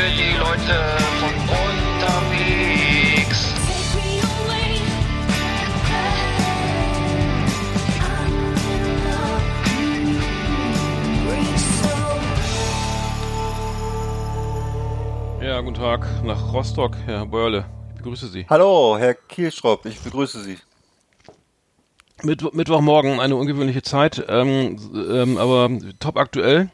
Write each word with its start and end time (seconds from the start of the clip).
für 0.00 0.10
die 0.16 0.36
Leute 0.38 0.76
von 1.20 1.34
unterwegs. 1.66 3.38
Ja, 15.42 15.60
guten 15.60 15.74
Tag 15.74 16.06
nach 16.24 16.52
Rostock, 16.52 16.96
Herr 17.04 17.26
Börle. 17.26 17.66
Ich 17.90 17.96
begrüße 17.96 18.28
Sie. 18.28 18.46
Hallo, 18.48 18.96
Herr 18.98 19.12
Kielschropp, 19.14 19.84
ich 19.84 20.00
begrüße 20.00 20.40
Sie. 20.40 20.56
Mitt 22.22 22.54
Mittwochmorgen, 22.54 23.20
eine 23.20 23.36
ungewöhnliche 23.36 23.82
Zeit, 23.82 24.24
ähm, 24.28 24.78
ähm, 24.94 25.36
aber 25.36 25.68
top 25.98 26.16
aktuell. 26.16 26.70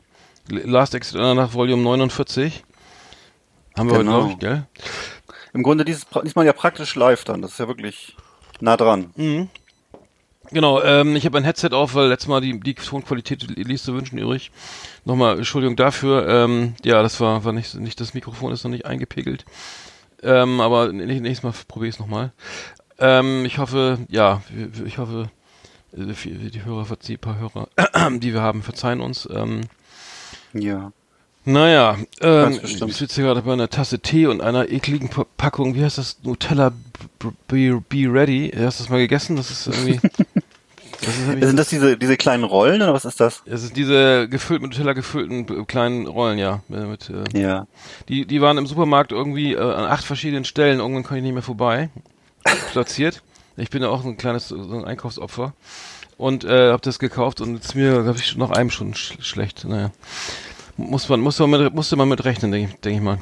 Last 0.48 0.94
Exit 0.94 1.16
nach 1.16 1.54
Volume 1.54 1.82
49. 1.82 2.62
Haben 3.76 3.90
wir 3.90 3.98
Genau. 3.98 4.12
heute, 4.24 4.26
glaube 4.26 4.32
ich, 4.32 4.38
gell? 4.38 4.66
Im 5.52 5.62
Grunde 5.62 5.84
dieses, 5.84 6.06
diesmal 6.24 6.46
ja 6.46 6.52
praktisch 6.52 6.94
live 6.94 7.24
dann, 7.24 7.42
das 7.42 7.52
ist 7.52 7.58
ja 7.58 7.68
wirklich 7.68 8.16
nah 8.60 8.76
dran. 8.76 9.12
Genau, 10.50 10.80
ähm, 10.82 11.16
ich 11.16 11.26
habe 11.26 11.38
ein 11.38 11.44
Headset 11.44 11.70
auf, 11.72 11.94
weil 11.94 12.08
letztes 12.08 12.28
Mal 12.28 12.40
die, 12.40 12.58
die 12.60 12.74
Tonqualität 12.74 13.42
ließ 13.56 13.82
zu 13.82 13.94
wünschen 13.94 14.18
übrig. 14.18 14.52
Nochmal 15.04 15.38
Entschuldigung 15.38 15.74
dafür. 15.76 16.28
Ähm, 16.28 16.74
ja, 16.84 17.02
das 17.02 17.20
war, 17.20 17.44
war 17.44 17.52
nicht, 17.52 17.74
nicht, 17.74 18.00
das 18.00 18.14
Mikrofon 18.14 18.52
ist 18.52 18.62
noch 18.64 18.70
nicht 18.70 18.86
eingepegelt. 18.86 19.44
Ähm, 20.22 20.60
aber 20.60 20.84
nä- 20.86 21.20
nächstes 21.20 21.42
Mal 21.42 21.52
probiere 21.66 21.88
ich 21.88 21.94
es 21.96 22.00
nochmal. 22.00 22.32
Ähm, 22.98 23.44
ich 23.44 23.58
hoffe, 23.58 23.98
ja, 24.08 24.42
ich 24.84 24.98
hoffe, 24.98 25.30
äh, 25.92 26.12
die 26.24 26.50
die 26.50 26.64
Hörer, 26.64 26.86
die 26.96 27.16
paar 27.16 27.38
Hörer, 27.38 27.68
die 28.18 28.32
wir 28.32 28.40
haben, 28.40 28.62
verzeihen 28.62 29.00
uns. 29.00 29.28
Ähm, 29.32 29.62
Ja. 30.52 30.92
Naja, 31.48 31.96
ähm, 32.20 32.60
ich 32.64 32.78
sitze 32.96 33.22
gerade 33.22 33.42
bei 33.42 33.52
einer 33.52 33.70
Tasse 33.70 34.00
Tee 34.00 34.26
und 34.26 34.40
einer 34.40 34.68
ekligen 34.68 35.08
Pa- 35.08 35.26
Packung, 35.36 35.76
wie 35.76 35.84
heißt 35.84 35.96
das? 35.98 36.18
Nutella 36.24 36.72
Be, 37.46 37.80
Be 37.88 38.12
Ready. 38.12 38.50
Hast 38.58 38.80
du 38.80 38.84
das 38.84 38.90
mal 38.90 38.98
gegessen? 38.98 39.36
Das 39.36 39.50
ist 39.52 39.66
irgendwie. 39.68 40.00
das 41.00 41.08
ist, 41.16 41.26
Sind 41.46 41.56
das 41.56 41.68
diese, 41.68 41.96
diese 41.96 42.16
kleinen 42.16 42.42
Rollen 42.42 42.82
oder 42.82 42.92
was 42.92 43.04
ist 43.04 43.20
das? 43.20 43.42
es 43.46 43.62
ist 43.62 43.76
diese 43.76 44.28
gefüllt 44.28 44.60
mit 44.60 44.72
Nutella 44.72 44.92
gefüllten 44.92 45.46
b- 45.46 45.64
kleinen 45.66 46.08
Rollen, 46.08 46.38
ja. 46.38 46.62
äh, 46.68 46.80
Mit, 46.84 47.10
äh, 47.10 47.40
Ja. 47.40 47.68
die, 48.08 48.26
die 48.26 48.40
waren 48.40 48.58
im 48.58 48.66
Supermarkt 48.66 49.12
irgendwie 49.12 49.52
äh, 49.52 49.60
an 49.60 49.84
acht 49.84 50.04
verschiedenen 50.04 50.44
Stellen. 50.44 50.80
Irgendwann 50.80 51.04
kann 51.04 51.16
ich 51.18 51.22
nicht 51.22 51.34
mehr 51.34 51.42
vorbei. 51.42 51.90
Platziert. 52.72 53.22
Ich 53.56 53.70
bin 53.70 53.82
ja 53.82 53.88
auch 53.88 54.02
so 54.02 54.08
ein 54.08 54.16
kleines 54.16 54.48
so 54.48 54.56
ein 54.56 54.84
Einkaufsopfer. 54.84 55.52
Und 56.18 56.44
äh, 56.44 56.72
hab 56.72 56.82
das 56.82 56.98
gekauft 56.98 57.40
und 57.40 57.54
jetzt 57.54 57.74
mir, 57.76 58.02
glaube 58.02 58.18
ich, 58.18 58.36
nach 58.36 58.50
einem 58.50 58.70
schon 58.70 58.94
sch 58.94 59.14
schlecht. 59.20 59.64
Naja. 59.64 59.90
Muss 60.76 61.08
man, 61.08 61.20
muss 61.20 61.38
man 61.38 61.50
mit, 61.50 61.74
musste 61.74 61.96
man 61.96 62.08
mit 62.08 62.24
rechnen, 62.24 62.52
denke 62.52 62.70
ich, 62.72 62.80
denk 62.80 62.96
ich 62.96 63.02
mal. 63.02 63.18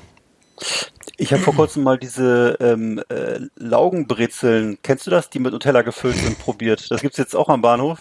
Ich 1.17 1.33
habe 1.33 1.43
vor 1.43 1.55
kurzem 1.55 1.85
mal 1.85 1.99
diese 1.99 2.57
ähm, 2.61 3.01
äh, 3.09 3.41
Laugenbrezeln, 3.57 4.79
kennst 4.83 5.07
du 5.07 5.11
das, 5.11 5.31
die 5.31 5.39
mit 5.39 5.53
Nutella 5.53 5.83
gefüllt 5.83 6.17
sind, 6.17 6.39
probiert. 6.39 6.91
Das 6.91 7.01
gibt's 7.01 7.19
jetzt 7.19 7.37
auch 7.37 7.49
am 7.49 7.63
Bahnhof 7.63 8.01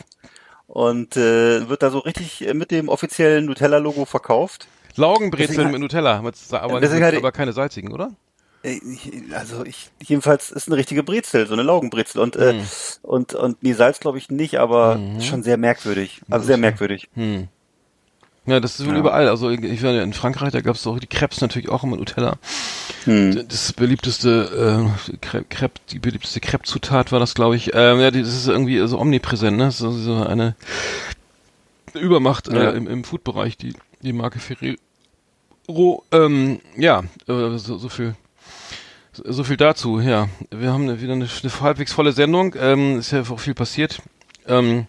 und 0.68 1.16
äh, 1.18 1.70
wird 1.70 1.84
da 1.84 1.92
so 1.92 2.00
richtig 2.00 2.48
äh, 2.48 2.54
mit 2.54 2.72
dem 2.72 2.90
offiziellen 2.90 3.46
Nutella-Logo 3.46 4.06
verkauft. 4.06 4.68
Laugenbrezeln 4.96 5.72
mit 5.72 5.80
Nutella, 5.82 6.22
mit, 6.22 6.36
aber, 6.52 6.80
nicht, 6.80 6.92
ich- 6.94 7.18
aber 7.18 7.32
keine 7.32 7.54
salzigen, 7.54 7.92
oder? 7.92 8.12
Äh, 8.64 8.80
Also 9.36 9.64
ich 9.66 9.90
jedenfalls 10.02 10.50
ist 10.52 10.68
eine 10.68 10.78
richtige 10.78 11.04
Brezel, 11.04 11.46
so 11.48 11.54
eine 11.54 11.64
Laugenbrezel 11.64 12.22
und 12.22 12.36
äh, 12.36 12.54
Hm. 12.54 12.62
und 13.04 13.34
und 13.36 13.62
nee, 13.62 13.74
Salz 13.74 14.00
glaube 14.00 14.18
ich 14.18 14.30
nicht, 14.30 14.58
aber 14.60 14.98
Mhm. 14.98 15.22
schon 15.22 15.44
sehr 15.44 15.58
merkwürdig, 15.58 16.22
also 16.32 16.46
sehr 16.46 16.58
merkwürdig. 16.58 17.10
Hm. 17.14 17.48
Ja, 18.46 18.60
das 18.60 18.80
ist 18.80 18.86
wohl 18.86 18.94
Ja. 18.94 19.00
überall. 19.00 19.30
Also 19.30 19.50
ich 19.50 19.84
war 19.84 19.92
ja 19.92 20.04
in 20.04 20.12
Frankreich, 20.14 20.52
da 20.52 20.60
gab's 20.62 20.86
auch 20.86 21.00
die 21.00 21.08
Crepes 21.08 21.40
natürlich 21.40 21.70
auch 21.70 21.84
mit 21.84 22.00
Nutella. 22.00 22.36
Hm. 23.06 23.48
Das 23.48 23.72
beliebteste 23.74 24.92
äh, 25.12 25.18
Crepe, 25.50 25.80
die 25.92 26.00
beliebteste 26.00 26.42
Crepe-Zutat 26.42 27.12
war 27.14 27.20
das, 27.20 27.36
glaube 27.36 27.56
ich. 27.56 27.72
Ähm, 27.74 28.00
ja, 28.02 28.12
das 28.12 28.28
ist 28.28 28.48
irgendwie 28.48 28.86
so 28.88 29.00
omnipräsent, 29.00 29.56
ne? 29.58 29.72
So, 29.72 29.92
so 29.92 30.16
eine 30.26 30.56
Übermacht 31.94 32.48
Ja. 32.52 32.72
äh, 32.72 32.76
im, 32.78 32.88
im 32.88 33.04
Food-Bereich, 33.04 33.56
die, 33.58 33.74
die 34.02 34.14
Marke 34.14 34.40
Ferrero. 34.40 36.04
Ähm, 36.12 36.60
ja, 36.76 37.04
äh, 37.28 37.58
so, 37.58 37.78
so 37.78 37.88
viel. 37.90 38.16
So 39.14 39.44
viel 39.44 39.58
dazu, 39.58 40.00
ja. 40.00 40.28
Wir 40.50 40.74
haben 40.74 41.00
wieder 41.00 41.14
eine, 41.14 41.28
eine 41.44 41.62
halbwegs 41.62 41.94
volle 41.94 42.14
Sendung. 42.14 42.56
Ähm, 42.60 42.98
ist 42.98 43.12
ja 43.12 43.22
auch 43.22 43.40
viel 43.40 43.54
passiert. 43.54 44.02
Ähm, 44.48 44.88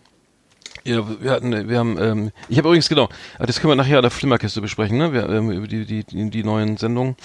ja, 0.85 1.03
wir 1.21 1.31
hatten, 1.31 1.69
wir 1.69 1.79
haben, 1.79 1.99
ähm, 1.99 2.31
ich 2.49 2.59
habe 2.59 2.69
übrigens 2.69 2.89
genau, 2.89 3.09
ah, 3.39 3.47
das 3.47 3.61
können 3.61 3.71
wir 3.71 3.77
nachher 3.77 3.97
an 3.97 4.03
der 4.03 4.11
Flimmerkiste 4.11 4.61
besprechen, 4.61 4.99
ne? 4.99 5.13
Wir, 5.13 5.29
ähm, 5.29 5.51
über 5.51 5.67
die, 5.67 5.87
die, 5.87 6.31
die, 6.31 6.45
neuen 6.45 6.77
Sendungen, 6.77 7.17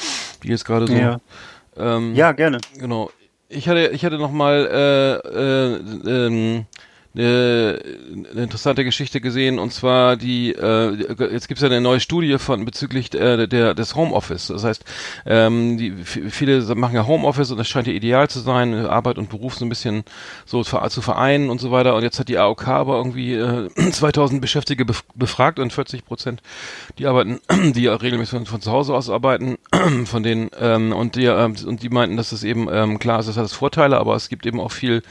die 0.43 0.47
jetzt 0.47 0.65
gerade 0.65 0.87
so. 0.87 0.93
Ja. 0.93 1.19
Ähm, 1.77 2.15
Ja, 2.15 2.31
gerne. 2.31 2.59
Genau. 2.77 3.11
Ich 3.49 3.67
hatte, 3.67 3.87
ich 3.87 4.05
hatte 4.05 4.17
noch 4.17 4.31
mal 4.31 4.67
äh, 4.71 5.29
äh, 5.29 6.27
ähm, 6.27 6.65
eine, 7.15 7.79
eine 8.33 8.43
interessante 8.43 8.83
Geschichte 8.83 9.19
gesehen 9.19 9.59
und 9.59 9.73
zwar 9.73 10.15
die 10.15 10.53
äh, 10.53 10.93
jetzt 11.31 11.47
gibt 11.47 11.57
es 11.57 11.61
ja 11.61 11.67
eine 11.67 11.81
neue 11.81 11.99
Studie 11.99 12.37
von 12.37 12.65
bezüglich 12.65 13.13
äh, 13.15 13.47
der 13.47 13.73
des 13.73 13.95
Homeoffice. 13.95 14.47
Das 14.47 14.63
heißt, 14.63 14.85
ähm, 15.25 15.77
die 15.77 15.91
viele 16.03 16.61
machen 16.75 16.95
ja 16.95 17.07
Homeoffice 17.07 17.51
und 17.51 17.57
das 17.57 17.67
scheint 17.67 17.87
ja 17.87 17.93
ideal 17.93 18.29
zu 18.29 18.39
sein, 18.39 18.73
Arbeit 18.73 19.17
und 19.17 19.29
Beruf 19.29 19.55
so 19.55 19.65
ein 19.65 19.69
bisschen 19.69 20.03
so 20.45 20.63
zu 20.63 21.01
vereinen 21.01 21.49
und 21.49 21.59
so 21.59 21.71
weiter. 21.71 21.95
Und 21.95 22.03
jetzt 22.03 22.19
hat 22.19 22.29
die 22.29 22.37
AOK 22.37 22.67
aber 22.67 22.97
irgendwie 22.97 23.33
äh, 23.33 23.69
2000 23.91 24.41
Beschäftigte 24.41 24.85
bef 24.85 25.03
befragt 25.15 25.59
und 25.59 25.73
40 25.73 26.05
Prozent 26.05 26.41
die 26.97 27.07
arbeiten, 27.07 27.39
die 27.73 27.87
regelmäßig 27.87 28.31
von, 28.31 28.45
von 28.45 28.61
zu 28.61 28.71
Hause 28.71 28.93
aus 28.93 29.09
arbeiten, 29.09 29.57
von 30.05 30.23
denen 30.23 30.49
ähm, 30.59 30.91
und 30.91 31.15
die 31.15 31.25
ähm, 31.25 31.55
und 31.65 31.83
die 31.83 31.89
meinten, 31.89 32.17
dass 32.17 32.31
es 32.31 32.43
eben 32.43 32.67
ähm, 32.71 32.99
klar 32.99 33.19
ist, 33.19 33.27
das 33.27 33.37
hat 33.37 33.49
Vorteile, 33.49 33.97
aber 33.97 34.15
es 34.15 34.29
gibt 34.29 34.45
eben 34.45 34.59
auch 34.59 34.71
viel 34.71 35.01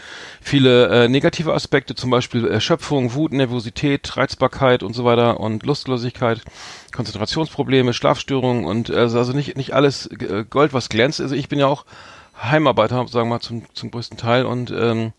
viele 0.41 1.05
äh, 1.05 1.09
negative 1.09 1.53
Aspekte, 1.53 1.88
zum 1.95 2.11
Beispiel 2.11 2.47
Erschöpfung, 2.47 3.15
Wut, 3.15 3.33
Nervosität, 3.33 4.17
Reizbarkeit 4.17 4.83
und 4.83 4.95
so 4.95 5.05
weiter 5.05 5.41
und 5.41 5.65
Lustlosigkeit, 5.65 6.43
Konzentrationsprobleme, 6.95 7.93
Schlafstörungen 7.93 8.65
und 8.65 8.91
äh, 8.91 8.97
also 8.97 9.33
nicht 9.33 9.57
nicht 9.57 9.75
alles 9.75 10.07
äh, 10.07 10.45
Gold, 10.49 10.73
was 10.73 10.89
glänzt. 10.89 11.21
Also 11.21 11.35
ich 11.35 11.49
bin 11.49 11.59
ja 11.59 11.67
auch 11.67 11.85
Heimarbeiter, 12.43 13.07
sagen 13.09 13.29
wir 13.29 13.37
mal 13.37 13.41
zum 13.41 13.63
zum 13.75 13.91
größten 13.91 14.19
Teil 14.19 14.45
und 14.45 14.71
ähm, 14.71 15.13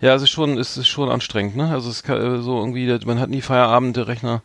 ja, 0.00 0.14
es 0.14 0.22
ist 0.22 0.30
schon 0.30 0.58
es 0.58 0.76
ist 0.76 0.88
schon 0.88 1.10
anstrengend, 1.10 1.56
ne? 1.56 1.70
Also 1.70 1.90
es 1.90 2.02
kann, 2.02 2.20
äh, 2.20 2.42
so 2.42 2.58
irgendwie, 2.58 2.98
man 3.06 3.20
hat 3.20 3.30
nie 3.30 3.42
Feierabend, 3.42 3.96
der 3.96 4.08
Rechner 4.08 4.42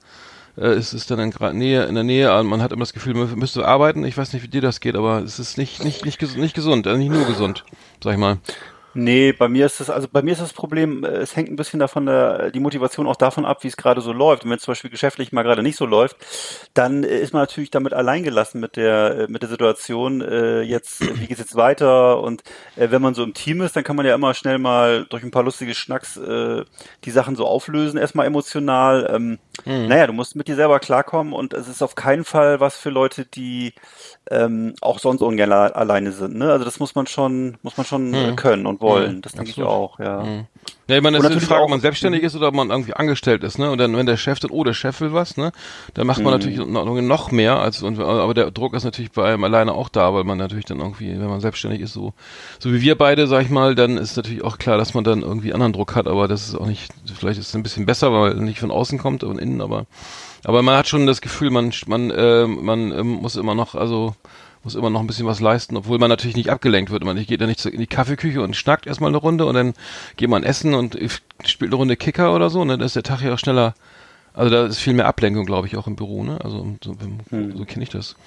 äh, 0.57 0.67
es 0.69 0.93
ist 0.93 1.11
dann 1.11 1.19
in 1.19 1.57
Nähe, 1.57 1.85
in 1.85 1.95
der 1.95 2.03
Nähe, 2.03 2.43
man 2.43 2.61
hat 2.61 2.71
immer 2.71 2.81
das 2.81 2.93
Gefühl, 2.93 3.13
man 3.13 3.33
müsste 3.37 3.65
arbeiten. 3.65 4.03
Ich 4.03 4.17
weiß 4.17 4.33
nicht, 4.33 4.43
wie 4.43 4.47
dir 4.47 4.61
das 4.61 4.79
geht, 4.79 4.95
aber 4.95 5.19
es 5.19 5.39
ist 5.39 5.57
nicht, 5.57 5.83
nicht, 5.83 6.03
nicht, 6.03 6.21
nicht 6.37 6.53
gesund, 6.55 6.87
also 6.87 6.97
nicht 6.97 7.11
nur 7.11 7.25
gesund, 7.25 7.63
sag 8.03 8.13
ich 8.13 8.19
mal. 8.19 8.39
Nee, 8.99 9.31
bei 9.31 9.47
mir 9.47 9.67
ist 9.67 9.79
das, 9.79 9.91
also 9.91 10.07
bei 10.11 10.23
mir 10.23 10.31
ist 10.31 10.41
das 10.41 10.53
Problem, 10.53 11.03
äh, 11.03 11.09
es 11.09 11.35
hängt 11.35 11.49
ein 11.51 11.55
bisschen 11.55 11.79
davon, 11.79 12.07
der, 12.07 12.49
die 12.49 12.59
Motivation 12.59 13.05
auch 13.05 13.15
davon 13.15 13.45
ab, 13.45 13.63
wie 13.63 13.67
es 13.67 13.77
gerade 13.77 14.01
so 14.01 14.11
läuft. 14.11 14.43
Und 14.43 14.49
wenn 14.49 14.57
es 14.57 14.63
zum 14.63 14.71
Beispiel 14.71 14.89
geschäftlich 14.89 15.31
mal 15.31 15.43
gerade 15.43 15.61
nicht 15.61 15.75
so 15.77 15.85
läuft, 15.85 16.17
dann 16.73 17.03
äh, 17.03 17.19
ist 17.19 17.31
man 17.31 17.43
natürlich 17.43 17.69
damit 17.69 17.93
alleingelassen 17.93 18.59
mit 18.59 18.75
der, 18.75 19.19
äh, 19.19 19.27
mit 19.29 19.43
der 19.43 19.49
Situation, 19.49 20.21
äh, 20.21 20.61
jetzt, 20.61 21.01
äh, 21.05 21.19
wie 21.19 21.27
geht's 21.27 21.39
jetzt 21.39 21.55
weiter? 21.55 22.21
Und 22.23 22.41
äh, 22.75 22.89
wenn 22.89 23.01
man 23.03 23.13
so 23.13 23.23
im 23.23 23.35
Team 23.35 23.61
ist, 23.61 23.75
dann 23.75 23.83
kann 23.83 23.95
man 23.95 24.05
ja 24.07 24.15
immer 24.15 24.33
schnell 24.33 24.57
mal 24.57 25.05
durch 25.05 25.21
ein 25.23 25.31
paar 25.31 25.43
lustige 25.43 25.75
Schnacks 25.75 26.17
äh, 26.17 26.63
die 27.03 27.11
Sachen 27.11 27.35
so 27.35 27.45
auflösen, 27.45 27.97
erstmal 27.99 28.25
emotional. 28.25 29.07
Ähm, 29.13 29.39
Naja, 29.87 30.07
du 30.07 30.13
musst 30.13 30.35
mit 30.35 30.47
dir 30.47 30.55
selber 30.55 30.79
klarkommen 30.79 31.33
und 31.33 31.53
es 31.53 31.67
ist 31.67 31.81
auf 31.81 31.95
keinen 31.95 32.23
Fall 32.25 32.59
was 32.59 32.77
für 32.77 32.89
Leute, 32.89 33.25
die 33.25 33.73
ähm, 34.29 34.73
auch 34.81 34.99
sonst 34.99 35.21
ungern 35.21 35.51
alleine 35.51 36.11
sind. 36.11 36.35
Ne? 36.35 36.51
Also 36.51 36.65
das 36.65 36.79
muss 36.79 36.95
man 36.95 37.07
schon, 37.07 37.57
muss 37.61 37.77
man 37.77 37.85
schon 37.85 38.13
äh, 38.13 38.33
können 38.33 38.65
und 38.65 38.81
wollen. 38.89 39.21
Das 39.21 39.33
denke 39.33 39.51
ich 39.51 39.61
auch, 39.61 39.99
ja. 39.99 40.45
Ja, 40.89 40.95
ich 40.95 41.03
meine, 41.03 41.17
das 41.17 41.25
ist 41.25 41.33
Und 41.33 41.41
die 41.41 41.45
Frage, 41.45 41.63
ob 41.63 41.69
man 41.69 41.81
selbstständig 41.81 42.23
ist 42.23 42.35
oder 42.35 42.47
ob 42.47 42.53
man 42.53 42.69
irgendwie 42.69 42.93
angestellt 42.93 43.43
ist, 43.43 43.59
ne? 43.59 43.69
Und 43.69 43.77
dann, 43.77 43.97
wenn 43.97 44.05
der 44.05 44.15
Chef 44.15 44.39
dann, 44.39 44.51
oh, 44.51 44.63
der 44.63 44.73
Chef 44.73 45.01
will 45.01 45.11
was, 45.11 45.35
ne? 45.35 45.51
Dann 45.93 46.07
macht 46.07 46.23
man 46.23 46.31
natürlich 46.31 46.59
noch, 46.59 46.85
noch 46.85 47.31
mehr 47.31 47.59
als, 47.59 47.83
und, 47.83 47.99
aber 47.99 48.33
der 48.33 48.51
Druck 48.51 48.73
ist 48.73 48.85
natürlich 48.85 49.11
bei 49.11 49.25
einem 49.25 49.43
alleine 49.43 49.73
auch 49.73 49.89
da, 49.89 50.13
weil 50.13 50.23
man 50.23 50.37
natürlich 50.37 50.63
dann 50.63 50.79
irgendwie, 50.79 51.09
wenn 51.09 51.27
man 51.27 51.41
selbstständig 51.41 51.81
ist, 51.81 51.91
so, 51.91 52.13
so 52.59 52.71
wie 52.71 52.81
wir 52.81 52.97
beide, 52.97 53.27
sag 53.27 53.43
ich 53.43 53.49
mal, 53.49 53.75
dann 53.75 53.97
ist 53.97 54.15
natürlich 54.15 54.45
auch 54.45 54.57
klar, 54.57 54.77
dass 54.77 54.93
man 54.93 55.03
dann 55.03 55.23
irgendwie 55.23 55.53
anderen 55.53 55.73
Druck 55.73 55.93
hat, 55.93 56.07
aber 56.07 56.29
das 56.29 56.47
ist 56.47 56.55
auch 56.55 56.67
nicht, 56.67 56.89
vielleicht 57.19 57.39
ist 57.39 57.49
es 57.49 57.55
ein 57.55 57.63
bisschen 57.63 57.85
besser, 57.85 58.13
weil 58.13 58.31
er 58.31 58.41
nicht 58.41 58.59
von 58.59 58.71
außen 58.71 58.97
kommt, 58.97 59.23
von 59.23 59.39
innen, 59.39 59.59
aber, 59.59 59.87
aber 60.45 60.61
man 60.61 60.77
hat 60.77 60.87
schon 60.87 61.05
das 61.05 61.19
Gefühl, 61.19 61.49
man, 61.49 61.73
man, 61.87 62.11
äh, 62.11 62.47
man 62.47 62.93
ähm, 62.93 63.07
muss 63.07 63.35
immer 63.35 63.55
noch, 63.55 63.75
also, 63.75 64.15
muss 64.67 64.75
immer 64.75 64.89
noch 64.89 64.99
ein 64.99 65.07
bisschen 65.07 65.25
was 65.25 65.39
leisten, 65.39 65.77
obwohl 65.77 65.97
man 65.97 66.09
natürlich 66.09 66.35
nicht 66.35 66.49
abgelenkt 66.49 66.91
wird. 66.91 67.01
Man 67.05 67.15
geht 67.15 67.39
ja 67.39 67.47
nicht 67.47 67.65
in 67.65 67.79
die 67.79 67.87
Kaffeeküche 67.87 68.41
und 68.41 68.53
schnackt 68.53 68.85
erstmal 68.85 69.09
eine 69.09 69.15
Runde 69.15 69.45
und 69.45 69.55
dann 69.55 69.73
geht 70.17 70.29
man 70.29 70.43
essen 70.43 70.73
und 70.73 70.97
spielt 71.45 71.69
eine 71.69 71.77
Runde 71.77 71.95
Kicker 71.95 72.35
oder 72.35 72.49
so, 72.49 72.65
ne? 72.65 72.77
Dann 72.77 72.85
ist 72.85 72.97
der 72.97 73.03
Tag 73.03 73.21
ja 73.21 73.33
auch 73.33 73.39
schneller. 73.39 73.75
Also 74.33 74.51
da 74.51 74.65
ist 74.65 74.79
viel 74.79 74.93
mehr 74.93 75.07
Ablenkung, 75.07 75.45
glaube 75.45 75.67
ich, 75.67 75.77
auch 75.77 75.87
im 75.87 75.95
Büro, 75.95 76.21
ne? 76.25 76.37
Also 76.43 76.75
so, 76.83 76.97
so 77.31 77.63
kenne 77.63 77.83
ich 77.83 77.89
das. 77.89 78.17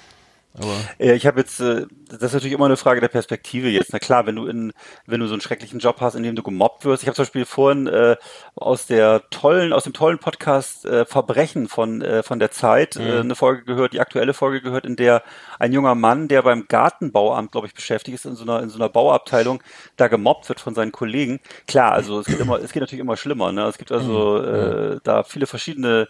Aber 0.53 0.75
ich 0.99 1.25
habe 1.25 1.39
jetzt, 1.39 1.61
äh, 1.61 1.85
das 2.09 2.21
ist 2.21 2.33
natürlich 2.33 2.53
immer 2.53 2.65
eine 2.65 2.75
Frage 2.75 2.99
der 2.99 3.07
Perspektive 3.07 3.69
jetzt. 3.69 3.93
Na 3.93 3.99
klar, 3.99 4.25
wenn 4.25 4.35
du 4.35 4.47
in, 4.47 4.73
wenn 5.05 5.21
du 5.21 5.27
so 5.27 5.33
einen 5.33 5.41
schrecklichen 5.41 5.79
Job 5.79 6.01
hast, 6.01 6.15
in 6.15 6.23
dem 6.23 6.35
du 6.35 6.43
gemobbt 6.43 6.83
wirst. 6.83 7.03
Ich 7.03 7.07
habe 7.07 7.15
zum 7.15 7.23
Beispiel 7.23 7.45
vorhin 7.45 7.87
äh, 7.87 8.17
aus 8.55 8.85
der 8.85 9.29
tollen, 9.29 9.71
aus 9.71 9.85
dem 9.85 9.93
tollen 9.93 10.19
Podcast 10.19 10.85
äh, 10.85 11.05
Verbrechen 11.05 11.69
von 11.69 12.01
äh, 12.01 12.21
von 12.21 12.39
der 12.39 12.51
Zeit 12.51 12.97
äh, 12.97 12.99
mhm. 12.99 13.07
äh, 13.07 13.19
eine 13.19 13.35
Folge 13.35 13.63
gehört, 13.63 13.93
die 13.93 14.01
aktuelle 14.01 14.33
Folge 14.33 14.61
gehört, 14.61 14.85
in 14.85 14.97
der 14.97 15.23
ein 15.57 15.71
junger 15.71 15.95
Mann, 15.95 16.27
der 16.27 16.41
beim 16.41 16.67
Gartenbauamt, 16.67 17.51
glaube 17.51 17.67
ich, 17.67 17.73
beschäftigt 17.73 18.15
ist 18.15 18.25
in 18.25 18.35
so 18.35 18.43
einer 18.43 18.61
in 18.61 18.69
so 18.69 18.77
einer 18.77 18.89
Bauabteilung, 18.89 19.63
da 19.95 20.09
gemobbt 20.09 20.49
wird 20.49 20.59
von 20.59 20.75
seinen 20.75 20.91
Kollegen. 20.91 21.39
Klar, 21.67 21.93
also 21.93 22.19
es 22.19 22.25
geht 22.25 22.39
immer, 22.39 22.59
es 22.59 22.73
geht 22.73 22.81
natürlich 22.81 23.01
immer 23.01 23.15
schlimmer. 23.15 23.53
Ne? 23.53 23.63
Es 23.63 23.77
gibt 23.77 23.91
also 23.91 24.39
mhm. 24.39 24.95
äh, 24.95 24.99
da 25.03 25.23
viele 25.23 25.47
verschiedene 25.47 26.09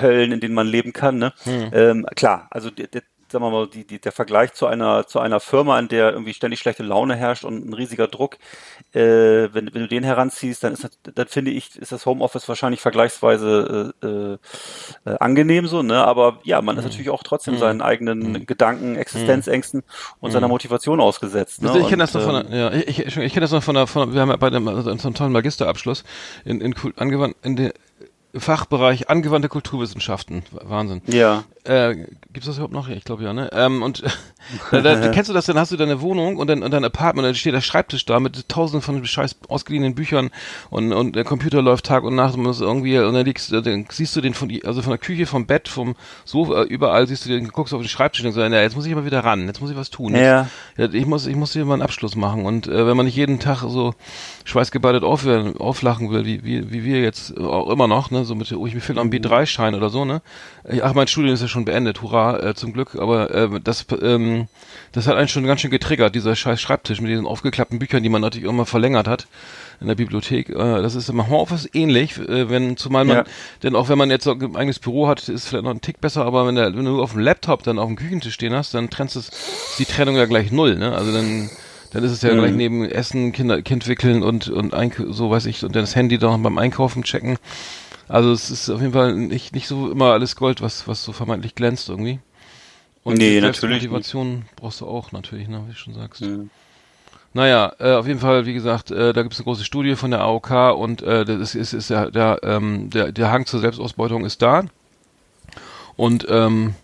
Höllen, 0.00 0.32
in 0.32 0.40
denen 0.40 0.54
man 0.54 0.66
leben 0.66 0.92
kann. 0.92 1.18
Ne? 1.18 1.32
Mhm. 1.44 1.70
Ähm, 1.72 2.06
klar, 2.16 2.46
also 2.50 2.70
der, 2.70 2.86
der 2.86 3.02
sagen 3.30 3.44
wir 3.44 3.50
mal, 3.50 3.66
die, 3.66 3.86
die, 3.86 4.00
der 4.00 4.12
Vergleich 4.12 4.52
zu 4.54 4.66
einer, 4.66 5.06
zu 5.06 5.20
einer 5.20 5.40
Firma, 5.40 5.78
in 5.78 5.88
der 5.88 6.12
irgendwie 6.12 6.34
ständig 6.34 6.60
schlechte 6.60 6.82
Laune 6.82 7.16
herrscht 7.16 7.44
und 7.44 7.68
ein 7.68 7.74
riesiger 7.74 8.08
Druck, 8.08 8.36
äh, 8.92 9.00
wenn, 9.00 9.72
wenn 9.74 9.82
du 9.82 9.88
den 9.88 10.04
heranziehst, 10.04 10.64
dann 10.64 10.72
ist 10.72 10.84
das, 10.84 10.90
dann 11.14 11.28
finde 11.28 11.50
ich, 11.50 11.76
ist 11.76 11.92
das 11.92 12.06
Homeoffice 12.06 12.48
wahrscheinlich 12.48 12.80
vergleichsweise 12.80 13.94
äh, 14.02 14.06
äh, 15.10 15.16
angenehm 15.18 15.66
so, 15.66 15.82
ne? 15.82 16.04
Aber 16.04 16.38
ja, 16.44 16.62
man 16.62 16.76
ist 16.76 16.84
mhm. 16.84 16.90
natürlich 16.90 17.10
auch 17.10 17.22
trotzdem 17.22 17.54
mhm. 17.54 17.58
seinen 17.58 17.82
eigenen 17.82 18.32
mhm. 18.32 18.46
Gedanken, 18.46 18.96
Existenzängsten 18.96 19.82
und 20.20 20.30
seiner 20.30 20.48
mhm. 20.48 20.52
Motivation 20.52 21.00
ausgesetzt. 21.00 21.62
Ne? 21.62 21.68
Also 21.68 21.80
ich 21.80 21.88
kenne 21.88 22.02
das 22.02 22.14
noch 22.14 22.22
von 22.22 22.46
der, 22.46 22.58
ja, 22.58 22.72
ich, 22.72 22.98
ich, 23.00 23.16
ich 23.16 23.32
kenne 23.32 23.44
das 23.44 23.52
noch 23.52 23.62
von 23.62 23.74
der, 23.74 23.86
von, 23.86 24.14
wir 24.14 24.20
haben 24.20 24.30
ja 24.30 24.36
bei 24.36 24.50
dem, 24.50 24.66
also 24.68 24.82
so 24.82 24.90
einem 24.90 25.14
tollen 25.14 25.32
Magisterabschluss 25.32 26.04
in, 26.44 26.60
in, 26.60 26.74
angewandt, 26.96 27.36
in 27.42 27.56
der 27.56 27.72
Fachbereich 28.36 29.08
angewandte 29.08 29.48
Kulturwissenschaften. 29.48 30.42
Wahnsinn. 30.52 31.02
Ja. 31.06 31.44
Äh, 31.68 32.06
gibt's 32.32 32.46
das 32.46 32.56
überhaupt 32.56 32.72
noch? 32.72 32.88
Ich 32.88 33.04
glaube 33.04 33.24
ja, 33.24 33.34
ne? 33.34 33.50
Ähm, 33.52 33.82
und 33.82 34.02
da, 34.70 34.80
da, 34.80 35.08
kennst 35.10 35.28
du 35.28 35.34
das, 35.34 35.46
dann 35.46 35.58
hast 35.58 35.70
du 35.70 35.76
deine 35.76 36.00
Wohnung 36.00 36.36
und 36.38 36.46
dann 36.48 36.62
und 36.62 36.70
dein 36.70 36.84
Apartment, 36.84 37.24
und 37.24 37.28
dann 37.28 37.34
steht 37.34 37.52
der 37.52 37.60
Schreibtisch 37.60 38.06
da 38.06 38.20
mit 38.20 38.48
tausenden 38.48 38.80
von 38.80 39.04
scheiß 39.04 39.36
ausgeliehenen 39.48 39.94
Büchern 39.94 40.30
und, 40.70 40.92
und 40.94 41.14
der 41.14 41.24
Computer 41.24 41.60
läuft 41.60 41.84
Tag 41.84 42.04
und 42.04 42.14
Nacht 42.14 42.34
und 42.36 42.42
muss 42.42 42.62
irgendwie, 42.62 42.98
und 42.98 43.12
dann, 43.12 43.26
liegst, 43.26 43.52
dann 43.52 43.86
siehst 43.90 44.16
du 44.16 44.22
den 44.22 44.32
von 44.32 44.50
also 44.64 44.80
von 44.80 44.90
der 44.90 44.98
Küche, 44.98 45.26
vom 45.26 45.46
Bett, 45.46 45.68
vom 45.68 45.94
Sofa, 46.24 46.62
überall 46.62 47.06
siehst 47.06 47.26
du 47.26 47.28
den, 47.28 47.48
guckst 47.48 47.74
auf 47.74 47.82
den 47.82 47.88
Schreibtisch 47.88 48.24
und 48.24 48.32
sagst, 48.32 48.52
ja, 48.52 48.62
jetzt 48.62 48.74
muss 48.74 48.86
ich 48.86 48.92
aber 48.92 49.04
wieder 49.04 49.24
ran, 49.24 49.46
jetzt 49.46 49.60
muss 49.60 49.70
ich 49.70 49.76
was 49.76 49.90
tun. 49.90 50.14
Ja. 50.14 50.48
Jetzt, 50.76 50.94
ich 50.94 51.06
muss, 51.06 51.26
ich 51.26 51.36
muss 51.36 51.52
hier 51.52 51.64
mal 51.64 51.74
einen 51.74 51.82
Abschluss 51.82 52.16
machen. 52.16 52.46
Und 52.46 52.66
äh, 52.66 52.86
wenn 52.86 52.96
man 52.96 53.06
nicht 53.06 53.16
jeden 53.16 53.38
Tag 53.40 53.60
so 53.60 53.94
schweißgebadet 54.44 55.02
auf, 55.02 55.26
auflachen 55.58 56.10
will, 56.10 56.24
wie, 56.24 56.44
wie, 56.44 56.72
wie 56.72 56.84
wir 56.84 57.00
jetzt 57.02 57.36
auch 57.38 57.70
immer 57.70 57.88
noch, 57.88 58.10
ne, 58.10 58.24
so 58.24 58.34
mit, 58.34 58.50
oh, 58.52 58.66
ich 58.66 58.74
mir 58.74 58.80
fehlt 58.80 58.96
noch 58.96 59.04
ein 59.04 59.12
B3-Schein 59.12 59.74
oder 59.74 59.90
so, 59.90 60.04
ne? 60.04 60.22
Ach, 60.82 60.94
mein 60.94 61.06
Studium 61.06 61.34
ist 61.34 61.40
ja 61.40 61.48
schon 61.48 61.57
beendet, 61.64 62.02
hurra, 62.02 62.38
äh, 62.40 62.54
zum 62.54 62.72
Glück, 62.72 62.96
aber 62.96 63.34
äh, 63.34 63.60
das, 63.62 63.86
ähm, 64.00 64.48
das 64.92 65.06
hat 65.06 65.16
einen 65.16 65.28
schon 65.28 65.46
ganz 65.46 65.60
schön 65.60 65.70
getriggert, 65.70 66.14
dieser 66.14 66.34
scheiß 66.36 66.60
Schreibtisch 66.60 67.00
mit 67.00 67.10
diesen 67.10 67.26
aufgeklappten 67.26 67.78
Büchern, 67.78 68.02
die 68.02 68.08
man 68.08 68.22
natürlich 68.22 68.48
immer 68.48 68.66
verlängert 68.66 69.08
hat 69.08 69.26
in 69.80 69.88
der 69.88 69.94
Bibliothek. 69.94 70.50
Äh, 70.50 70.54
das 70.54 70.94
ist 70.94 71.08
im 71.08 71.26
Homeoffice 71.26 71.68
ähnlich, 71.72 72.18
äh, 72.18 72.48
wenn 72.50 72.76
zumal 72.76 73.04
man, 73.04 73.18
ja. 73.18 73.24
denn 73.62 73.76
auch 73.76 73.88
wenn 73.88 73.98
man 73.98 74.10
jetzt 74.10 74.26
ein 74.26 74.56
eigenes 74.56 74.78
Büro 74.78 75.08
hat, 75.08 75.28
ist 75.28 75.48
vielleicht 75.48 75.64
noch 75.64 75.72
ein 75.72 75.80
Tick 75.80 76.00
besser, 76.00 76.24
aber 76.24 76.46
wenn, 76.46 76.54
der, 76.54 76.76
wenn 76.76 76.84
du 76.84 77.02
auf 77.02 77.12
dem 77.12 77.20
Laptop 77.20 77.62
dann 77.62 77.78
auf 77.78 77.86
dem 77.86 77.96
Küchentisch 77.96 78.34
stehen 78.34 78.54
hast, 78.54 78.74
dann 78.74 78.90
trennst 78.90 79.16
du 79.16 79.20
die 79.78 79.84
Trennung 79.84 80.16
ja 80.16 80.26
gleich 80.26 80.52
null, 80.52 80.76
ne? 80.76 80.94
Also 80.94 81.12
dann 81.12 81.50
dann 81.92 82.04
ist 82.04 82.12
es 82.12 82.22
ja 82.22 82.34
mhm. 82.34 82.38
gleich 82.38 82.52
neben 82.52 82.84
Essen, 82.84 83.32
Kinder, 83.32 83.62
Kind 83.62 83.86
wickeln 83.88 84.22
und, 84.22 84.48
und 84.48 84.74
Eink 84.74 85.02
so 85.08 85.30
weiß 85.30 85.46
ich, 85.46 85.64
und 85.64 85.74
dann 85.74 85.82
das 85.82 85.96
Handy 85.96 86.18
dann 86.18 86.42
beim 86.42 86.58
Einkaufen 86.58 87.02
checken. 87.02 87.38
Also 88.08 88.32
es 88.32 88.50
ist 88.50 88.70
auf 88.70 88.80
jeden 88.80 88.92
Fall 88.92 89.14
nicht, 89.14 89.54
nicht 89.54 89.68
so 89.68 89.90
immer 89.90 90.12
alles 90.12 90.36
Gold, 90.36 90.62
was, 90.62 90.88
was 90.88 91.04
so 91.04 91.12
vermeintlich 91.12 91.54
glänzt 91.54 91.88
irgendwie. 91.88 92.20
Und 93.04 93.18
nee, 93.18 93.40
natürlich. 93.40 93.82
Motivation 93.82 94.44
brauchst 94.56 94.80
du 94.80 94.86
auch 94.86 95.12
natürlich, 95.12 95.48
ne, 95.48 95.62
wie 95.66 95.72
du 95.72 95.78
schon 95.78 95.94
sagst. 95.94 96.22
Mhm. 96.22 96.50
Naja, 97.34 97.72
äh, 97.78 97.92
auf 97.92 98.06
jeden 98.06 98.20
Fall, 98.20 98.46
wie 98.46 98.54
gesagt, 98.54 98.90
äh, 98.90 99.12
da 99.12 99.22
gibt 99.22 99.34
es 99.34 99.40
eine 99.40 99.44
große 99.44 99.64
Studie 99.64 99.96
von 99.96 100.10
der 100.10 100.20
AOK 100.20 100.50
und 100.76 101.02
äh, 101.02 101.24
das 101.24 101.40
ist, 101.40 101.54
ist, 101.54 101.72
ist 101.74 101.90
ja 101.90 102.10
der, 102.10 102.40
ähm, 102.42 102.90
der, 102.90 103.12
der 103.12 103.30
Hang 103.30 103.46
zur 103.46 103.60
Selbstausbeutung 103.60 104.24
ist 104.24 104.40
da. 104.40 104.64
Und 105.96 106.26
ähm, 106.30 106.74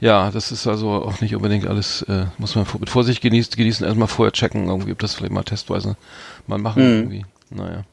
ja, 0.00 0.30
das 0.30 0.52
ist 0.52 0.66
also 0.66 0.90
auch 0.90 1.20
nicht 1.20 1.34
unbedingt 1.34 1.66
alles, 1.66 2.02
äh, 2.02 2.26
muss 2.38 2.54
man 2.54 2.66
mit 2.78 2.88
Vorsicht 2.88 3.20
genießen, 3.20 3.52
genießen, 3.56 3.86
erstmal 3.86 4.08
vorher 4.08 4.32
checken, 4.32 4.68
irgendwie, 4.68 4.92
ob 4.92 4.98
das 5.00 5.14
vielleicht 5.14 5.32
mal 5.32 5.42
testweise 5.42 5.96
mal 6.46 6.58
machen, 6.58 6.82
mhm. 6.82 6.98
irgendwie. 6.98 7.26
Naja. 7.50 7.84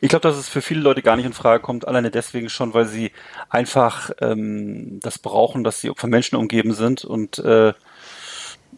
Ich 0.00 0.08
glaube, 0.08 0.22
dass 0.22 0.36
es 0.36 0.48
für 0.48 0.62
viele 0.62 0.80
Leute 0.80 1.02
gar 1.02 1.16
nicht 1.16 1.26
in 1.26 1.32
Frage 1.32 1.62
kommt, 1.62 1.88
alleine 1.88 2.10
deswegen 2.10 2.48
schon, 2.48 2.74
weil 2.74 2.86
sie 2.86 3.12
einfach 3.48 4.10
ähm, 4.20 5.00
das 5.00 5.18
brauchen, 5.18 5.64
dass 5.64 5.80
sie 5.80 5.90
von 5.96 6.10
Menschen 6.10 6.36
umgeben 6.36 6.72
sind 6.72 7.04
und 7.04 7.38
äh, 7.38 7.72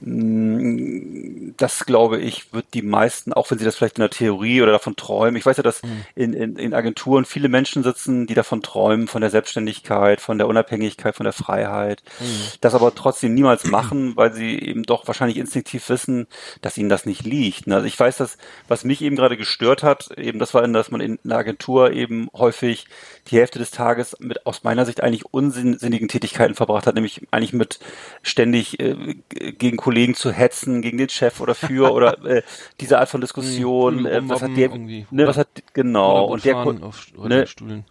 das 0.05 1.87
glaube 1.87 2.19
ich, 2.19 2.53
wird 2.53 2.67
die 2.75 2.83
meisten, 2.83 3.33
auch 3.33 3.51
wenn 3.51 3.59
sie 3.59 3.65
das 3.65 3.77
vielleicht 3.77 3.99
in 3.99 4.03
der 4.03 4.11
Theorie 4.11 4.61
oder 4.63 4.73
davon 4.73 4.97
träumen. 4.97 5.37
Ich 5.37 5.47
weiß 5.47 5.59
ja, 5.59 5.63
dass 5.63 5.83
mhm. 5.83 6.05
in, 6.17 6.33
in, 6.33 6.57
in 6.57 6.75
Agenturen 6.75 7.25
viele 7.25 7.49
Menschen 7.49 7.85
sitzen, 7.85 8.27
die 8.27 8.35
davon 8.35 8.63
träumen, 8.63 9.07
von 9.07 9.21
der 9.21 9.31
Selbstständigkeit, 9.31 10.21
von 10.21 10.39
der 10.39 10.49
Unabhängigkeit, 10.49 11.15
von 11.15 11.25
der 11.25 11.33
Freiheit, 11.33 12.03
mhm. 12.19 12.25
das 12.61 12.75
aber 12.75 12.95
trotzdem 12.95 13.35
niemals 13.35 13.65
machen, 13.67 14.17
weil 14.17 14.33
sie 14.33 14.59
eben 14.59 14.83
doch 14.83 15.07
wahrscheinlich 15.07 15.39
instinktiv 15.39 15.89
wissen, 15.89 16.27
dass 16.63 16.77
ihnen 16.77 16.89
das 16.89 17.07
nicht 17.07 17.25
liegt. 17.25 17.71
Also 17.71 17.87
ich 17.87 17.99
weiß, 17.99 18.17
dass, 18.17 18.39
was 18.67 18.85
mich 18.85 19.03
eben 19.03 19.15
gerade 19.15 19.37
gestört 19.37 19.85
hat, 19.85 20.11
eben 20.19 20.41
das 20.41 20.55
war, 20.55 20.67
dass 20.67 20.91
man 20.91 21.01
in 21.01 21.21
einer 21.25 21.37
Agentur 21.37 21.93
eben 21.93 22.29
häufig 22.35 22.87
die 23.31 23.37
Hälfte 23.37 23.61
des 23.61 23.71
Tages 23.71 24.17
mit 24.19 24.47
aus 24.47 24.65
meiner 24.65 24.85
Sicht 24.85 25.01
eigentlich 25.01 25.27
unsinnigen 25.27 26.09
Tätigkeiten 26.09 26.57
verbracht 26.57 26.89
hat, 26.89 26.97
nämlich 26.97 27.23
eigentlich 27.31 27.53
mit 27.53 27.79
ständig 28.23 28.81
äh, 28.81 29.15
gegen 29.29 29.77
Kollegen 29.77 29.92
zu 30.15 30.33
hetzen, 30.33 30.83
gegen 30.83 30.99
den 30.99 31.09
Chef 31.09 31.41
oder 31.41 31.55
für 31.55 31.93
oder 31.93 32.25
äh, 32.25 32.43
diese 32.81 32.99
Art 32.99 33.09
von 33.09 33.21
Diskussion. 33.21 34.07
Äh, 34.07 34.21
was 34.29 34.43
hat 34.43 34.57
der, 34.57 34.71
ne, 34.71 35.07
was 35.27 35.37
hat 35.37 35.49
genau. 35.73 36.27
Und 36.27 36.45
der 36.45 36.57
auf, 36.57 37.07
ne, 37.17 37.47
Stuhlen 37.47 37.85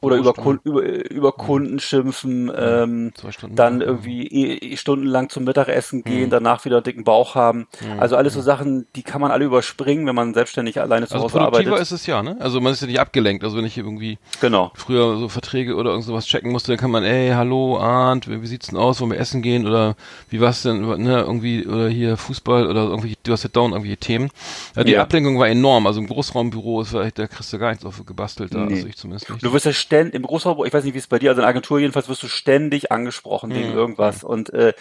oder 0.00 0.16
über, 0.16 0.34
über, 0.64 1.10
über 1.10 1.32
Kunden 1.32 1.78
schimpfen, 1.78 2.50
ähm, 2.56 3.12
dann 3.50 3.80
irgendwie 3.80 4.26
eh, 4.26 4.76
stundenlang 4.76 5.28
zum 5.28 5.44
Mittagessen 5.44 6.04
gehen, 6.04 6.26
mhm. 6.26 6.30
danach 6.30 6.64
wieder 6.64 6.76
einen 6.76 6.84
dicken 6.84 7.04
Bauch 7.04 7.34
haben. 7.34 7.66
Mhm. 7.80 8.00
Also 8.00 8.16
alles 8.16 8.34
so 8.34 8.40
Sachen, 8.40 8.86
die 8.96 9.02
kann 9.02 9.20
man 9.20 9.30
alle 9.30 9.44
überspringen, 9.44 10.06
wenn 10.06 10.14
man 10.14 10.34
selbstständig 10.34 10.80
alleine 10.80 11.06
zu 11.06 11.14
also 11.14 11.24
Hause 11.24 11.40
arbeitet. 11.40 11.78
ist 11.78 11.92
es 11.92 12.06
ja, 12.06 12.22
ne? 12.22 12.36
Also 12.40 12.60
man 12.60 12.72
ist 12.72 12.80
ja 12.80 12.86
nicht 12.86 13.00
abgelenkt. 13.00 13.44
Also 13.44 13.56
wenn 13.56 13.64
ich 13.64 13.76
irgendwie 13.76 14.18
genau. 14.40 14.72
früher 14.74 15.18
so 15.18 15.28
Verträge 15.28 15.74
oder 15.74 15.90
irgend 15.90 16.06
sowas 16.06 16.26
checken 16.26 16.52
musste, 16.52 16.72
dann 16.72 16.78
kann 16.78 16.90
man, 16.90 17.04
ey, 17.04 17.30
hallo 17.30 17.78
Arndt, 17.78 18.28
wie 18.28 18.46
sieht's 18.46 18.68
denn 18.68 18.78
aus, 18.78 19.00
wollen 19.00 19.10
wir 19.10 19.18
essen 19.18 19.42
gehen 19.42 19.66
oder 19.66 19.96
wie 20.30 20.40
war's 20.40 20.62
denn, 20.62 20.80
ne, 20.80 21.20
irgendwie, 21.20 21.66
oder 21.66 21.88
hier 21.88 22.16
Fußball 22.16 22.66
oder 22.66 22.84
irgendwie, 22.84 23.16
du 23.22 23.32
hast 23.32 23.42
ja 23.42 23.50
down 23.50 23.72
irgendwelche 23.72 23.98
Themen. 23.98 24.30
Ja, 24.76 24.84
die 24.84 24.92
ja. 24.92 25.02
Ablenkung 25.02 25.38
war 25.38 25.48
enorm. 25.48 25.86
Also 25.86 26.00
im 26.00 26.06
Großraumbüro 26.06 26.82
ist 26.82 26.90
vielleicht, 26.90 27.18
da 27.18 27.26
kriegst 27.26 27.52
du 27.52 27.58
gar 27.58 27.70
nichts 27.70 27.84
auf 27.84 28.04
gebastelt 28.04 28.54
da, 28.54 28.64
nee. 28.64 28.74
also 28.74 28.86
ich 28.86 28.96
zumindest 28.96 29.30
nicht. 29.30 29.42
Du 29.42 29.52
wirst 29.52 29.66
ja 29.66 29.72
ständig, 29.74 30.14
im 30.14 30.22
Großraum, 30.22 30.64
ich 30.64 30.72
weiß 30.72 30.84
nicht, 30.84 30.94
wie 30.94 30.98
es 30.98 31.06
bei 31.06 31.18
dir, 31.18 31.30
also 31.30 31.40
in 31.40 31.44
der 31.44 31.50
Agentur 31.50 31.78
jedenfalls 31.78 32.08
wirst 32.08 32.22
du 32.22 32.28
ständig 32.28 32.90
angesprochen 32.90 33.50
mhm. 33.50 33.54
wegen 33.54 33.72
irgendwas 33.72 34.24
und 34.24 34.52
äh, 34.52 34.72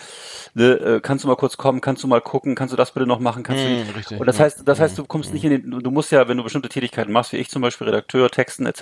ne, 0.53 0.71
äh, 0.73 0.99
kannst 1.01 1.23
du 1.23 1.27
mal 1.27 1.35
kurz 1.35 1.57
kommen, 1.57 1.81
kannst 1.81 2.03
du 2.03 2.07
mal 2.07 2.21
gucken, 2.21 2.55
kannst 2.55 2.71
du 2.71 2.77
das 2.77 2.91
bitte 2.91 3.05
noch 3.05 3.19
machen, 3.19 3.43
kannst 3.43 3.63
mhm, 3.63 3.87
du 3.87 3.97
richtig. 3.97 4.19
und 4.19 4.25
das 4.25 4.39
heißt, 4.39 4.61
das 4.65 4.79
heißt, 4.79 4.97
du 4.97 5.05
kommst 5.05 5.29
mhm. 5.29 5.33
nicht 5.33 5.43
in 5.45 5.49
den, 5.51 5.83
du 5.83 5.91
musst 5.91 6.11
ja, 6.11 6.27
wenn 6.27 6.37
du 6.37 6.43
bestimmte 6.43 6.69
Tätigkeiten 6.69 7.11
machst, 7.11 7.33
wie 7.33 7.37
ich 7.37 7.49
zum 7.49 7.61
Beispiel 7.61 7.87
Redakteur, 7.87 8.29
Texten 8.29 8.65
etc., 8.65 8.79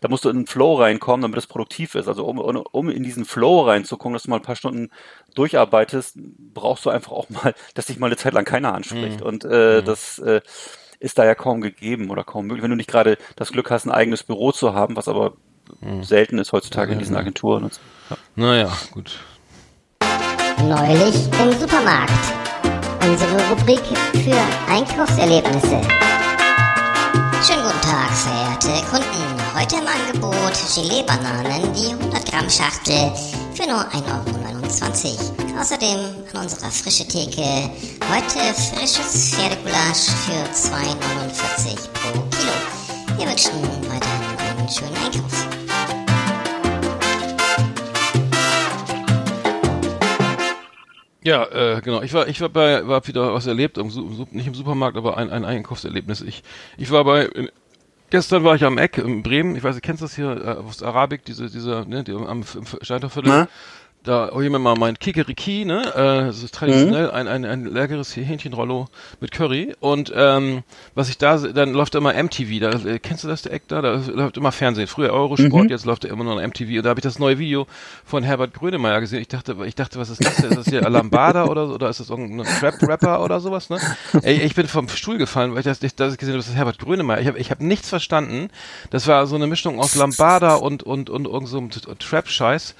da 0.00 0.08
musst 0.08 0.24
du 0.24 0.28
in 0.28 0.36
den 0.36 0.46
Flow 0.46 0.74
reinkommen, 0.74 1.22
damit 1.22 1.38
es 1.38 1.46
produktiv 1.46 1.94
ist. 1.94 2.08
Also 2.08 2.24
um, 2.24 2.38
um 2.38 2.90
in 2.90 3.02
diesen 3.02 3.24
Flow 3.24 3.62
reinzukommen, 3.62 4.14
dass 4.14 4.24
du 4.24 4.30
mal 4.30 4.36
ein 4.36 4.42
paar 4.42 4.56
Stunden 4.56 4.90
durcharbeitest, 5.34 6.16
brauchst 6.54 6.84
du 6.84 6.90
einfach 6.90 7.12
auch 7.12 7.30
mal, 7.30 7.54
dass 7.74 7.86
dich 7.86 7.98
mal 7.98 8.06
eine 8.06 8.16
Zeit 8.16 8.32
lang 8.32 8.44
keiner 8.44 8.74
anspricht. 8.74 9.20
Mhm. 9.20 9.26
Und 9.26 9.44
äh, 9.44 9.80
mhm. 9.80 9.84
das 9.84 10.18
äh, 10.18 10.40
ist 11.00 11.18
da 11.18 11.24
ja 11.24 11.34
kaum 11.34 11.60
gegeben 11.60 12.10
oder 12.10 12.22
kaum 12.22 12.46
möglich, 12.46 12.62
wenn 12.62 12.70
du 12.70 12.76
nicht 12.76 12.90
gerade 12.90 13.18
das 13.34 13.50
Glück 13.50 13.70
hast, 13.70 13.86
ein 13.86 13.90
eigenes 13.90 14.22
Büro 14.22 14.52
zu 14.52 14.74
haben, 14.74 14.96
was 14.96 15.08
aber 15.08 15.32
hm. 15.80 16.04
selten 16.04 16.38
ist 16.38 16.52
heutzutage 16.52 16.92
in 16.92 16.98
diesen 16.98 17.16
Agenturen. 17.16 17.64
Und 17.64 17.74
so. 17.74 17.80
ja. 18.10 18.16
Naja, 18.36 18.72
gut. 18.92 19.18
Neulich 20.62 21.14
im 21.42 21.58
Supermarkt. 21.58 22.12
Unsere 23.02 23.48
Rubrik 23.48 23.80
für 24.22 24.36
Einkaufserlebnisse. 24.70 25.80
Schönen 27.42 27.62
guten 27.62 27.80
Tag, 27.80 28.10
verehrte 28.10 28.86
Kunden. 28.90 29.39
Heute 29.60 29.76
im 29.76 29.86
Angebot 29.86 30.54
Gelee-Bananen, 30.74 31.74
die 31.74 31.92
100 31.92 32.24
Gramm 32.30 32.48
Schachtel 32.48 33.12
für 33.54 33.68
nur 33.68 33.80
1,29 33.92 35.18
Euro. 35.18 35.60
Außerdem 35.60 35.98
an 36.32 36.44
unserer 36.44 36.70
frische 36.70 37.06
Theke 37.06 37.70
heute 38.08 38.54
frisches 38.54 39.34
Pferdegulasch 39.34 40.08
für 40.24 40.40
2,49 40.48 41.76
pro 41.92 42.22
Kilo. 42.30 43.18
Wir 43.18 43.28
wünschen 43.28 43.52
weiterhin 43.90 44.58
einen 44.58 44.68
schönen 44.70 44.96
Einkauf. 44.96 45.50
Ja, 51.22 51.44
äh, 51.44 51.82
genau. 51.82 52.00
Ich 52.00 52.14
war, 52.14 52.28
ich 52.28 52.40
war 52.40 52.48
bei, 52.48 52.88
war 52.88 53.06
wieder 53.06 53.34
was 53.34 53.46
erlebt, 53.46 53.76
im, 53.76 53.88
nicht 54.30 54.46
im 54.46 54.54
Supermarkt, 54.54 54.96
aber 54.96 55.18
ein, 55.18 55.28
ein 55.28 55.44
Einkaufserlebnis. 55.44 56.22
Ich, 56.22 56.42
ich 56.78 56.90
war 56.90 57.04
bei, 57.04 57.28
gestern 58.10 58.44
war 58.44 58.54
ich 58.54 58.64
am 58.64 58.78
Eck 58.78 58.98
in 58.98 59.22
Bremen. 59.22 59.56
Ich 59.56 59.64
weiß, 59.64 59.74
du 59.74 59.80
kennst 59.80 60.02
das 60.02 60.14
hier 60.14 60.30
äh, 60.30 60.50
aus 60.50 60.82
Arabik, 60.82 61.24
diese, 61.24 61.48
dieser, 61.48 61.84
ne, 61.84 62.04
die, 62.04 62.12
am 62.12 62.44
Steintorviertel. 62.82 63.48
Da 64.02 64.30
hol 64.32 64.42
ich 64.42 64.50
mir 64.50 64.58
mal 64.58 64.76
mein 64.76 64.98
Kikeriki, 64.98 65.66
ne? 65.66 65.82
Äh, 65.94 66.26
das 66.26 66.42
ist 66.42 66.54
traditionell 66.54 67.08
mhm. 67.08 67.14
ein, 67.14 67.28
ein, 67.28 67.44
ein 67.44 67.64
leckeres 67.66 68.16
Hähnchenrollo 68.16 68.88
mit 69.20 69.30
Curry. 69.30 69.74
Und 69.78 70.10
ähm, 70.14 70.62
was 70.94 71.10
ich 71.10 71.18
da, 71.18 71.36
dann 71.36 71.74
läuft 71.74 71.94
immer 71.94 72.14
MTV. 72.14 72.60
Da, 72.60 72.70
äh, 72.88 72.98
kennst 72.98 73.24
du 73.24 73.28
das, 73.28 73.42
der 73.42 73.52
Eck 73.52 73.68
da? 73.68 73.82
Da 73.82 74.00
läuft 74.12 74.38
immer 74.38 74.52
Fernsehen. 74.52 74.86
Früher 74.86 75.12
Eurosport, 75.12 75.64
mhm. 75.64 75.70
jetzt 75.70 75.84
läuft 75.84 76.06
immer 76.06 76.24
noch 76.24 76.40
MTV. 76.40 76.78
Und 76.78 76.82
da 76.84 76.90
habe 76.90 77.00
ich 77.00 77.04
das 77.04 77.18
neue 77.18 77.38
Video 77.38 77.66
von 78.04 78.22
Herbert 78.22 78.54
Grönemeyer 78.54 79.00
gesehen. 79.00 79.20
Ich 79.20 79.28
dachte, 79.28 79.54
ich 79.66 79.74
dachte, 79.74 79.98
was 79.98 80.08
ist 80.08 80.24
das? 80.24 80.38
Ist 80.38 80.56
das 80.56 80.66
hier 80.66 80.86
Alambada 80.86 81.44
oder 81.44 81.66
so? 81.66 81.74
Oder 81.74 81.90
ist 81.90 82.00
das 82.00 82.08
irgendein 82.08 82.46
Trap-Rapper 82.46 83.22
oder 83.22 83.40
sowas, 83.40 83.68
ne? 83.68 83.78
Ey, 84.22 84.40
ich 84.40 84.54
bin 84.54 84.66
vom 84.66 84.88
Stuhl 84.88 85.18
gefallen, 85.18 85.52
weil 85.52 85.58
ich 85.58 85.64
das, 85.64 85.82
ich, 85.82 85.94
das 85.94 86.16
gesehen 86.16 86.32
habe, 86.32 86.38
das 86.38 86.48
ist 86.48 86.56
Herbert 86.56 86.78
Grönemeyer. 86.78 87.20
Ich 87.20 87.26
habe 87.26 87.38
ich 87.38 87.50
hab 87.50 87.60
nichts 87.60 87.90
verstanden. 87.90 88.48
Das 88.88 89.06
war 89.06 89.26
so 89.26 89.36
eine 89.36 89.46
Mischung 89.46 89.78
aus 89.78 89.94
Lambada 89.94 90.54
und, 90.54 90.82
und, 90.82 91.10
und, 91.10 91.26
irgend 91.26 91.48
so 91.48 91.60
Trap-Scheiß. 91.94 92.74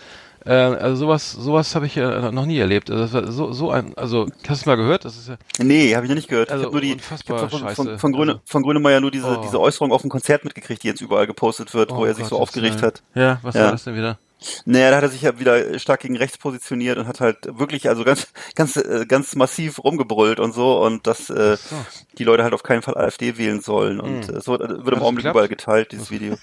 Äh, 0.46 0.52
also 0.52 0.96
sowas, 0.96 1.32
sowas 1.32 1.74
habe 1.74 1.86
ich 1.86 1.94
ja 1.94 2.32
noch 2.32 2.46
nie 2.46 2.58
erlebt. 2.58 2.90
Also 2.90 3.30
so, 3.30 3.52
so 3.52 3.70
ein, 3.70 3.96
also 3.96 4.26
hast 4.48 4.64
du 4.64 4.70
mal 4.70 4.76
gehört? 4.76 5.04
Das 5.04 5.16
ist 5.16 5.28
ja. 5.28 5.36
Nee, 5.58 5.94
habe 5.94 6.06
ich 6.06 6.10
noch 6.10 6.16
nicht 6.16 6.28
gehört. 6.28 6.50
Also 6.50 6.66
ich 6.66 6.72
nur 6.72 6.80
die, 6.80 6.92
unfassbar 6.94 7.44
ich 7.44 7.50
von, 7.50 7.60
scheiße. 7.60 7.74
Von, 7.74 7.98
von, 7.98 8.12
Grüne, 8.12 8.32
also, 8.32 8.42
von 8.46 8.62
Grünemeyer 8.62 9.00
nur 9.00 9.10
diese, 9.10 9.38
oh. 9.38 9.42
diese 9.42 9.60
Äußerung 9.60 9.92
auf 9.92 10.00
dem 10.00 10.10
Konzert 10.10 10.44
mitgekriegt, 10.44 10.82
die 10.82 10.88
jetzt 10.88 11.00
überall 11.00 11.26
gepostet 11.26 11.74
wird, 11.74 11.92
oh 11.92 11.98
wo 11.98 12.04
er 12.04 12.14
sich 12.14 12.24
Gott, 12.24 12.30
so 12.30 12.38
aufgeregt 12.38 12.82
hat. 12.82 13.02
Ja, 13.14 13.38
was 13.42 13.54
ja. 13.54 13.64
war 13.64 13.72
das 13.72 13.84
denn 13.84 13.96
wieder? 13.96 14.18
Naja, 14.64 14.90
da 14.90 14.96
hat 14.96 15.02
er 15.02 15.08
sich 15.10 15.22
ja 15.22 15.38
wieder 15.38 15.78
stark 15.78 16.00
gegen 16.00 16.16
rechts 16.16 16.38
positioniert 16.38 16.98
und 16.98 17.06
hat 17.06 17.20
halt 17.20 17.58
wirklich 17.58 17.88
also 17.88 18.04
ganz 18.04 18.28
ganz 18.54 18.76
äh, 18.76 19.04
ganz 19.06 19.34
massiv 19.36 19.82
rumgebrüllt 19.82 20.40
und 20.40 20.52
so 20.52 20.82
und 20.82 21.06
dass 21.06 21.30
äh, 21.30 21.56
so. 21.56 21.76
die 22.18 22.24
Leute 22.24 22.42
halt 22.42 22.54
auf 22.54 22.62
keinen 22.62 22.82
Fall 22.82 22.96
AfD 22.96 23.36
wählen 23.36 23.60
sollen 23.60 24.00
und 24.00 24.28
hm. 24.28 24.36
äh, 24.36 24.40
so 24.40 24.58
wird 24.58 24.88
im 24.88 25.02
Augenblick 25.02 25.26
überall 25.26 25.48
geteilt 25.48 25.92
dieses 25.92 26.10
Video. 26.10 26.36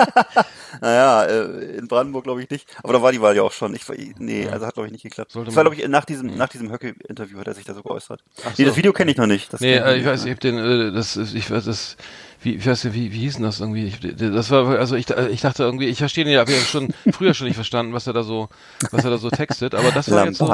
naja, 0.80 1.24
äh, 1.24 1.76
in 1.76 1.88
Brandenburg 1.88 2.24
glaube 2.24 2.42
ich 2.42 2.50
nicht, 2.50 2.68
aber 2.82 2.92
da 2.92 3.02
war 3.02 3.12
die 3.12 3.20
Wahl 3.20 3.36
ja 3.36 3.42
auch 3.42 3.52
schon. 3.52 3.74
Ich, 3.74 3.82
nee, 4.18 4.46
also 4.48 4.66
hat 4.66 4.74
glaube 4.74 4.86
ich 4.86 4.92
nicht 4.92 5.02
geklappt. 5.02 5.32
Sollte 5.32 5.46
das 5.46 5.56
war 5.56 5.64
glaube 5.64 5.76
ich 5.76 5.88
nach 5.88 6.04
diesem 6.04 6.30
hm. 6.30 6.36
nach 6.36 6.48
diesem 6.48 6.70
Höcke-Interview 6.70 7.38
hat 7.38 7.48
er 7.48 7.54
sich 7.54 7.64
da 7.64 7.74
so 7.74 7.82
geäußert. 7.82 8.22
Ach 8.40 8.50
nee, 8.50 8.64
so. 8.64 8.64
das 8.64 8.76
Video 8.76 8.92
kenne 8.92 9.10
ich 9.10 9.16
noch 9.16 9.26
nicht. 9.26 9.52
Das 9.52 9.60
nee, 9.60 9.76
äh, 9.76 9.96
ich 9.96 10.06
weiß, 10.06 10.24
ich 10.24 10.30
hab 10.30 10.40
den, 10.40 10.58
äh, 10.58 10.92
das, 10.92 11.16
ich 11.16 11.50
weiß, 11.50 11.64
das 11.64 11.96
wie, 12.42 12.56
ich 12.56 12.66
weiß 12.66 12.84
nicht, 12.84 12.94
wie, 12.94 13.12
wie 13.12 13.18
hieß 13.18 13.34
denn 13.34 13.44
das 13.44 13.60
irgendwie? 13.60 13.86
Ich, 13.86 14.00
das 14.00 14.50
war, 14.50 14.68
also 14.78 14.96
ich, 14.96 15.08
ich 15.10 15.40
dachte 15.40 15.62
irgendwie, 15.62 15.86
ich 15.86 15.98
verstehe 15.98 16.24
ihn 16.24 16.30
ja, 16.30 16.40
habe 16.40 16.52
ja 16.52 16.58
schon 16.58 16.92
früher 17.12 17.34
schon 17.34 17.46
nicht 17.46 17.56
verstanden, 17.56 17.92
was 17.92 18.06
er 18.06 18.12
da 18.12 18.22
so, 18.22 18.48
was 18.90 19.04
er 19.04 19.10
da 19.10 19.18
so 19.18 19.30
textet, 19.30 19.74
aber 19.74 19.90
das 19.92 20.10
war 20.10 20.26
jetzt 20.26 20.38
so, 20.38 20.52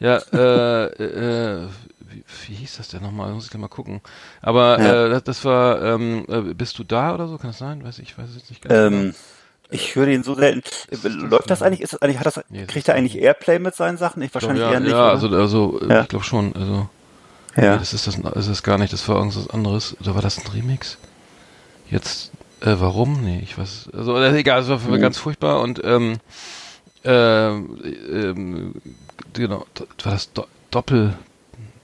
ja, 0.00 0.18
äh, 0.32 0.84
äh, 0.84 1.68
wie, 2.00 2.24
wie 2.46 2.54
hieß 2.54 2.76
das 2.76 2.88
denn 2.88 3.02
nochmal? 3.02 3.32
Muss 3.32 3.44
ich 3.44 3.50
gleich 3.50 3.60
mal 3.60 3.68
gucken. 3.68 4.00
Aber 4.40 4.80
ja. 4.80 5.06
äh, 5.06 5.10
das, 5.10 5.24
das 5.24 5.44
war, 5.44 5.82
ähm, 5.82 6.24
äh, 6.28 6.54
bist 6.54 6.78
du 6.78 6.84
da 6.84 7.14
oder 7.14 7.26
so? 7.26 7.36
Kann 7.36 7.50
das 7.50 7.58
sein? 7.58 7.84
Weiß 7.84 7.98
ich, 7.98 8.16
weiß 8.16 8.30
es 8.30 8.36
jetzt 8.36 8.50
nicht 8.50 8.62
ganz 8.62 8.74
ähm, 8.74 9.00
genau. 9.00 9.14
Ich 9.70 9.96
höre 9.96 10.08
ihn 10.08 10.22
so 10.22 10.34
selten. 10.34 10.62
Läuft 11.02 11.50
das 11.50 11.62
eigentlich? 11.62 11.82
Ist 11.82 11.92
das 11.92 12.00
eigentlich? 12.00 12.18
Hat 12.18 12.26
das? 12.26 12.40
Nee, 12.48 12.64
kriegt 12.64 12.88
er 12.88 12.94
eigentlich 12.94 13.18
Airplay 13.18 13.58
mit 13.58 13.74
seinen 13.74 13.98
Sachen? 13.98 14.22
Ich 14.22 14.32
wahrscheinlich 14.32 14.62
ja, 14.62 14.72
eher 14.72 14.80
nicht. 14.80 14.92
Ja, 14.92 15.12
oder? 15.12 15.36
also 15.36 15.36
also 15.36 15.80
ja. 15.86 16.02
ich 16.02 16.08
glaube 16.08 16.24
schon. 16.24 16.54
Also 16.56 16.88
ja. 17.56 17.72
Nee, 17.72 17.78
das 17.78 17.92
ist 17.92 18.06
das, 18.06 18.16
ist 18.16 18.48
das 18.48 18.62
gar 18.62 18.78
nicht. 18.78 18.92
Das 18.94 19.06
war 19.08 19.16
irgendwas 19.16 19.50
anderes. 19.50 19.96
Oder 20.00 20.14
war 20.14 20.22
das 20.22 20.38
ein 20.38 20.46
Remix? 20.52 20.96
Jetzt, 21.90 22.32
äh, 22.60 22.74
warum? 22.78 23.22
Nee, 23.22 23.40
ich 23.42 23.56
weiß. 23.56 23.90
Also, 23.96 24.16
äh, 24.16 24.36
egal, 24.38 24.60
es 24.60 24.68
war 24.68 24.78
für 24.78 24.88
mich 24.88 24.98
mhm. 24.98 25.02
ganz 25.02 25.18
furchtbar 25.18 25.60
und, 25.60 25.80
ähm, 25.84 26.18
äh, 27.04 27.48
ähm, 27.48 28.74
genau, 29.32 29.66
war 30.02 30.12
das 30.12 30.32
Do 30.32 30.46
Doppel, 30.70 31.14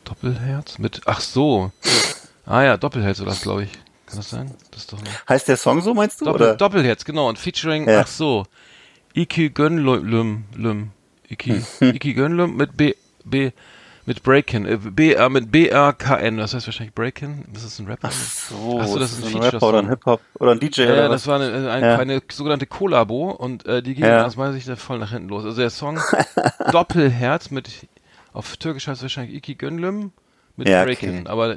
Doppelherz 0.05 0.79
mit, 0.79 1.03
ach 1.07 1.21
so. 1.21 1.73
Ah 2.45 2.63
ja, 2.63 2.77
Doppelherz 2.77 3.21
war 3.21 3.27
das, 3.27 3.41
glaube 3.41 3.65
ich. 3.65 3.73
Kann 4.07 4.19
das 4.19 4.29
sein? 4.29 4.55
Das 4.71 4.87
doch 4.87 4.99
heißt 5.29 5.49
der 5.49 5.57
Song 5.57 5.81
so, 5.81 5.95
meinst 5.95 6.21
du? 6.21 6.27
Doppel, 6.27 6.43
oder? 6.43 6.57
Doppelherz, 6.57 7.05
genau. 7.05 7.29
Und 7.29 7.39
featuring, 7.39 7.89
ja. 7.89 8.01
ach 8.01 8.07
so. 8.07 8.45
Iki 9.15 9.51
Gönlüm, 9.51 10.45
Lüm, 10.55 10.91
Iki, 11.29 11.63
Iki 11.81 12.13
Gönlüm 12.15 12.57
mit 12.57 12.77
B, 12.77 12.95
B, 13.25 13.53
mit 14.07 14.23
Breakin. 14.23 14.67
Äh, 14.67 14.77
B, 14.77 15.13
äh, 15.13 15.29
mit 15.29 15.51
B-R-K-N. 15.51 16.37
Das 16.37 16.55
heißt 16.55 16.67
wahrscheinlich 16.67 16.95
Breakin. 16.95 17.45
Das 17.53 17.65
ist 17.65 17.79
ein 17.79 17.87
Rapper. 17.87 18.09
Ach 18.09 18.13
so. 18.13 18.79
Ach 18.81 18.87
so, 18.87 18.99
das 18.99 19.13
ist 19.13 19.27
ein, 19.27 19.37
ein 19.37 19.43
Rapper 19.43 19.69
oder 19.69 19.79
ein 19.79 19.89
Hip-Hop 19.89 20.21
oder 20.39 20.53
ein 20.53 20.61
DJ. 20.61 20.83
Ja, 20.83 20.93
oder 20.93 21.09
das 21.09 21.27
war 21.27 21.41
eine, 21.41 21.71
eine, 21.71 21.87
ja. 21.87 21.99
eine 21.99 22.23
sogenannte 22.31 22.67
Kollabo 22.67 23.31
und 23.31 23.67
äh, 23.67 23.83
die 23.83 23.95
ging 23.95 24.05
ja. 24.05 24.25
aus 24.25 24.37
meiner 24.37 24.53
Sicht 24.53 24.69
voll 24.79 24.99
nach 24.99 25.13
hinten 25.13 25.29
los. 25.29 25.45
Also 25.45 25.61
der 25.61 25.71
Song 25.71 25.99
Doppelherz 26.73 27.51
mit, 27.51 27.71
auf 28.33 28.57
Türkisch 28.57 28.87
heißt 28.87 28.99
es 28.99 29.03
wahrscheinlich 29.03 29.37
Iki 29.37 29.55
Gönlüm 29.55 30.13
mit 30.57 30.69
ja, 30.69 30.85
Breakin. 30.85 31.21
Okay. 31.21 31.29
Aber 31.29 31.57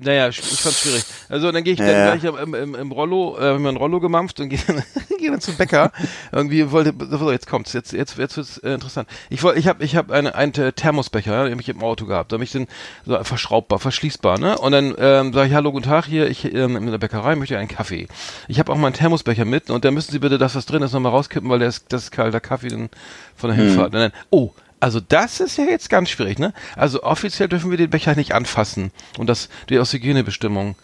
naja, 0.00 0.28
ich, 0.28 0.38
ich 0.38 0.60
fand's 0.60 0.80
schwierig. 0.80 1.04
Also 1.28 1.50
dann 1.50 1.64
gehe 1.64 1.72
ich 1.72 1.80
ja, 1.80 1.86
dann 1.86 2.20
gleich 2.20 2.40
im, 2.40 2.54
im, 2.54 2.74
im 2.76 2.92
Rollo, 2.92 3.36
äh, 3.36 3.42
haben 3.42 3.64
wir 3.64 3.70
ein 3.70 3.76
Rollo 3.76 3.98
gemampft 3.98 4.38
und 4.38 4.48
gehe 4.50 4.60
dann, 4.64 4.82
geh 5.18 5.28
dann 5.28 5.40
zum 5.40 5.56
Bäcker. 5.56 5.90
Irgendwie 6.30 6.70
wollte, 6.70 6.94
so, 7.10 7.32
jetzt 7.32 7.48
kommt's, 7.48 7.72
jetzt 7.72 7.92
jetzt 7.92 8.16
jetzt 8.16 8.36
wird's 8.36 8.58
äh, 8.58 8.74
interessant. 8.74 9.08
Ich 9.28 9.42
wollte, 9.42 9.58
ich 9.58 9.66
habe 9.66 9.84
ich 9.84 9.96
habe 9.96 10.14
eine 10.14 10.36
einen 10.36 10.52
Thermosbecher, 10.52 11.32
ja, 11.32 11.44
den 11.44 11.54
hab 11.54 11.60
ich 11.60 11.68
im 11.68 11.82
Auto 11.82 12.06
gehabt. 12.06 12.30
Da 12.30 12.34
habe 12.36 12.44
ich 12.44 12.52
den 12.52 12.68
so 13.06 13.22
verschraubbar, 13.24 13.80
verschließbar, 13.80 14.38
ne? 14.38 14.56
Und 14.58 14.70
dann 14.70 14.94
ähm, 14.98 15.32
sage 15.32 15.48
ich 15.48 15.54
hallo, 15.54 15.72
guten 15.72 15.86
Tag 15.86 16.06
hier, 16.06 16.30
ich 16.30 16.44
ähm, 16.44 16.76
in 16.76 16.86
der 16.86 16.98
Bäckerei 16.98 17.34
möchte 17.34 17.58
einen 17.58 17.68
Kaffee. 17.68 18.06
Ich 18.46 18.60
habe 18.60 18.72
auch 18.72 18.76
meinen 18.76 18.94
Thermosbecher 18.94 19.44
mit 19.44 19.68
und 19.68 19.84
da 19.84 19.90
müssen 19.90 20.12
Sie 20.12 20.20
bitte 20.20 20.38
das, 20.38 20.54
was 20.54 20.66
drin 20.66 20.82
ist, 20.82 20.92
nochmal 20.92 21.10
rauskippen, 21.10 21.50
weil 21.50 21.58
der 21.58 21.68
ist, 21.68 21.86
das 21.92 22.04
ist 22.04 22.10
kalter 22.12 22.40
Kaffee 22.40 22.68
dann 22.68 22.88
von 23.34 23.50
der 23.50 23.58
Hinfahrt. 23.58 23.92
Hm. 23.92 24.00
Und 24.00 24.12
dann, 24.12 24.12
oh, 24.30 24.52
also 24.80 25.00
das 25.00 25.40
ist 25.40 25.58
ja 25.58 25.64
jetzt 25.64 25.90
ganz 25.90 26.10
schwierig, 26.10 26.38
ne? 26.38 26.52
Also 26.76 27.02
offiziell 27.02 27.48
dürfen 27.48 27.70
wir 27.70 27.78
den 27.78 27.90
Becher 27.90 28.14
nicht 28.14 28.32
anfassen. 28.32 28.90
Und 29.18 29.28
das 29.28 29.48
die 29.68 29.78
aus 29.78 29.92
Hygienebestimmungen. 29.92 30.76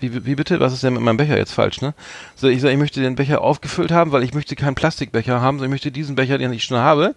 Wie, 0.00 0.26
wie 0.26 0.34
bitte? 0.34 0.60
Was 0.60 0.72
ist 0.72 0.82
denn 0.82 0.94
mit 0.94 1.02
meinem 1.02 1.16
Becher 1.16 1.38
jetzt 1.38 1.52
falsch, 1.52 1.80
ne? 1.80 1.94
So, 2.36 2.48
ich 2.48 2.60
sage, 2.60 2.72
ich 2.72 2.78
möchte 2.78 3.00
den 3.00 3.14
Becher 3.14 3.40
aufgefüllt 3.40 3.92
haben, 3.92 4.12
weil 4.12 4.22
ich 4.22 4.34
möchte 4.34 4.56
keinen 4.56 4.74
Plastikbecher 4.74 5.40
haben, 5.40 5.58
sondern 5.58 5.70
ich 5.70 5.74
möchte 5.74 5.92
diesen 5.92 6.16
Becher, 6.16 6.38
den 6.38 6.52
ich 6.52 6.64
schon 6.64 6.78
habe, 6.78 7.14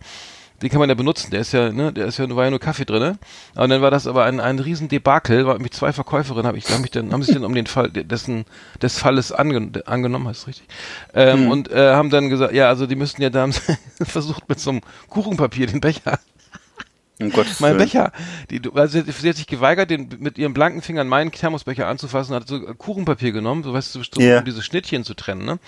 den 0.61 0.69
kann 0.69 0.79
man 0.79 0.89
ja 0.89 0.95
benutzen, 0.95 1.29
der 1.29 1.41
ist 1.41 1.51
ja, 1.51 1.71
ne, 1.71 1.93
der 1.93 2.07
ist 2.07 2.17
ja, 2.17 2.35
war 2.35 2.45
ja 2.45 2.49
nur 2.49 2.59
Kaffee 2.59 2.85
drinne. 2.85 3.19
Und 3.55 3.69
dann 3.69 3.81
war 3.81 3.91
das 3.91 4.07
aber 4.07 4.25
ein, 4.25 4.39
ein 4.39 4.57
riesen 4.59 4.87
Debakel, 4.87 5.45
war 5.45 5.59
mit 5.59 5.73
zwei 5.73 5.93
Verkäuferinnen, 5.93 6.47
habe 6.47 6.57
ich, 6.57 6.69
haben 6.71 6.81
mich 6.81 6.91
dann, 6.91 7.13
haben 7.13 7.21
sich 7.21 7.35
dann 7.35 7.45
um 7.45 7.53
den 7.53 7.67
Fall 7.67 7.91
dessen, 7.91 8.45
des 8.81 8.97
Falles 8.97 9.31
angen, 9.31 9.71
angenommen, 9.85 10.27
heißt 10.27 10.47
richtig, 10.47 10.67
ähm, 11.13 11.45
mhm. 11.45 11.51
und 11.51 11.71
äh, 11.71 11.93
haben 11.93 12.09
dann 12.09 12.29
gesagt, 12.29 12.53
ja, 12.53 12.69
also 12.69 12.87
die 12.87 12.95
müssten 12.95 13.21
ja, 13.21 13.29
da 13.29 13.41
haben 13.41 13.51
sie 13.51 13.61
versucht 14.03 14.49
mit 14.49 14.59
so 14.59 14.71
einem 14.71 14.81
Kuchenpapier 15.09 15.67
den 15.67 15.81
Becher 15.81 16.19
um 17.19 17.31
mein 17.59 17.71
Willen. 17.71 17.77
Becher. 17.77 18.11
Die, 18.51 18.61
also 18.75 19.01
sie, 19.01 19.29
hat 19.29 19.35
sich 19.35 19.47
geweigert, 19.47 19.89
den 19.89 20.09
mit 20.19 20.37
ihren 20.37 20.53
blanken 20.53 20.81
Fingern 20.81 21.07
meinen 21.07 21.31
Thermosbecher 21.31 21.87
anzufassen, 21.87 22.35
hat 22.35 22.47
so 22.47 22.59
Kuchenpapier 22.59 23.31
genommen, 23.31 23.63
so 23.63 23.73
weißt 23.73 23.95
du, 23.95 24.03
so, 24.03 24.21
yeah. 24.21 24.39
um 24.39 24.45
diese 24.45 24.61
Schnittchen 24.61 25.03
zu 25.03 25.15
trennen. 25.15 25.45
Ne? 25.45 25.59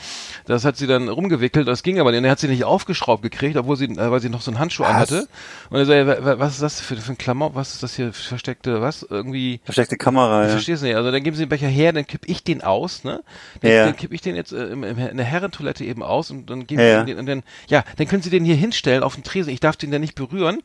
Das 0.45 0.63
hat 0.63 0.77
sie 0.77 0.85
dann 0.85 1.09
rumgewickelt, 1.09 1.67
das 1.67 1.81
ging 1.81 1.99
aber 1.99 2.11
nicht. 2.11 2.19
Und 2.19 2.25
er 2.25 2.31
hat 2.31 2.39
sie 2.39 2.47
nicht 2.47 2.65
aufgeschraubt 2.65 3.23
gekriegt, 3.23 3.57
obwohl 3.57 3.77
sie, 3.77 3.85
äh, 3.85 4.11
weil 4.11 4.19
sie 4.19 4.29
noch 4.29 4.41
so 4.41 4.51
einen 4.51 4.59
Handschuh 4.59 4.83
was? 4.83 4.89
anhatte. 4.89 5.27
Und 5.69 5.79
er 5.79 5.85
sagte, 5.85 6.39
was 6.39 6.53
ist 6.53 6.61
das 6.61 6.81
für, 6.81 6.95
für 6.97 7.13
ein 7.13 7.17
Klammer? 7.17 7.55
Was 7.55 7.73
ist 7.73 7.83
das 7.83 7.95
hier 7.95 8.13
versteckte, 8.13 8.81
was? 8.81 9.03
Irgendwie. 9.03 9.59
Versteckte 9.63 9.97
Kamera, 9.97 10.43
ich 10.43 10.47
ja. 10.47 10.51
verstehe 10.51 10.75
es 10.75 10.81
nicht. 10.83 10.95
Also 10.95 11.11
dann 11.11 11.23
geben 11.23 11.35
sie 11.35 11.43
den 11.43 11.49
Becher 11.49 11.67
her, 11.67 11.93
dann 11.93 12.05
kipp 12.05 12.21
ich 12.25 12.43
den 12.43 12.61
aus, 12.61 13.03
ne? 13.03 13.23
Dann, 13.61 13.71
ja. 13.71 13.85
dann 13.85 13.95
kipp 13.95 14.13
ich 14.13 14.21
den 14.21 14.35
jetzt 14.35 14.51
äh, 14.51 14.67
im, 14.67 14.83
in 14.83 15.17
der 15.17 15.25
Herrentoilette 15.25 15.83
eben 15.83 16.03
aus 16.03 16.29
und 16.29 16.49
dann 16.49 16.67
geben 16.67 16.81
ja. 16.81 16.99
sie 16.99 17.07
den 17.07 17.17
und 17.17 17.25
dann, 17.25 17.43
ja, 17.67 17.83
dann 17.97 18.07
können 18.07 18.21
sie 18.21 18.29
den 18.29 18.45
hier 18.45 18.55
hinstellen 18.55 19.01
auf 19.01 19.15
den 19.15 19.23
Tresen. 19.23 19.51
Ich 19.51 19.59
darf 19.59 19.77
den 19.77 19.89
dann 19.89 20.01
nicht 20.01 20.15
berühren. 20.15 20.61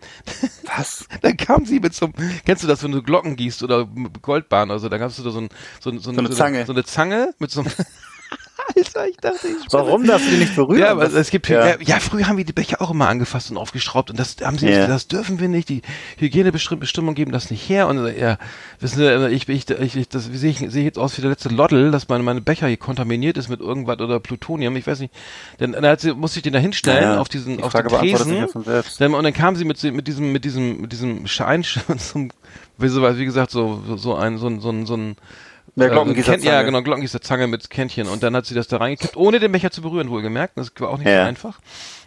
Was? 0.77 1.07
dann 1.23 1.37
kam 1.37 1.67
sie 1.67 1.81
mit 1.81 1.95
so 1.95 2.07
einem, 2.07 2.15
kennst 2.45 2.63
du 2.63 2.69
das, 2.69 2.83
wenn 2.83 2.93
du 2.93 3.03
Glocken 3.03 3.37
gießt 3.37 3.63
oder 3.63 3.87
Goldbahn 4.23 4.71
oder 4.71 4.79
so, 4.79 4.89
dann 4.89 5.01
hast 5.01 5.19
du 5.19 5.23
da 5.23 5.31
so, 5.31 5.41
ein, 5.41 5.49
so, 5.81 5.91
so, 5.93 5.99
so, 5.99 6.11
eine, 6.11 6.29
so, 6.29 6.35
Zange. 6.35 6.67
so 6.67 6.73
eine 6.73 6.85
Zange 6.85 7.35
mit 7.39 7.51
so 7.51 7.61
einem 7.61 7.71
Alter, 8.95 9.09
ich 9.09 9.17
dachte, 9.17 9.49
ich 9.49 9.73
Warum 9.73 10.07
darfst 10.07 10.27
du 10.27 10.31
die 10.31 10.37
nicht 10.39 10.55
berühren? 10.55 10.81
Ja, 10.81 10.91
aber 10.91 11.13
es 11.13 11.31
gibt 11.31 11.49
ja. 11.49 11.79
ja, 11.81 12.01
früher 12.01 12.27
haben 12.27 12.37
wir 12.37 12.45
die 12.45 12.53
Becher 12.53 12.81
auch 12.81 12.91
immer 12.91 13.09
angefasst 13.09 13.51
und 13.51 13.57
aufgeschraubt 13.57 14.11
und 14.11 14.19
das 14.19 14.37
haben 14.43 14.59
sie 14.59 14.69
ja. 14.69 14.79
nicht, 14.79 14.89
das 14.89 15.09
dürfen 15.09 15.41
wir 15.41 15.49
nicht, 15.49 15.69
die 15.69 15.83
Hygienebestimmungen 16.19 17.15
geben 17.15 17.33
das 17.33 17.51
nicht 17.51 17.69
her 17.69 17.89
und 17.89 18.07
ja, 18.17 18.39
wissen 18.81 18.99
Sie, 18.99 19.27
ich 19.35 19.49
ich 19.49 19.69
ich 19.71 20.09
das 20.09 20.25
sehe 20.25 20.51
ich 20.51 20.59
sehe 20.59 20.85
jetzt 20.85 20.99
aus 20.99 21.17
wie 21.17 21.23
der 21.23 21.31
letzte 21.31 21.49
Loddel, 21.49 21.91
dass 21.91 22.09
meine 22.09 22.23
meine 22.23 22.41
Becher 22.41 22.69
hier 22.69 22.77
kontaminiert 22.77 23.37
ist 23.37 23.49
mit 23.49 23.61
irgendwas 23.61 23.99
oder 24.01 24.21
Plutonium, 24.21 24.77
ich 24.77 24.87
weiß 24.87 25.01
nicht. 25.01 25.15
Dann, 25.59 25.73
dann 25.73 25.87
hat 25.87 26.01
sie 26.01 26.15
musste 26.15 26.39
ich 26.39 26.43
den 26.43 26.53
da 26.53 26.59
hinstellen 26.59 27.03
ja, 27.03 27.21
auf 27.21 27.29
diesen 27.29 27.63
auf 27.63 27.73
den 27.73 27.89
Tresen. 27.89 28.47
Dann, 28.99 29.15
und 29.15 29.25
dann 29.25 29.33
kam 29.33 29.57
sie 29.57 29.65
mit 29.65 29.83
mit 29.83 30.07
diesem 30.07 30.33
mit 30.33 30.45
diesem 30.45 30.81
mit 30.81 30.93
diesem 30.93 31.27
Schein 31.27 31.65
zum 31.99 32.31
wie, 32.79 32.89
so, 32.89 33.03
wie 33.17 33.25
gesagt 33.25 33.51
so 33.51 33.83
so 33.97 34.15
ein 34.15 34.39
so 34.39 34.47
ein 34.49 34.61
so 34.61 34.71
ein, 34.71 34.87
so 34.87 34.97
ein 34.97 35.17
ja, 35.77 35.89
Glockengießerzange. 35.89 36.45
Ja, 36.45 36.63
genau, 36.63 36.83
Glockengießerzange 36.83 37.47
mit 37.47 37.71
Kännchen. 37.71 38.09
Und 38.09 38.23
dann 38.23 38.37
hat 38.37 38.47
sie 38.47 38.55
das 38.55 38.69
da 38.69 38.77
reingekippt, 38.77 39.17
ohne 39.17 39.41
den 39.41 39.53
Becher 39.53 39.71
zu 39.71 39.83
berühren, 39.83 40.11
wohlgemerkt. 40.11 40.57
Das 40.57 40.73
war 40.79 40.91
auch 40.91 40.99
nicht 40.99 41.09
ja. 41.09 41.23
so 41.23 41.29
einfach. 41.29 41.59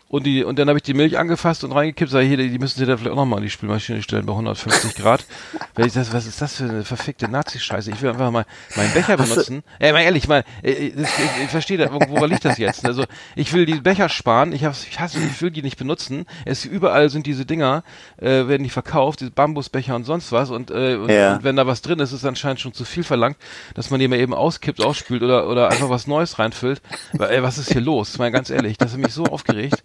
Und 0.10 0.26
die, 0.26 0.44
und 0.44 0.58
dann 0.58 0.70
habe 0.70 0.80
ich 0.80 0.84
die 0.84 0.94
Milch 0.94 1.18
angefasst 1.18 1.66
und 1.66 1.74
reingekippt, 1.74 2.10
sage 2.10 2.26
hier, 2.26 2.38
die 2.38 2.58
müssen 2.60 2.80
sie 2.80 2.86
da 2.86 2.96
vielleicht 2.96 3.12
auch 3.12 3.18
nochmal 3.18 3.40
in 3.40 3.44
die 3.44 3.50
Spülmaschine 3.50 4.02
stellen 4.02 4.26
bei 4.26 4.32
150 4.32 4.96
Grad. 4.96 5.26
Weil 5.76 5.88
ich 5.88 5.94
das, 5.94 6.14
was 6.14 6.26
ist 6.26 6.42
das 6.42 6.56
für 6.56 6.64
eine 6.64 6.86
verfickte 6.86 7.28
Nazi-Scheiße? 7.28 7.92
Ich 7.92 8.02
will 8.02 8.12
einfach 8.12 8.32
mal 8.32 8.46
meinen 8.78 8.94
Becher 8.94 9.18
benutzen. 9.18 9.64
Ey, 9.80 9.92
mal 9.92 10.02
ehrlich, 10.02 10.30
mal, 10.30 10.46
ich, 10.64 10.96
ich, 10.96 10.96
ich 11.44 11.50
verstehe, 11.50 11.78
da, 11.78 11.92
woran 11.92 12.30
liegt 12.30 12.46
das 12.46 12.58
jetzt? 12.58 12.86
Also, 12.86 13.04
ich 13.36 13.52
will 13.52 13.66
die 13.66 13.82
Becher 13.82 14.08
sparen, 14.08 14.54
ich, 14.54 14.64
hab's, 14.64 14.88
ich 14.90 14.98
hasse, 15.00 15.20
ich 15.20 15.42
will 15.42 15.52
die 15.52 15.62
nicht 15.62 15.78
benutzen. 15.78 16.26
Es 16.46 16.64
überall 16.64 17.10
sind 17.10 17.26
diese 17.26 17.46
Dinger, 17.46 17.84
äh, 18.18 18.48
werden 18.48 18.64
die 18.64 18.70
verkauft, 18.70 19.20
diese 19.20 19.32
Bambusbecher 19.32 19.94
und 19.94 20.06
sonst 20.06 20.32
was. 20.32 20.52
Und, 20.52 20.72
äh, 20.72 20.96
und, 20.96 21.10
ja. 21.10 21.36
und 21.36 21.44
wenn 21.44 21.58
da 21.58 21.68
was 21.68 21.82
drin 21.82 22.00
ist, 22.00 22.14
ist 22.14 22.24
anscheinend 22.24 22.62
schon 22.62 22.74
zu 22.74 22.86
viel 22.86 23.04
verlangt, 23.04 23.36
dass 23.76 23.90
man 23.90 24.00
die 24.00 24.08
mal 24.08 24.20
eben 24.20 24.34
auskippt, 24.34 24.82
ausspült 24.82 25.22
oder, 25.22 25.50
oder 25.50 25.70
einfach 25.70 25.90
was 25.90 26.08
Neues 26.08 26.40
reinfüllt. 26.40 26.82
Weil, 27.12 27.32
ey, 27.32 27.44
was 27.44 27.58
ist 27.58 27.74
hier 27.74 27.82
los? 27.82 28.18
Mal 28.18 28.32
ganz 28.32 28.50
ehrlich, 28.50 28.78
das 28.78 28.94
hat 28.94 29.00
mich 29.00 29.14
so 29.14 29.26
aufgeregt. 29.26 29.84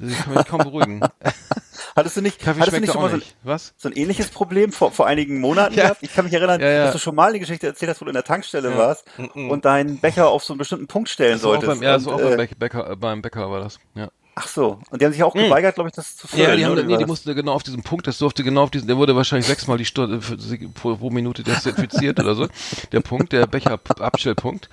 Ich 0.00 0.18
kann 0.18 0.34
mich 0.34 0.46
kaum 0.46 0.58
beruhigen. 0.58 1.00
Hattest 1.96 2.16
du 2.16 2.20
nicht, 2.22 2.38
Kaffee 2.38 2.60
hattest 2.60 2.76
du 2.76 2.80
nicht 2.80 2.92
schon 2.92 3.02
mal 3.02 3.10
so, 3.10 3.16
nicht. 3.16 3.34
Was? 3.42 3.74
so 3.76 3.88
ein 3.88 3.92
ähnliches 3.96 4.28
Problem 4.28 4.70
vor, 4.72 4.92
vor 4.92 5.06
einigen 5.06 5.40
Monaten 5.40 5.74
Ja. 5.74 5.84
gehabt? 5.84 6.02
Ich 6.02 6.14
kann 6.14 6.24
mich 6.24 6.32
erinnern, 6.34 6.60
Ja, 6.60 6.68
ja. 6.70 6.84
dass 6.84 6.92
du 6.92 6.98
schon 6.98 7.14
mal 7.16 7.30
eine 7.30 7.40
Geschichte 7.40 7.66
erzählt 7.66 7.90
hast, 7.90 8.00
wo 8.00 8.04
du 8.04 8.10
in 8.10 8.14
der 8.14 8.22
Tankstelle 8.24 8.76
warst 8.76 9.04
Mhm. 9.34 9.50
und 9.50 9.64
deinen 9.64 9.98
Becher 9.98 10.28
auf 10.28 10.44
so 10.44 10.52
einen 10.52 10.58
bestimmten 10.58 10.86
Punkt 10.86 11.08
stellen 11.08 11.32
Das 11.32 11.42
solltest. 11.42 11.66
beim, 11.66 11.82
ja, 11.82 11.96
und, 11.96 12.06
war 12.06 12.14
auch 12.14 12.20
beim 12.20 12.32
äh, 12.32 12.36
Bäck- 12.36 12.58
Bäcker, 12.58 12.90
äh, 12.92 12.96
beim 12.96 13.22
Bäcker 13.22 13.50
war 13.50 13.60
das. 13.60 13.80
Ja. 13.94 14.08
ach 14.36 14.46
so. 14.46 14.78
Und 14.90 15.00
die 15.02 15.04
haben 15.06 15.12
sich 15.12 15.22
auch 15.24 15.34
geweigert, 15.34 15.74
glaube 15.74 15.88
ich, 15.90 15.94
das 15.96 16.16
zu 16.16 16.28
füllen. 16.28 16.48
Ja, 16.48 16.56
die 16.56 16.64
haben, 16.64 16.86
nee, 16.86 16.96
die 16.96 17.06
mussten 17.06 17.34
genau 17.34 17.52
auf 17.52 17.64
diesen 17.64 17.82
Punkt, 17.82 18.06
das 18.06 18.18
durfte 18.18 18.44
genau 18.44 18.62
auf 18.62 18.70
diesen, 18.70 18.86
der 18.86 18.96
wurde 18.96 19.16
wahrscheinlich 19.16 19.46
sechsmal 19.46 19.76
die 19.76 19.84
Stunde 19.84 20.22
für, 20.22 20.36
pro, 20.74 20.94
pro 20.96 21.10
Minute 21.10 21.42
desinfiziert 21.42 22.20
oder 22.20 22.34
so. 22.36 22.46
Der 22.92 23.00
Punkt, 23.00 23.32
der 23.32 23.46
Becher-Abstellpunkt. 23.46 24.68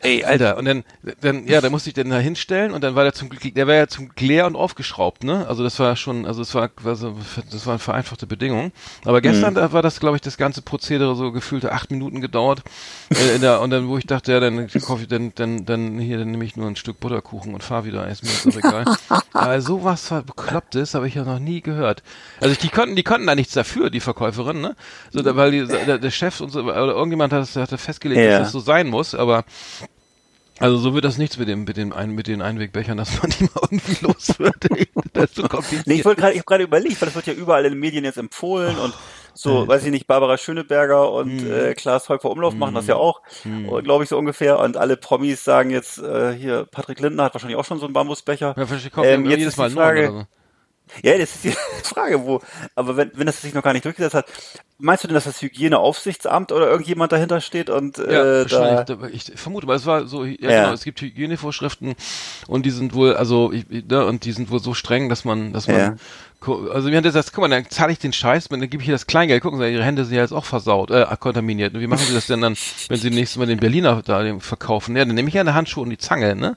Ey, 0.00 0.24
Alter, 0.24 0.56
und 0.56 0.64
dann, 0.64 0.84
dann, 1.20 1.46
ja, 1.46 1.60
da 1.60 1.68
musste 1.70 1.90
ich 1.90 1.94
den 1.94 2.08
da 2.10 2.18
hinstellen 2.18 2.72
und 2.72 2.82
dann 2.82 2.94
war 2.94 3.04
der 3.04 3.12
zum 3.12 3.28
Glück, 3.28 3.54
der 3.54 3.66
war 3.66 3.74
ja 3.74 3.86
zum 3.88 4.06
Glück 4.08 4.20
leer 4.20 4.46
und 4.46 4.56
aufgeschraubt, 4.56 5.22
ne? 5.22 5.46
Also 5.48 5.62
das 5.64 5.78
war 5.78 5.96
schon, 5.96 6.24
also 6.24 6.40
es 6.42 6.54
war, 6.54 6.70
also 6.84 7.14
das 7.50 7.66
waren 7.66 7.78
vereinfachte 7.78 8.26
Bedingungen. 8.26 8.72
Aber 9.04 9.20
gestern, 9.20 9.52
Mhm. 9.52 9.56
da 9.56 9.72
war 9.72 9.82
das, 9.82 10.00
glaube 10.00 10.16
ich, 10.16 10.22
das 10.22 10.36
ganze 10.38 10.62
Prozedere 10.62 11.14
so 11.14 11.30
gefühlte 11.30 11.72
acht 11.72 11.90
Minuten 11.90 12.20
gedauert. 12.20 12.62
Äh, 13.10 13.38
der, 13.38 13.60
und 13.60 13.70
dann, 13.70 13.88
wo 13.88 13.98
ich 13.98 14.06
dachte, 14.06 14.32
ja, 14.32 14.40
dann 14.40 14.66
kaufe 14.68 15.02
ich, 15.02 15.08
dann, 15.08 15.32
dann, 15.34 15.66
dann 15.66 15.98
hier, 15.98 16.18
dann 16.18 16.30
nehme 16.30 16.44
ich 16.44 16.56
nur 16.56 16.66
ein 16.68 16.76
Stück 16.76 16.98
Butterkuchen 17.00 17.52
und 17.52 17.62
fahr 17.62 17.84
wieder, 17.84 18.08
ist 18.08 18.22
mir 18.22 18.30
jetzt 18.30 18.46
auch 18.46 18.56
egal. 18.58 18.84
Aber 19.34 19.60
sowas 19.60 20.08
Beklopptes 20.26 20.94
habe 20.94 21.06
ich 21.08 21.14
ja 21.14 21.24
noch 21.24 21.38
nie 21.38 21.60
gehört. 21.60 22.02
Also 22.40 22.54
die 22.60 22.68
konnten, 22.70 22.96
die 22.96 23.02
konnten 23.02 23.26
da 23.26 23.34
nichts 23.34 23.52
dafür, 23.52 23.90
die 23.90 24.00
Verkäuferin, 24.00 24.60
ne? 24.60 24.74
So, 25.10 25.20
da, 25.22 25.36
weil 25.36 25.50
die, 25.50 25.66
der, 25.66 25.98
der 25.98 26.10
Chef 26.10 26.40
und 26.40 26.50
so, 26.50 26.60
oder 26.62 26.74
irgendjemand 26.94 27.32
hat 27.32 27.42
das, 27.42 27.56
hatte 27.56 27.76
festgelegt, 27.78 28.20
Ja. 28.22 28.38
dass 28.38 28.46
das 28.48 28.52
so 28.52 28.60
sein 28.60 28.86
muss, 28.88 29.14
aber 29.14 29.44
also 30.58 30.78
so 30.78 30.94
wird 30.94 31.04
das 31.04 31.18
nichts 31.18 31.36
mit 31.38 31.48
dem, 31.48 31.64
mit 31.64 31.76
dem 31.76 31.92
ein, 31.92 32.10
mit 32.12 32.26
den 32.28 32.40
Einwegbechern, 32.40 32.96
dass 32.96 33.20
man 33.20 33.30
die 33.30 33.44
mal 33.44 33.60
irgendwie 33.62 34.04
los 34.04 34.38
wird. 34.38 34.56
Das 35.12 35.30
ist 35.30 35.36
so 35.36 35.42
kompliziert. 35.48 35.86
Nee, 35.86 35.94
ich 35.94 36.04
wollte 36.04 36.20
gerade, 36.20 36.32
ich 36.34 36.38
habe 36.40 36.46
gerade 36.46 36.64
überlegt, 36.64 37.00
weil 37.00 37.06
das 37.06 37.14
wird 37.14 37.26
ja 37.26 37.32
überall 37.32 37.64
in 37.64 37.72
den 37.72 37.78
Medien 37.80 38.04
jetzt 38.04 38.18
empfohlen 38.18 38.76
und 38.78 38.92
so, 39.32 39.66
weiß 39.68 39.84
ich 39.84 39.90
nicht, 39.90 40.06
Barbara 40.06 40.36
Schöneberger 40.38 41.10
und 41.12 41.42
Mhm. 41.42 41.52
äh, 41.52 41.74
Klaas 41.74 42.08
Häufer 42.10 42.30
Umlauf 42.30 42.54
machen 42.54 42.74
das 42.74 42.86
ja 42.86 42.96
auch, 42.96 43.20
glaube 43.82 44.04
ich 44.04 44.10
so 44.10 44.18
ungefähr. 44.18 44.58
Und 44.58 44.76
alle 44.76 44.96
Promis 44.98 45.42
sagen 45.44 45.70
jetzt, 45.70 45.98
äh, 45.98 46.32
hier, 46.34 46.66
Patrick 46.70 47.00
Lindner 47.00 47.24
hat 47.24 47.34
wahrscheinlich 47.34 47.56
auch 47.58 47.64
schon 47.64 47.78
so 47.78 47.84
einen 47.86 47.92
Bambusbecher. 47.94 48.54
ja, 48.56 48.66
verstehe, 48.66 48.90
kommt 48.90 49.06
Ähm, 49.06 49.24
jetzt 49.26 49.38
jedes 49.38 49.54
ist 49.54 49.58
Mal 49.58 49.70
Frage- 49.70 50.08
oder 50.10 50.20
so. 50.20 50.26
Ja, 51.02 51.18
das 51.18 51.34
ist 51.34 51.44
die 51.44 51.50
Frage, 51.84 52.24
wo. 52.24 52.40
Aber 52.74 52.96
wenn, 52.96 53.10
wenn 53.14 53.26
das 53.26 53.42
sich 53.42 53.52
noch 53.54 53.62
gar 53.62 53.72
nicht 53.72 53.84
durchgesetzt 53.84 54.14
hat, 54.14 54.26
meinst 54.78 55.02
du 55.04 55.08
denn, 55.08 55.14
dass 55.14 55.24
das 55.24 55.42
Hygieneaufsichtsamt 55.42 56.52
oder 56.52 56.68
irgendjemand 56.68 57.10
dahinter 57.12 57.40
steht 57.40 57.70
und 57.70 57.98
Ja, 57.98 58.04
äh, 58.04 58.42
wahrscheinlich. 58.42 58.84
da, 58.86 58.94
Da, 58.94 59.06
ich 59.08 59.32
vermute, 59.34 59.66
weil 59.66 59.76
es 59.76 59.86
war 59.86 60.06
so, 60.06 60.24
ja, 60.24 60.36
Ja. 60.50 60.60
genau, 60.62 60.72
es 60.74 60.84
gibt 60.84 61.00
Hygienevorschriften 61.00 61.94
und 62.46 62.66
die 62.66 62.70
sind 62.70 62.94
wohl, 62.94 63.14
also, 63.16 63.52
ich, 63.52 63.64
ich- 63.70 63.84
ne, 63.86 64.06
und 64.06 64.24
die 64.24 64.32
sind 64.32 64.50
wohl 64.50 64.60
so 64.60 64.74
streng, 64.74 65.08
dass 65.08 65.24
man, 65.24 65.52
dass 65.52 65.66
man, 65.66 65.76
Ja. 65.76 65.96
also 66.72 66.88
hat 66.88 66.94
das, 67.04 67.14
gesagt, 67.14 67.32
guck 67.32 67.42
mal, 67.42 67.48
dann 67.48 67.68
zahle 67.68 67.92
ich 67.92 67.98
den 67.98 68.12
Scheiß, 68.12 68.48
dann 68.48 68.60
gebe 68.60 68.78
ich 68.78 68.84
hier 68.84 68.94
das 68.94 69.06
Kleingeld, 69.06 69.42
gucken 69.42 69.58
Sie, 69.58 69.66
Ihre 69.72 69.82
Hände 69.84 70.04
sind 70.04 70.14
ja 70.14 70.22
jetzt 70.22 70.32
auch 70.32 70.44
versaut, 70.44 70.90
äh, 70.92 71.04
kontaminiert. 71.18 71.74
Und 71.74 71.80
wie 71.80 71.86
machen 71.88 72.04
Sie 72.06 72.14
das 72.14 72.26
denn 72.26 72.42
dann, 72.42 72.56
wenn 72.88 72.98
Sie 73.00 73.10
nächstes 73.10 73.38
Mal 73.38 73.46
den 73.46 73.58
Berliner 73.58 74.02
da 74.04 74.22
den 74.22 74.40
verkaufen? 74.40 74.94
Ja, 74.96 75.04
dann 75.04 75.14
nehme 75.16 75.28
ich 75.28 75.34
ja 75.34 75.40
eine 75.40 75.54
Handschuhe 75.54 75.82
und 75.82 75.90
die 75.90 75.98
Zange, 75.98 76.36
ne? 76.36 76.56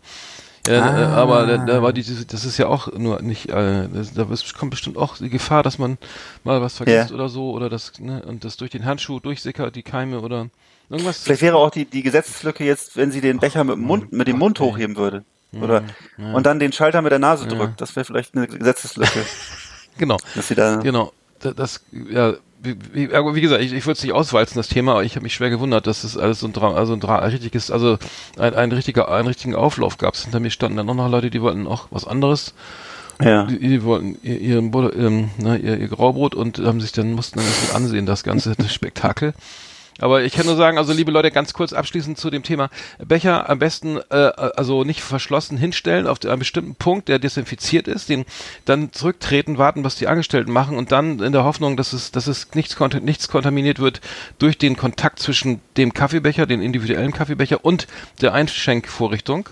Ja, 0.67 0.73
äh, 0.73 1.03
Ah. 1.05 1.13
aber 1.15 1.45
da, 1.47 1.57
da 1.57 1.81
war 1.81 1.93
die, 1.93 2.03
das 2.03 2.45
ist 2.45 2.57
ja 2.57 2.67
auch 2.67 2.91
nur 2.93 3.21
nicht, 3.21 3.49
äh, 3.49 3.87
das, 3.93 4.13
da 4.13 4.25
kommt 4.57 4.71
bestimmt 4.71 4.97
auch 4.97 5.17
die 5.17 5.29
Gefahr, 5.29 5.63
dass 5.63 5.77
man 5.79 5.97
mal 6.43 6.61
was 6.61 6.77
vergisst 6.77 7.09
Ja. 7.09 7.15
oder 7.15 7.29
so, 7.29 7.51
oder 7.51 7.69
das, 7.69 7.93
ne, 7.99 8.21
und 8.25 8.43
das 8.43 8.57
durch 8.57 8.71
den 8.71 8.85
Handschuh 8.85 9.19
durchsickert, 9.19 9.75
die 9.75 9.83
Keime 9.83 10.19
oder 10.19 10.47
irgendwas. 10.89 11.19
vielleicht 11.23 11.41
wäre 11.41 11.55
auch 11.57 11.71
die, 11.71 11.85
die 11.85 12.03
Gesetzeslücke 12.03 12.63
jetzt, 12.65 12.97
wenn 12.97 13.11
sie 13.11 13.21
den 13.21 13.39
Becher 13.39 13.63
mit 13.63 13.75
dem 13.75 13.83
Mund, 13.83 14.11
mit 14.11 14.27
dem 14.27 14.37
Mund 14.37 14.59
hochheben 14.59 14.95
würde. 14.97 15.23
Oder, 15.51 15.81
und 16.17 16.45
dann 16.45 16.59
den 16.59 16.71
Schalter 16.71 17.01
mit 17.01 17.11
der 17.11 17.17
Nase 17.17 17.47
drückt. 17.47 17.81
Das 17.81 17.95
wäre 17.95 18.05
vielleicht 18.05 18.35
eine 18.35 18.47
Gesetzeslücke, 18.47 19.25
Genau. 19.97 20.17
dass 20.35 20.47
sie 20.47 20.53
da, 20.55 20.75
Genau. 20.75 21.11
Da- 21.39 21.53
Das, 21.53 21.81
ja, 21.91 22.33
wie, 22.61 22.75
wie, 22.93 23.09
wie 23.09 23.41
gesagt, 23.41 23.61
ich, 23.61 23.73
ich 23.73 23.85
würde 23.85 23.97
es 23.97 24.03
nicht 24.03 24.13
auswalzen, 24.13 24.57
das 24.57 24.67
Thema, 24.67 24.93
aber 24.93 25.03
ich 25.03 25.15
habe 25.15 25.23
mich 25.23 25.33
schwer 25.33 25.49
gewundert, 25.49 25.87
dass 25.87 26.03
es 26.03 26.17
alles 26.17 26.41
so 26.41 26.47
ein, 26.47 26.53
Dra 26.53 26.73
also 26.73 26.93
ein, 26.93 26.99
Dra 26.99 27.19
ein 27.19 27.31
richtiges, 27.31 27.71
also 27.71 27.97
ein, 28.37 28.53
ein 28.53 28.71
richtiger, 28.71 29.09
einen 29.09 29.27
richtigen 29.27 29.55
Auflauf 29.55 29.97
gab. 29.97 30.15
Hinter 30.15 30.39
mir 30.39 30.51
standen 30.51 30.77
dann 30.77 30.89
auch 30.89 30.95
noch 30.95 31.09
Leute, 31.09 31.29
die 31.29 31.41
wollten 31.41 31.67
auch 31.67 31.87
was 31.91 32.05
anderes. 32.05 32.53
ja. 33.21 33.45
Die, 33.45 33.59
die 33.59 33.83
wollten 33.83 34.17
ihr, 34.23 34.39
ihren 34.39 34.71
Butter, 34.71 34.95
ähm, 34.95 35.29
ne, 35.37 35.57
ihr, 35.57 35.77
ihr 35.77 35.87
Graubrot 35.87 36.35
und 36.35 36.59
haben 36.59 36.81
sich 36.81 36.91
dann, 36.91 37.13
mussten 37.13 37.39
dann 37.39 37.47
das 37.47 37.75
ansehen, 37.75 38.05
das 38.05 38.23
ganze 38.23 38.55
das 38.55 38.73
Spektakel. 38.73 39.33
Aber 39.99 40.23
ich 40.23 40.33
kann 40.33 40.45
nur 40.45 40.55
sagen, 40.55 40.77
also 40.77 40.93
liebe 40.93 41.11
Leute, 41.11 41.29
ganz 41.31 41.53
kurz 41.53 41.73
abschließend 41.73 42.17
zu 42.17 42.29
dem 42.29 42.43
Thema. 42.43 42.69
Becher 43.05 43.49
am 43.49 43.59
besten, 43.59 43.97
äh, 44.09 44.15
also 44.15 44.83
nicht 44.83 45.01
verschlossen 45.01 45.57
hinstellen 45.57 46.07
auf 46.07 46.19
einen 46.25 46.39
bestimmten 46.39 46.75
Punkt, 46.75 47.09
der 47.09 47.19
desinfiziert 47.19 47.87
ist, 47.87 48.09
den 48.09 48.25
dann 48.65 48.91
zurücktreten, 48.93 49.57
warten, 49.57 49.83
was 49.83 49.95
die 49.95 50.07
Angestellten 50.07 50.51
machen 50.51 50.77
und 50.77 50.91
dann 50.91 51.19
in 51.19 51.31
der 51.33 51.43
Hoffnung, 51.43 51.77
dass 51.77 51.93
es, 51.93 52.11
dass 52.11 52.27
es 52.27 52.47
nichts, 52.55 52.77
nichts 53.01 53.27
kontaminiert 53.27 53.79
wird 53.79 54.01
durch 54.39 54.57
den 54.57 54.77
Kontakt 54.77 55.19
zwischen 55.19 55.61
dem 55.77 55.93
Kaffeebecher, 55.93 56.45
den 56.45 56.61
individuellen 56.61 57.11
Kaffeebecher 57.11 57.63
und 57.63 57.87
der 58.21 58.33
Einschenkvorrichtung. 58.33 59.49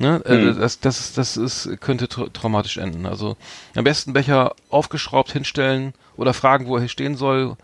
Ne, 0.00 0.22
äh, 0.26 0.54
das, 0.54 0.78
das, 0.78 1.00
ist- 1.00 1.18
das 1.18 1.36
ist, 1.36 1.80
könnte 1.80 2.06
tra 2.06 2.26
traumatisch 2.32 2.76
enden. 2.76 3.04
Also 3.04 3.36
am 3.74 3.82
besten 3.82 4.12
Becher 4.12 4.54
aufgeschraubt 4.70 5.32
hinstellen 5.32 5.92
oder 6.16 6.34
fragen, 6.34 6.66
wo 6.68 6.76
er 6.76 6.80
hier 6.82 6.88
stehen 6.88 7.16
soll 7.16 7.56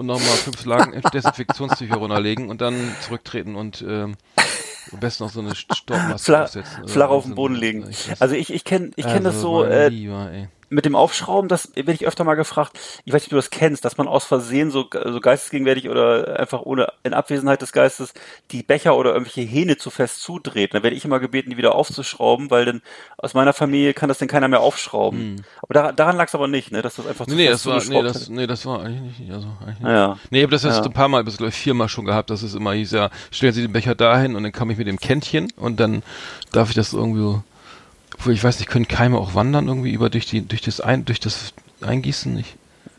und 0.00 0.06
nochmal 0.06 0.28
fünf 0.28 0.64
Lagen 0.64 0.98
Desinfektionstücher 1.12 1.96
runterlegen 1.96 2.48
und 2.48 2.62
dann 2.62 2.74
zurücktreten 3.02 3.54
und 3.54 3.84
ähm, 3.86 4.16
am 4.92 4.98
besten 4.98 5.24
noch 5.24 5.30
so 5.30 5.40
eine 5.40 5.54
Stoppmaske 5.54 6.42
aufsetzen. 6.42 6.82
oder 6.82 6.88
flach 6.88 7.08
auf 7.10 7.24
so 7.24 7.30
den 7.30 7.34
Boden 7.34 7.54
legen. 7.54 7.86
Ich 7.90 8.10
Also 8.18 8.34
ich, 8.34 8.50
ich 8.52 8.64
kenne 8.64 8.92
ich 8.96 9.04
kenn 9.04 9.22
das 9.24 9.36
also, 9.36 9.58
so, 9.58 9.62
mein 9.64 9.72
äh, 9.72 9.88
Lieber, 9.88 10.30
ey. 10.32 10.48
Mit 10.70 10.84
dem 10.84 10.94
Aufschrauben, 10.94 11.48
das 11.48 11.74
werde 11.74 11.92
ich 11.92 12.06
öfter 12.06 12.24
mal 12.24 12.36
gefragt. 12.36 12.78
Ich 13.04 13.12
weiß 13.12 13.22
nicht, 13.22 13.26
ob 13.26 13.30
du 13.30 13.36
das 13.36 13.50
kennst, 13.50 13.84
dass 13.84 13.98
man 13.98 14.06
aus 14.08 14.24
Versehen 14.24 14.70
so, 14.70 14.88
so 14.92 15.20
geistesgegenwärtig 15.20 15.88
oder 15.90 16.38
einfach 16.38 16.62
ohne 16.62 16.92
in 17.02 17.12
Abwesenheit 17.12 17.60
des 17.60 17.72
Geistes 17.72 18.14
die 18.52 18.62
Becher 18.62 18.96
oder 18.96 19.12
irgendwelche 19.12 19.42
Hähne 19.42 19.76
zu 19.76 19.90
fest 19.90 20.22
zudreht. 20.22 20.72
Dann 20.72 20.82
werde 20.84 20.96
ich 20.96 21.04
immer 21.04 21.18
gebeten, 21.20 21.50
die 21.50 21.56
wieder 21.56 21.74
aufzuschrauben, 21.74 22.50
weil 22.50 22.64
dann 22.64 22.82
aus 23.18 23.34
meiner 23.34 23.52
Familie 23.52 23.94
kann 23.94 24.08
das 24.08 24.18
dann 24.18 24.28
keiner 24.28 24.48
mehr 24.48 24.60
aufschrauben. 24.60 25.44
Aber 25.62 25.74
daran, 25.74 25.96
daran 25.96 26.16
lag 26.16 26.28
es 26.28 26.34
aber 26.34 26.46
nicht, 26.48 26.70
ne, 26.70 26.82
dass 26.82 26.94
das 26.96 27.06
einfach 27.06 27.26
zu 27.26 27.32
Hm. 27.32 27.36
Nee, 27.38 27.44
nee, 27.44 27.50
fest 27.50 27.66
das 27.66 27.90
war, 27.90 28.02
nee, 28.02 28.02
das, 28.02 28.28
nee, 28.28 28.46
das 28.46 28.66
war 28.66 28.82
eigentlich 28.84 29.18
nicht, 29.18 29.32
also 29.32 29.48
eigentlich 29.60 29.80
nicht. 29.80 29.88
Ja. 29.90 30.18
Nee, 30.30 30.38
ich 30.38 30.44
habe 30.44 30.52
das 30.52 30.62
jetzt 30.62 30.76
Ja. 30.76 30.82
ein 30.84 30.92
paar 30.92 31.08
Mal, 31.08 31.24
bis 31.24 31.36
glaube 31.36 31.50
ich 31.50 31.56
viermal 31.56 31.88
schon 31.88 32.04
gehabt, 32.04 32.30
dass 32.30 32.42
es 32.42 32.54
immer 32.54 32.72
hieß, 32.74 32.92
ja, 32.92 33.10
stellen 33.32 33.52
Sie 33.52 33.62
den 33.62 33.72
Becher 33.72 33.96
dahin 33.96 34.36
und 34.36 34.44
dann 34.44 34.52
komme 34.52 34.72
ich 34.72 34.78
mit 34.78 34.86
dem 34.86 35.00
Kännchen 35.00 35.52
und 35.56 35.80
dann 35.80 36.02
darf 36.52 36.68
ich 36.68 36.76
das 36.76 36.92
irgendwie 36.92 37.20
so, 37.20 37.42
obwohl 38.20 38.34
ich 38.34 38.44
weiß 38.44 38.58
nicht, 38.58 38.68
können 38.68 38.86
Keime 38.86 39.16
auch 39.18 39.34
wandern 39.34 39.66
irgendwie 39.66 39.92
über 39.92 40.10
durch 40.10 40.26
die, 40.26 40.46
durch 40.46 40.60
das 40.60 40.80
ein, 40.80 41.06
durch 41.06 41.20
das 41.20 41.54
Eingießen 41.80 42.34
nicht? 42.34 42.54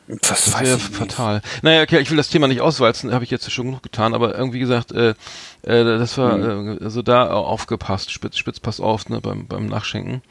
Das, 0.08 0.46
Das 0.46 0.60
wäre 0.60 0.78
ich 0.78 0.90
nicht. 0.90 0.96
fatal. 0.96 1.42
Naja, 1.62 1.84
okay, 1.84 2.00
ich 2.00 2.10
will 2.10 2.18
das 2.18 2.30
Thema 2.30 2.48
nicht 2.48 2.60
auswalzen, 2.60 3.14
habe 3.14 3.24
ich 3.24 3.30
jetzt 3.30 3.50
schon 3.52 3.68
genug 3.68 3.84
getan, 3.84 4.16
aber 4.16 4.36
irgendwie 4.36 4.58
gesagt, 4.60 4.92
äh, 4.92 5.12
äh, 5.62 5.84
das 5.84 6.18
war, 6.18 6.38
Mhm. 6.38 6.78
äh, 6.82 6.84
also 6.84 7.04
da 7.04 7.32
aufgepasst, 7.32 8.12
spitz, 8.12 8.38
spitz, 8.38 8.60
pass 8.60 8.80
auf, 8.80 9.10
ne, 9.10 9.22
beim, 9.22 9.46
beim 9.48 9.68
Nachschenken. 9.68 10.22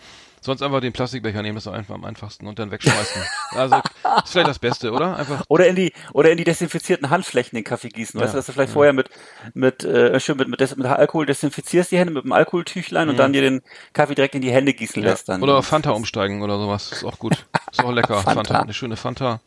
Sonst 0.42 0.62
einfach 0.62 0.80
den 0.80 0.92
Plastikbecher 0.92 1.42
nehmen, 1.42 1.56
das 1.56 1.66
ist 1.66 1.72
einfach 1.72 1.94
am 1.94 2.04
einfachsten 2.04 2.46
und 2.46 2.58
dann 2.58 2.70
wegschmeißen. 2.70 3.22
also, 3.50 3.76
ist 3.76 4.32
vielleicht 4.32 4.48
das 4.48 4.58
Beste, 4.58 4.90
oder? 4.92 5.16
Einfach, 5.16 5.42
Oder 5.48 5.66
in 5.66 5.76
die 5.76 5.92
oder 6.14 6.30
in 6.30 6.38
die 6.38 6.44
desinfizierten 6.44 7.10
Handflächen 7.10 7.56
den 7.56 7.64
Kaffee 7.64 7.88
gießen. 7.88 8.18
Weißt 8.18 8.28
Ja, 8.28 8.32
du, 8.32 8.38
dass 8.38 8.46
du 8.46 8.52
vielleicht 8.52 8.72
vorher 8.72 8.92
mit 8.94 9.10
mit 9.52 9.84
äh, 9.84 10.18
schön 10.18 10.38
mit 10.38 10.48
mit, 10.48 10.76
mit 10.76 10.86
Alkohol 10.86 11.26
desinfizierst 11.26 11.92
die 11.92 11.98
Hände 11.98 12.12
mit 12.14 12.24
einem 12.24 12.32
Alkoholtüchlein 12.32 13.08
und 13.10 13.18
dann 13.18 13.32
dir 13.34 13.42
den 13.42 13.60
Kaffee 13.92 14.14
direkt 14.14 14.34
in 14.34 14.40
die 14.40 14.50
Hände 14.50 14.72
gießen 14.72 15.00
Mhm. 15.02 15.06
ja. 15.06 15.10
lässt 15.12 15.28
dann. 15.28 15.42
Oder 15.42 15.58
auf 15.58 15.66
Fanta 15.66 15.90
umsteigen 15.90 16.42
oder 16.42 16.58
sowas. 16.58 16.90
Ist 16.90 17.04
auch 17.04 17.18
gut. 17.18 17.46
Ist 17.70 17.84
auch 17.84 17.92
lecker. 17.92 18.14
Fanta. 18.22 18.34
Fanta. 18.34 18.60
Eine 18.60 18.74
schöne 18.74 18.96
Fanta. 18.96 19.40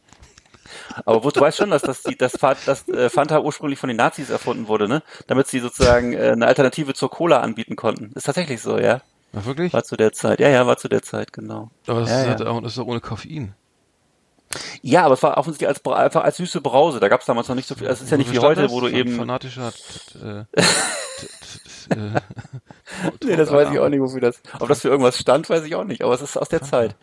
Aber 1.06 1.24
wo, 1.24 1.32
du 1.32 1.40
weißt 1.40 1.58
schon, 1.58 1.72
dass 1.72 1.82
das 1.82 2.04
die 2.04 2.16
das, 2.18 2.34
das 2.66 2.88
äh, 2.88 3.10
Fanta 3.10 3.40
ursprünglich 3.42 3.80
von 3.80 3.88
den 3.90 3.98
Nazis 3.98 4.30
erfunden 4.30 4.68
wurde, 4.68 4.88
ne? 4.88 5.04
Damit 5.28 5.48
sie 5.48 5.60
sozusagen 5.60 6.14
äh, 6.14 6.32
eine 6.32 6.48
Alternative 6.48 6.94
zur 6.94 7.10
Cola 7.10 7.40
anbieten 7.42 7.76
konnten. 7.76 8.12
Ist 8.16 8.26
tatsächlich 8.26 8.62
so, 8.62 8.78
ja? 8.78 9.02
Ja, 9.34 9.46
wirklich? 9.46 9.74
War 9.74 9.84
zu 9.84 9.98
der 9.98 10.14
Zeit. 10.14 10.40
Ja, 10.40 10.50
ja, 10.50 10.66
war 10.68 10.78
zu 10.78 10.88
der 10.88 11.02
Zeit, 11.02 11.34
genau. 11.34 11.70
Aber 11.88 12.02
das, 12.02 12.10
Ja, 12.10 12.20
ist, 12.20 12.24
ja. 12.24 12.30
halt 12.32 12.42
auch- 12.48 12.62
das 12.62 12.72
ist 12.74 12.78
doch 12.78 12.86
ohne 12.86 13.02
Koffein. 13.02 13.56
Ja, 14.84 15.06
aber 15.06 15.16
es 15.16 15.24
war 15.24 15.38
offensichtlich 15.38 15.68
als 15.68 15.84
einfach 15.86 16.24
als 16.24 16.38
süße 16.38 16.62
Brause. 16.62 17.00
Da 17.00 17.08
gab 17.10 17.22
es 17.22 17.26
damals 17.26 17.48
noch 17.48 17.56
nicht 17.56 17.68
so 17.68 17.74
viel. 17.74 17.88
Es 17.88 18.02
ist 18.02 18.12
ja 18.12 18.18
nicht 18.18 18.32
wie 18.32 18.38
heute, 18.40 18.62
das? 18.64 18.72
wo 18.72 18.82
du 18.82 18.88
eben. 18.88 19.16
Fanatischer. 19.16 19.74
äh, 20.24 20.44
Nee, 23.24 23.36
das 23.36 23.52
weiß 23.52 23.72
ich 23.72 23.80
auch 23.80 23.90
nicht, 23.90 24.00
wofür 24.00 24.22
das. 24.22 24.42
Ob 24.60 24.68
das 24.68 24.82
für 24.82 24.90
irgendwas 24.90 25.18
stand, 25.18 25.50
weiß 25.50 25.64
ich 25.64 25.76
auch 25.76 25.84
nicht. 25.84 26.04
Aber 26.04 26.14
es 26.14 26.22
ist 26.22 26.38
aus 26.38 26.50
der 26.50 26.62
Zeit. 26.62 26.96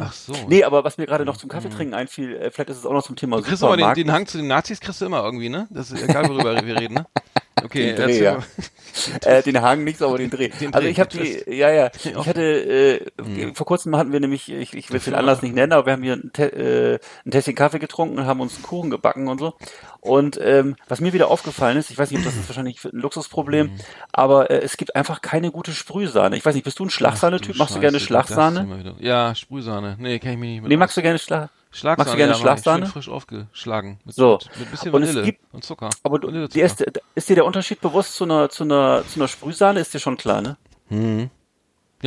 Ach 0.00 0.12
so. 0.12 0.32
Nee, 0.48 0.64
aber 0.64 0.82
was 0.84 0.96
mir 0.96 1.06
gerade 1.06 1.24
noch 1.24 1.36
zum 1.36 1.50
Kaffeetrinken 1.50 1.94
einfiel, 1.94 2.36
äh, 2.36 2.50
vielleicht 2.50 2.70
ist 2.70 2.78
es 2.78 2.86
auch 2.86 2.92
noch 2.92 3.02
zum 3.02 3.16
Thema 3.16 3.36
Du 3.36 3.42
kriegst 3.42 3.62
aber 3.62 3.76
den, 3.76 3.80
Supermarkt. 3.80 3.98
den 3.98 4.12
Hang 4.12 4.26
zu 4.26 4.38
den 4.38 4.46
Nazis 4.46 4.80
kriegst 4.80 5.00
du 5.00 5.06
immer 5.06 5.22
irgendwie, 5.22 5.50
ne? 5.50 5.66
Das 5.70 5.90
ist 5.90 6.02
egal, 6.02 6.28
worüber 6.28 6.54
wir 6.64 6.80
reden, 6.80 6.94
ne? 6.94 7.06
Okay, 7.62 7.94
den 7.94 7.96
Dreh, 7.96 8.22
ja. 8.22 8.38
äh, 9.24 9.42
den 9.42 9.60
Hang 9.62 9.84
nicht, 9.84 10.02
aber 10.02 10.18
den 10.18 10.30
Dreh. 10.30 10.48
Den 10.60 10.74
also 10.74 10.84
Dreh, 10.84 10.90
ich 10.90 11.00
habe 11.00 11.10
die, 11.10 11.54
ja, 11.54 11.70
ja, 11.70 11.90
ich 11.94 12.14
hatte, 12.14 12.42
äh, 12.42 13.54
vor 13.54 13.66
kurzem 13.66 13.96
hatten 13.96 14.12
wir 14.12 14.20
nämlich, 14.20 14.50
ich, 14.50 14.74
ich 14.74 14.92
will 14.92 15.00
den 15.00 15.14
Anlass 15.14 15.42
nicht 15.42 15.54
nennen, 15.54 15.72
aber 15.72 15.86
wir 15.86 15.92
haben 15.94 16.02
hier 16.02 16.14
ein, 16.14 16.30
Te 16.32 16.52
äh, 16.52 16.98
ein 17.26 17.30
Tässchen 17.30 17.54
Kaffee 17.54 17.78
getrunken 17.78 18.18
und 18.18 18.26
haben 18.26 18.40
uns 18.40 18.56
einen 18.56 18.64
Kuchen 18.64 18.90
gebacken 18.90 19.28
und 19.28 19.38
so. 19.38 19.54
Und 20.04 20.38
ähm, 20.40 20.76
was 20.86 21.00
mir 21.00 21.14
wieder 21.14 21.28
aufgefallen 21.28 21.78
ist, 21.78 21.90
ich 21.90 21.96
weiß 21.96 22.10
nicht, 22.10 22.18
ob 22.20 22.26
das 22.26 22.36
ist 22.36 22.46
wahrscheinlich 22.48 22.84
ein 22.84 22.90
Luxusproblem, 22.92 23.68
Mhm. 23.68 23.80
aber 24.12 24.50
äh, 24.50 24.58
es 24.60 24.76
gibt 24.76 24.94
einfach 24.94 25.22
keine 25.22 25.50
gute 25.50 25.72
Sprühsahne. 25.72 26.36
Ich 26.36 26.44
weiß 26.44 26.54
nicht, 26.54 26.64
bist 26.64 26.78
du 26.78 26.84
ein 26.84 26.90
Schlagsahne-Typ? 26.90 27.56
Machst 27.56 27.74
du 27.74 27.80
gerne 27.80 27.96
Scheiße, 27.98 28.06
Schlagsahne? 28.06 28.94
Ja, 29.00 29.34
Sprühsahne. 29.34 29.96
Nee, 29.98 30.18
kenn 30.18 30.32
ich 30.32 30.38
mich 30.38 30.50
nicht 30.50 30.60
mit 30.62 30.68
Nee, 30.68 30.76
magst 30.76 30.94
du 30.96 31.00
gerne 31.02 31.18
Schlag? 31.18 31.48
Schlagsahne, 31.70 31.96
magst 32.04 32.12
du 32.12 32.16
gerne 32.18 32.32
ja. 32.34 32.38
Schlagsahne? 32.38 32.86
Frisch 32.86 33.08
aufgeschlagen. 33.08 33.98
Mit, 34.04 34.14
So. 34.14 34.38
Mit, 34.50 34.60
mit 34.60 34.70
bisschen 34.72 34.92
Und 34.94 35.02
es 35.04 35.08
Vanille 35.08 35.24
gibt- 35.24 35.54
und 35.54 35.64
Zucker. 35.64 35.88
Aber 36.02 36.18
du, 36.18 36.28
Vanillezucker. 36.28 36.52
die 36.54 36.60
ist, 36.60 36.84
ist 37.14 37.28
dir 37.30 37.34
der 37.36 37.46
Unterschied 37.46 37.80
bewusst 37.80 38.14
zu 38.14 38.24
einer, 38.24 38.50
zu 38.50 38.64
einer, 38.64 39.02
zu 39.08 39.18
einer 39.18 39.28
Sprühsahne? 39.28 39.80
Ist 39.80 39.94
dir 39.94 40.00
schon 40.00 40.18
klar, 40.18 40.42
ne? 40.42 41.28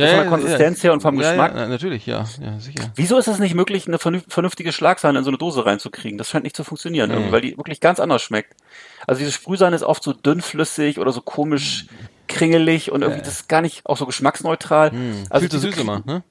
Ja, 0.06 0.08
von 0.08 0.18
der 0.18 0.26
Konsistenz 0.26 0.82
her 0.84 0.92
und 0.92 1.00
vom 1.00 1.20
ja, 1.20 1.30
Geschmack? 1.30 1.54
Ja, 1.54 1.66
natürlich, 1.66 2.06
ja, 2.06 2.24
ja, 2.40 2.58
sicher. 2.58 2.92
Wieso 2.94 3.18
ist 3.18 3.28
es 3.28 3.38
nicht 3.38 3.54
möglich, 3.54 3.86
eine 3.86 3.98
vernünf- 3.98 4.24
vernünftige 4.28 4.72
Schlagsahne 4.72 5.18
in 5.18 5.24
so 5.24 5.30
eine 5.30 5.38
Dose 5.38 5.64
reinzukriegen? 5.66 6.18
Das 6.18 6.28
scheint 6.28 6.44
nicht 6.44 6.56
zu 6.56 6.64
funktionieren, 6.64 7.10
irgendwie, 7.10 7.32
weil 7.32 7.40
die 7.40 7.56
wirklich 7.56 7.80
ganz 7.80 8.00
anders 8.00 8.22
schmeckt. 8.22 8.54
Also 9.06 9.20
diese 9.20 9.32
Sprühsahne 9.32 9.76
ist 9.76 9.82
oft 9.82 10.02
so 10.02 10.12
dünnflüssig 10.12 10.98
oder 10.98 11.12
so 11.12 11.20
komisch 11.20 11.86
kringelig 12.28 12.92
und 12.92 13.02
irgendwie 13.02 13.20
das 13.22 13.40
ist 13.40 13.48
gar 13.48 13.62
nicht 13.62 13.84
auch 13.86 13.96
so 13.96 14.06
geschmacksneutral. 14.06 14.92
Also 15.30 15.40
Viel 15.40 15.50
zu 15.50 15.56
diese 15.56 15.72
süß 15.72 15.80
immer, 15.80 16.02
ne? 16.04 16.22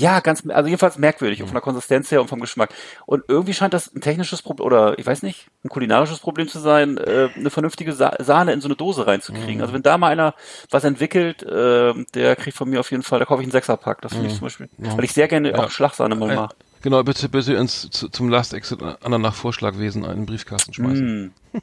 Ja, 0.00 0.20
ganz, 0.20 0.44
also 0.48 0.68
jedenfalls 0.68 0.96
merkwürdig, 0.96 1.42
und 1.42 1.48
von 1.48 1.54
der 1.54 1.60
Konsistenz 1.62 2.10
her 2.10 2.20
und 2.22 2.28
vom 2.28 2.40
Geschmack. 2.40 2.70
Und 3.04 3.24
irgendwie 3.28 3.52
scheint 3.52 3.74
das 3.74 3.92
ein 3.94 4.00
technisches 4.00 4.42
Problem, 4.42 4.64
oder 4.64 4.98
ich 4.98 5.04
weiß 5.06 5.22
nicht, 5.22 5.48
ein 5.64 5.68
kulinarisches 5.68 6.20
Problem 6.20 6.48
zu 6.48 6.60
sein, 6.60 6.96
äh, 6.98 7.28
eine 7.36 7.50
vernünftige 7.50 7.92
Sa 7.92 8.14
Sahne 8.20 8.52
in 8.52 8.60
so 8.60 8.68
eine 8.68 8.76
Dose 8.76 9.06
reinzukriegen. 9.06 9.60
Also 9.60 9.74
wenn 9.74 9.82
da 9.82 9.98
mal 9.98 10.08
einer 10.12 10.34
was 10.70 10.84
entwickelt, 10.84 11.42
äh, 11.42 11.92
der 12.14 12.36
kriegt 12.36 12.56
von 12.56 12.70
mir 12.70 12.80
auf 12.80 12.90
jeden 12.90 13.02
Fall, 13.02 13.18
da 13.18 13.24
kaufe 13.24 13.42
ich 13.42 13.46
einen 13.46 13.52
Sechserpack, 13.52 14.00
das 14.02 14.12
finde 14.12 14.28
ich 14.28 14.34
zum 14.34 14.42
Beispiel. 14.42 14.68
Weil 14.78 15.04
ich 15.04 15.12
sehr 15.12 15.28
gerne 15.28 15.58
auch 15.58 15.70
Schlagsahne 15.70 16.14
mal 16.14 16.30
Äh, 16.30 16.34
mache. 16.36 16.54
Genau, 16.82 17.02
bitte, 17.02 17.28
bitte 17.28 17.54
ins, 17.54 17.90
zu, 17.90 18.08
zum 18.08 18.30
Last 18.30 18.54
Exit 18.54 18.78
Ananach 19.02 19.34
Vorschlagwesen 19.34 20.06
einen 20.06 20.24
Briefkasten 20.24 20.72
schmeißen. 20.72 21.26
Mm. 21.26 21.58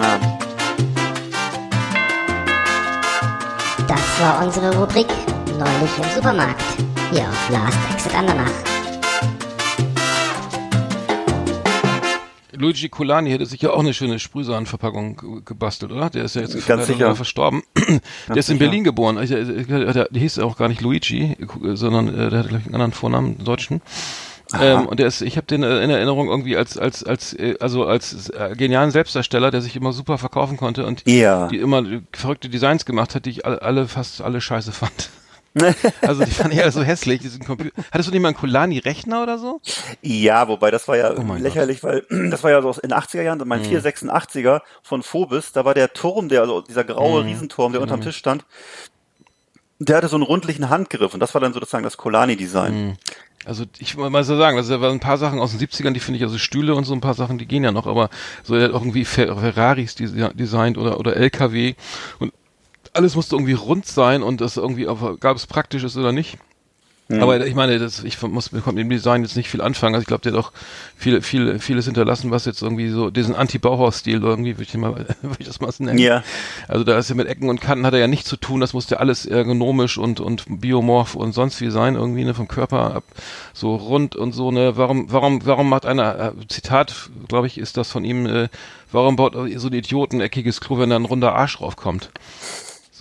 Ah. 0.00 0.38
War 4.22 4.44
unsere 4.44 4.76
Rubrik 4.78 5.08
Neulich 5.58 5.98
im 5.98 6.04
Supermarkt. 6.14 6.62
Hier 7.10 7.22
auf 7.28 7.50
Last 7.50 7.76
Exit 7.92 8.14
Andernach. 8.14 8.50
Luigi 12.52 12.88
Colani 12.88 13.30
hätte 13.30 13.44
sich 13.46 13.60
ja 13.62 13.70
auch 13.70 13.80
eine 13.80 13.92
schöne 13.92 14.18
Sprühsahnenverpackung 14.20 15.16
ge- 15.16 15.40
gebastelt, 15.44 15.90
oder? 15.90 16.08
Der 16.10 16.24
ist 16.24 16.36
ja 16.36 16.42
jetzt 16.42 16.54
Ganz 16.54 16.68
leider 16.68 16.84
sicher. 16.84 17.16
verstorben. 17.16 17.62
der 17.76 17.96
ist 17.96 18.28
in 18.28 18.42
sicher. 18.42 18.58
Berlin 18.58 18.84
geboren. 18.84 19.18
Also, 19.18 19.34
äh, 19.34 19.64
Der, 19.64 19.92
der, 19.92 20.04
der 20.08 20.20
hieß 20.22 20.38
auch 20.38 20.56
gar 20.56 20.68
nicht 20.68 20.80
Luigi, 20.80 21.36
äh, 21.64 21.74
sondern 21.74 22.08
äh, 22.08 22.30
der 22.30 22.38
hatte 22.40 22.48
glaube 22.48 22.60
ich 22.60 22.66
einen 22.66 22.74
anderen 22.76 22.92
Vornamen, 22.92 23.36
einen 23.36 23.44
deutschen. 23.44 23.82
Ähm, 24.60 24.86
und 24.86 24.98
der 25.00 25.06
ist, 25.06 25.20
ich 25.22 25.36
habe 25.36 25.46
den 25.46 25.62
äh, 25.62 25.82
in 25.82 25.90
Erinnerung 25.90 26.28
irgendwie 26.28 26.56
als 26.56 26.76
als 26.78 27.04
als 27.04 27.32
äh, 27.34 27.56
also 27.60 27.84
als 27.86 28.28
äh, 28.30 28.54
genialen 28.56 28.90
Selbstdarsteller, 28.90 29.50
der 29.50 29.62
sich 29.62 29.76
immer 29.76 29.92
super 29.92 30.18
verkaufen 30.18 30.56
konnte 30.56 30.84
und 30.86 31.08
Ja. 31.08 31.48
die 31.48 31.58
immer 31.58 31.78
äh, 31.84 32.00
verrückte 32.12 32.48
Designs 32.48 32.84
gemacht 32.84 33.14
hat, 33.14 33.24
die 33.26 33.30
ich 33.30 33.46
alle, 33.46 33.62
alle 33.62 33.88
fast 33.88 34.20
alle 34.22 34.40
scheiße 34.40 34.72
fand. 34.72 35.10
also 36.00 36.24
die 36.24 36.30
fand 36.30 36.54
ich 36.54 36.62
alle 36.62 36.72
so 36.72 36.82
hässlich, 36.82 37.20
diesen 37.20 37.44
Computer. 37.44 37.72
Hattest 37.90 38.08
du 38.08 38.12
nicht 38.12 38.22
mal 38.22 38.28
einen 38.28 38.38
Colani-Rechner 38.38 39.22
oder 39.22 39.36
so? 39.38 39.60
Ja, 40.00 40.48
wobei 40.48 40.70
das 40.70 40.88
war 40.88 40.96
ja 40.96 41.12
Oh 41.14 41.34
lächerlich, 41.38 41.82
weil 41.84 42.06
das 42.30 42.42
war 42.42 42.50
ja 42.50 42.62
so 42.62 42.70
aus- 42.70 42.78
in 42.78 42.88
den 42.88 42.98
80er 42.98 43.20
Jahren, 43.20 43.42
mein 43.44 43.62
486er 43.62 44.62
von 44.82 45.02
Phobis, 45.02 45.52
da 45.52 45.66
war 45.66 45.74
der 45.74 45.92
Turm, 45.92 46.30
der, 46.30 46.40
also 46.40 46.62
dieser 46.62 46.84
graue 46.84 47.24
Riesenturm, 47.26 47.72
der 47.72 47.82
unterm 47.82 48.00
Tisch 48.00 48.16
stand, 48.16 48.46
der 49.88 49.96
hatte 49.98 50.08
so 50.08 50.16
einen 50.16 50.22
rundlichen 50.24 50.70
Handgriff 50.70 51.14
und 51.14 51.20
das 51.20 51.34
war 51.34 51.40
dann 51.40 51.52
sozusagen 51.52 51.84
das 51.84 51.96
Colani-Design. 51.96 52.96
Also 53.44 53.64
ich 53.78 53.96
will 53.96 54.08
mal 54.10 54.22
so 54.22 54.36
sagen, 54.36 54.56
also 54.56 54.74
da 54.74 54.80
waren 54.80 54.92
ein 54.92 55.00
paar 55.00 55.18
Sachen 55.18 55.40
aus 55.40 55.56
den 55.56 55.60
70ern, 55.60 55.92
die 55.92 56.00
finde 56.00 56.18
ich, 56.18 56.22
also 56.24 56.38
Stühle 56.38 56.74
und 56.76 56.84
so 56.84 56.92
ein 56.94 57.00
paar 57.00 57.14
Sachen, 57.14 57.38
die 57.38 57.46
gehen 57.46 57.64
ja 57.64 57.72
noch, 57.72 57.86
aber 57.88 58.08
so 58.44 58.54
er 58.54 58.64
hat 58.64 58.70
irgendwie 58.72 59.04
Fer 59.04 59.36
Ferraris 59.36 59.96
desi- 59.96 60.32
designt 60.34 60.78
oder 60.78 61.00
oder 61.00 61.16
LKW 61.16 61.74
und 62.20 62.32
alles 62.92 63.16
musste 63.16 63.34
irgendwie 63.34 63.54
rund 63.54 63.86
sein 63.86 64.22
und 64.22 64.40
das 64.40 64.56
irgendwie, 64.56 64.86
aber 64.86 65.16
gab 65.16 65.36
es 65.36 65.46
praktisches 65.46 65.96
oder 65.96 66.12
nicht. 66.12 66.38
Aber 67.08 67.44
ich 67.46 67.54
meine, 67.54 67.78
das, 67.78 68.04
ich 68.04 68.20
muss 68.22 68.52
mit 68.52 68.64
dem 68.66 68.88
Design 68.88 69.22
jetzt 69.22 69.36
nicht 69.36 69.50
viel 69.50 69.60
anfangen. 69.60 69.94
Also 69.94 70.02
ich 70.02 70.06
glaube, 70.06 70.22
der 70.22 70.32
hat 70.32 70.38
auch 70.38 70.52
viel, 70.96 71.20
viel, 71.20 71.58
vieles 71.58 71.84
hinterlassen, 71.84 72.30
was 72.30 72.44
jetzt 72.44 72.62
irgendwie 72.62 72.88
so 72.88 73.10
diesen 73.10 73.34
Anti-Bauhaus-Stil 73.34 74.22
irgendwie, 74.22 74.54
würde 74.54 74.62
ich, 74.62 74.74
mal, 74.76 74.94
würde 75.22 75.36
ich 75.38 75.46
das 75.46 75.60
mal 75.60 75.70
so 75.72 75.84
nennen. 75.84 75.98
Ja. 75.98 76.22
Also 76.68 76.84
da 76.84 76.96
ist 76.98 77.10
ja 77.10 77.14
mit 77.14 77.28
Ecken 77.28 77.48
und 77.48 77.60
Kanten 77.60 77.84
hat 77.84 77.92
er 77.92 78.00
ja 78.00 78.06
nichts 78.06 78.28
zu 78.28 78.36
tun. 78.36 78.60
Das 78.60 78.72
musste 78.72 79.00
alles 79.00 79.26
ergonomisch 79.26 79.98
und 79.98 80.20
und 80.20 80.44
biomorph 80.60 81.14
und 81.14 81.32
sonst 81.32 81.60
wie 81.60 81.70
sein 81.70 81.96
irgendwie 81.96 82.24
ne 82.24 82.34
vom 82.34 82.48
Körper 82.48 82.94
ab 82.94 83.04
so 83.52 83.74
rund 83.74 84.16
und 84.16 84.32
so 84.32 84.50
ne. 84.50 84.76
Warum 84.76 85.10
warum 85.10 85.44
warum 85.44 85.68
macht 85.68 85.86
einer 85.86 86.18
äh, 86.18 86.46
Zitat 86.48 87.10
glaube 87.28 87.46
ich 87.46 87.58
ist 87.58 87.76
das 87.76 87.90
von 87.90 88.04
ihm. 88.04 88.26
Äh, 88.26 88.48
warum 88.90 89.16
baut 89.16 89.34
so 89.34 89.68
ein 89.68 89.74
Idioten 89.74 90.20
eckiges 90.20 90.60
Klo, 90.60 90.78
wenn 90.78 90.90
da 90.90 90.96
ein 90.96 91.04
runder 91.04 91.34
Arsch 91.34 91.58
draufkommt? 91.58 92.10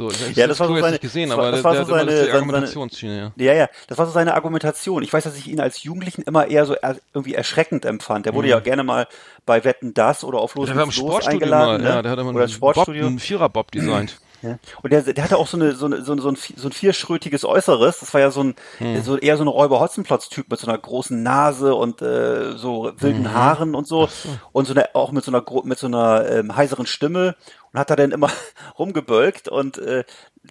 So, 0.09 0.25
ich 0.29 0.35
Ja, 0.35 0.47
das 0.47 0.59
war 0.59 0.67
Klo 0.67 0.75
so 0.77 0.81
seine- 0.81 0.91
nicht 0.93 1.01
gesehen, 1.01 1.29
das 1.29 1.37
war- 1.37 1.45
aber 1.47 1.51
das 1.55 1.63
war 1.63 1.73
so 1.75 1.79
hat 1.81 1.87
seine- 1.87 2.25
das 2.25 2.29
Argumentationsschiene, 2.33 3.33
ja. 3.37 3.45
Ja, 3.45 3.53
ja, 3.53 3.67
das 3.87 3.97
war 3.97 4.05
so 4.05 4.11
seine 4.11 4.33
Argumentation. 4.33 5.03
Ich 5.03 5.13
weiß, 5.13 5.23
dass 5.23 5.37
ich 5.37 5.47
ihn 5.47 5.59
als 5.59 5.83
Jugendlichen 5.83 6.21
immer 6.23 6.47
eher 6.47 6.65
so 6.65 6.73
er, 6.73 6.95
irgendwie 7.13 7.35
erschreckend 7.35 7.85
empfand. 7.85 8.25
Der 8.25 8.33
wurde 8.33 8.47
ja 8.47 8.59
gerne 8.59 8.83
mal 8.83 9.07
bei 9.45 9.63
Wetten 9.63 9.93
das 9.93 10.23
oder 10.23 10.39
auf 10.39 10.55
Los 10.55 10.67
Der 10.67 10.75
war 10.75 10.83
im 10.83 10.91
Sportstudio 10.91 11.31
eingeladen. 11.39 11.81
mal, 11.83 11.89
ne? 11.89 11.95
ja, 11.95 12.01
der 12.01 12.11
hatte 12.11 12.21
immer 12.21 12.31
oder 12.31 12.41
das 12.41 12.51
einen 12.51 12.59
Bob, 12.59 12.73
Sportstudio. 12.73 13.07
einen 13.07 13.19
Vierer-Bob 13.19 13.71
designt. 13.71 14.19
Ja. 14.43 14.57
Und 14.81 14.91
der, 14.91 15.03
der 15.03 15.23
hatte 15.23 15.37
auch 15.37 15.45
so 15.45 15.55
eine 15.55 15.73
so, 15.75 15.85
eine, 15.85 16.01
so, 16.03 16.13
ein- 16.13 16.19
so, 16.19 16.29
ein, 16.29 16.35
so 16.55 16.69
vierschrötiges 16.71 17.45
Äußeres. 17.45 17.99
Das 17.99 18.11
war 18.15 18.21
ja 18.21 18.31
so 18.31 18.41
ein 18.43 18.55
Hm. 18.79 19.03
so 19.03 19.15
eher 19.17 19.37
so 19.37 19.43
ein 19.43 19.47
Räuber 19.47 19.79
Hotzenplotz 19.79 20.29
Typ 20.29 20.49
mit 20.49 20.59
so 20.59 20.65
einer 20.67 20.79
großen 20.79 21.21
Nase 21.21 21.75
und 21.75 22.01
äh, 22.01 22.53
so 22.57 22.91
wilden 22.97 23.21
Mhm. 23.21 23.33
Haaren 23.35 23.75
und 23.75 23.87
so 23.87 24.09
und 24.51 24.65
so 24.65 24.73
eine, 24.73 24.95
auch 24.95 25.11
mit 25.11 25.23
so 25.23 25.31
einer 25.31 25.43
mit 25.63 25.77
so 25.77 25.85
einer 25.85 26.27
ähm, 26.27 26.55
heiseren 26.55 26.87
Stimme 26.87 27.35
und 27.73 27.79
hat 27.79 27.89
da 27.89 27.95
dann 27.95 28.11
immer 28.11 28.29
rumgebölkt 28.79 29.47
und 29.49 29.77
äh, 29.77 30.03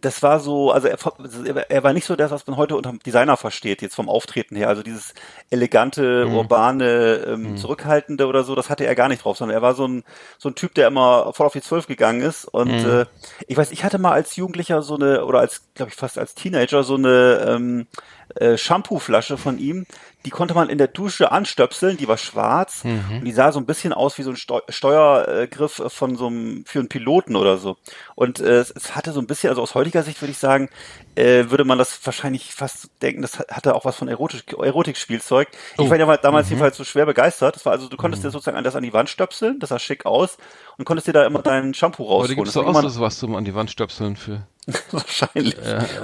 das 0.03 0.23
war 0.23 0.39
so, 0.39 0.71
also 0.71 0.87
er, 0.87 1.71
er 1.71 1.83
war 1.83 1.93
nicht 1.93 2.05
so 2.07 2.15
das, 2.15 2.31
was 2.31 2.47
man 2.47 2.57
heute 2.57 2.77
unter 2.77 2.93
Designer 3.05 3.37
versteht, 3.37 3.83
jetzt 3.83 3.97
vom 3.97 4.09
Auftreten 4.09 4.55
her. 4.55 4.69
Also 4.69 4.85
dieses 4.85 5.15
elegante, 5.51 6.27
Mhm. 6.27 6.33
urbane, 6.33 7.25
ähm, 7.27 7.57
zurückhaltende 7.57 8.27
oder 8.27 8.45
so, 8.45 8.55
das 8.55 8.71
hatte 8.71 8.85
er 8.87 8.95
gar 8.95 9.09
nicht 9.09 9.25
drauf, 9.25 9.37
sondern 9.37 9.57
er 9.57 9.63
war 9.63 9.75
so 9.75 9.87
ein, 9.89 10.05
so 10.39 10.49
ein 10.49 10.55
Typ, 10.55 10.75
der 10.75 10.87
immer 10.87 11.33
voll 11.33 11.47
auf 11.47 11.53
die 11.53 11.61
Zwölf 11.61 11.87
gegangen 11.89 12.23
ist. 12.23 12.45
Und 12.45 12.85
Mhm. 12.85 12.89
äh, 12.89 13.07
ich 13.49 13.57
weiß, 13.57 13.73
ich 13.73 13.83
hatte 13.83 13.99
mal 13.99 14.13
als 14.13 14.37
Jugendlicher 14.37 14.83
so 14.83 14.95
eine, 14.95 15.25
oder 15.25 15.41
als, 15.41 15.63
glaube 15.75 15.91
ich, 15.91 15.97
fast 15.97 16.19
als 16.19 16.35
Teenager 16.35 16.85
so 16.85 16.95
eine 16.95 17.45
ähm, 17.49 17.87
äh, 18.37 18.57
Shampoo-Flasche 18.57 19.37
von 19.39 19.59
ihm, 19.59 19.87
die 20.27 20.31
konnte 20.31 20.53
man 20.55 20.69
in 20.69 20.77
der 20.79 20.89
Dusche 20.89 21.33
anstöpseln, 21.33 21.97
die 21.97 22.07
war 22.09 22.19
schwarz 22.19 22.85
Mhm. 22.85 23.19
und 23.19 23.25
die 23.25 23.33
sah 23.33 23.53
so 23.53 23.59
ein 23.59 23.65
bisschen 23.67 23.93
aus 23.93 24.19
wie 24.19 24.23
so 24.23 24.31
ein 24.31 24.37
Steu 24.37 24.61
Steuergriff 24.69 25.81
von 25.89 26.17
so 26.17 26.27
einem, 26.27 26.65
für 26.67 26.79
einen 26.81 26.89
Piloten 26.89 27.37
oder 27.37 27.57
so. 27.59 27.77
Und 28.15 28.41
äh, 28.41 28.59
es, 28.61 28.95
hatte 28.95 29.13
so 29.13 29.21
ein 29.21 29.27
bisschen, 29.27 29.51
also 29.51 29.63
aus 29.63 29.75
heutiger 29.75 30.03
Sicht 30.03 30.21
würde 30.21 30.33
ich 30.33 30.39
sagen, 30.39 30.69
äh, 31.15 31.45
würde 31.51 31.65
man 31.65 31.79
das 31.79 31.99
wahrscheinlich 32.05 32.55
fast 32.55 32.91
denken, 33.03 33.23
das 33.23 33.39
hat- 33.39 33.51
hatte 33.51 33.75
auch 33.75 33.85
was 33.85 33.97
von 33.97 34.09
Erotik, 34.09 34.53
Erotikspielzeug. 34.53 35.49
Oh. 35.79 35.83
Ich 35.85 35.91
war 35.91 35.99
ja 35.99 36.17
damals 36.19 36.49
jedenfalls 36.51 36.77
so 36.77 36.85
schwer 36.85 37.07
begeistert. 37.07 37.57
Das 37.57 37.65
war 37.65 37.73
also, 37.73 37.89
du 37.89 37.97
konntest 37.97 38.23
dir 38.25 38.31
sozusagen 38.31 38.63
das 38.63 38.77
an 38.77 38.83
die 38.83 38.93
Wand 38.93 39.09
stöpseln, 39.09 39.59
das 39.59 39.71
sah 39.71 39.79
schick 39.79 40.05
aus 40.07 40.37
und 40.77 40.85
konntest 40.85 41.07
dir 41.09 41.13
da 41.13 41.25
immer 41.25 41.41
deinen 41.43 41.73
Shampoo 41.75 42.05
Aber 42.05 42.13
rausholen. 42.13 42.29
die 42.31 42.35
gibt's 42.37 42.53
Das 42.53 42.63
doch 42.63 42.67
auch 42.75 42.79
immer- 42.79 42.91
so 42.91 43.01
was 43.01 43.19
zum 43.19 43.35
an 43.37 43.45
die 43.45 43.55
Wand 43.55 43.71
stöpseln 43.71 44.17
für. 44.17 44.43
wahrscheinlich. 44.93 45.57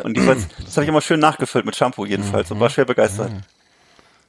Und 0.03 0.17
jedenfalls, 0.17 0.47
das 0.65 0.77
habe 0.77 0.85
ich 0.85 0.89
immer 0.89 1.01
schön 1.01 1.21
nachgefüllt 1.21 1.65
mit 1.67 1.77
Shampoo 1.77 2.07
jedenfalls 2.07 2.51
und 2.51 2.61
war 2.61 2.71
schwer 2.71 2.85
begeistert. 2.85 3.31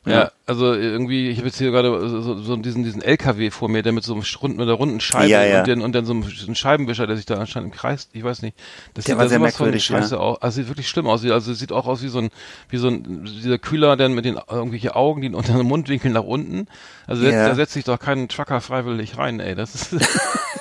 Ja, 0.08 0.32
also 0.45 0.73
irgendwie, 0.73 1.30
ich 1.30 1.38
habe 1.38 1.47
jetzt 1.47 1.58
hier 1.58 1.69
gerade 1.71 2.08
so, 2.08 2.39
so 2.39 2.56
diesen, 2.56 2.84
diesen 2.84 3.02
LKW 3.02 3.52
vor 3.52 3.67
mir, 3.67 3.84
der 3.84 3.91
mit 3.91 4.06
so 4.06 4.13
einem 4.13 4.23
runden, 4.41 4.58
mit 4.58 4.67
der 4.67 4.76
runden 4.76 5.02
Scheibe 5.02 5.28
Ja, 5.30 5.43
ja. 5.43 5.60
und, 5.60 5.67
den, 5.67 5.82
und 5.82 5.93
dann 5.93 6.06
so 6.06 6.13
einem, 6.13 6.56
Scheibenwischer, 6.56 7.08
der 7.08 7.17
sich 7.17 7.26
da 7.26 7.36
anscheinend 7.36 7.73
im 7.73 7.78
Kreis, 7.78 8.08
ich 8.13 8.23
weiß 8.23 8.41
nicht. 8.41 8.56
Das 8.93 9.04
Der 9.04 9.15
sieht 9.15 9.17
war 9.17 9.26
da 9.26 9.30
sehr 9.30 9.39
sowas 9.39 9.58
von 9.58 9.65
merkwürdig, 9.65 9.84
scheiße 9.84 10.15
ja. 10.15 10.21
aus. 10.21 10.41
Also 10.41 10.56
sieht 10.56 10.69
wirklich 10.69 10.88
schlimm 10.88 11.08
aus. 11.08 11.26
Also 11.26 11.54
sieht 11.54 11.73
auch 11.73 11.88
aus 11.88 12.02
wie 12.04 12.08
so 12.08 12.19
ein, 12.19 12.30
wie 12.69 12.78
so 12.78 12.88
ein, 12.88 13.26
dieser 13.26 13.58
Kühler, 13.58 13.97
der 13.97 14.08
mit 14.08 14.23
den 14.23 14.39
irgendwelche 14.50 14.95
Augen, 14.95 15.21
die 15.21 15.30
unter 15.30 15.54
den 15.54 15.67
Mundwinkeln 15.67 16.13
nach 16.13 16.23
unten. 16.23 16.67
Also 17.06 17.26
Ja. 17.26 17.32
da, 17.32 17.50
da 17.50 17.56
setzt 17.56 17.73
sich 17.73 17.84
doch 17.84 18.00
kein 18.00 18.30
Trucker 18.30 18.62
freiwillig 18.62 19.17
rein, 19.17 19.41
ey. 19.41 19.56
Das 19.56 19.76
ist, 19.76 19.93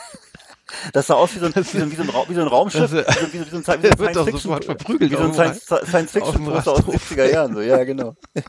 Das 0.92 1.06
sah 1.06 1.14
aus 1.14 1.34
wie 1.34 1.38
so 1.38 1.46
ein, 1.46 1.54
wie 1.54 1.62
so, 1.62 1.78
ein- 1.78 1.90
wie 1.92 1.94
so, 1.96 2.02
ein, 2.02 2.08
Ra- 2.10 2.24
wie 2.28 2.34
so 2.34 2.40
ein 2.40 2.48
Raumschiff, 2.48 2.90
Das, 2.90 2.92
wie 2.92 2.96
so, 2.98 3.32
wie 3.32 3.38
so, 3.38 3.44
wie 3.46 3.50
so 3.50 3.56
ein, 3.56 3.62
wie 3.62 3.66
so 3.66 3.72
ein 3.72 3.82
wird 3.82 4.00
doch 4.00 4.26
Science-Fiction- 4.26 4.38
sofort 4.40 4.64
verprügelt 4.64 5.10
Wie 5.12 5.16
so 5.16 5.22
ein 5.22 5.32
Science-Fiction-Poster 5.34 6.72
aus 6.72 6.84
den 6.84 6.94
Auf 6.94 7.08
dem 7.08 7.16
70er 7.18 7.32
Jahren, 7.32 7.54
so, 7.54 7.60
ja, 7.60 7.84
genau. 7.84 8.16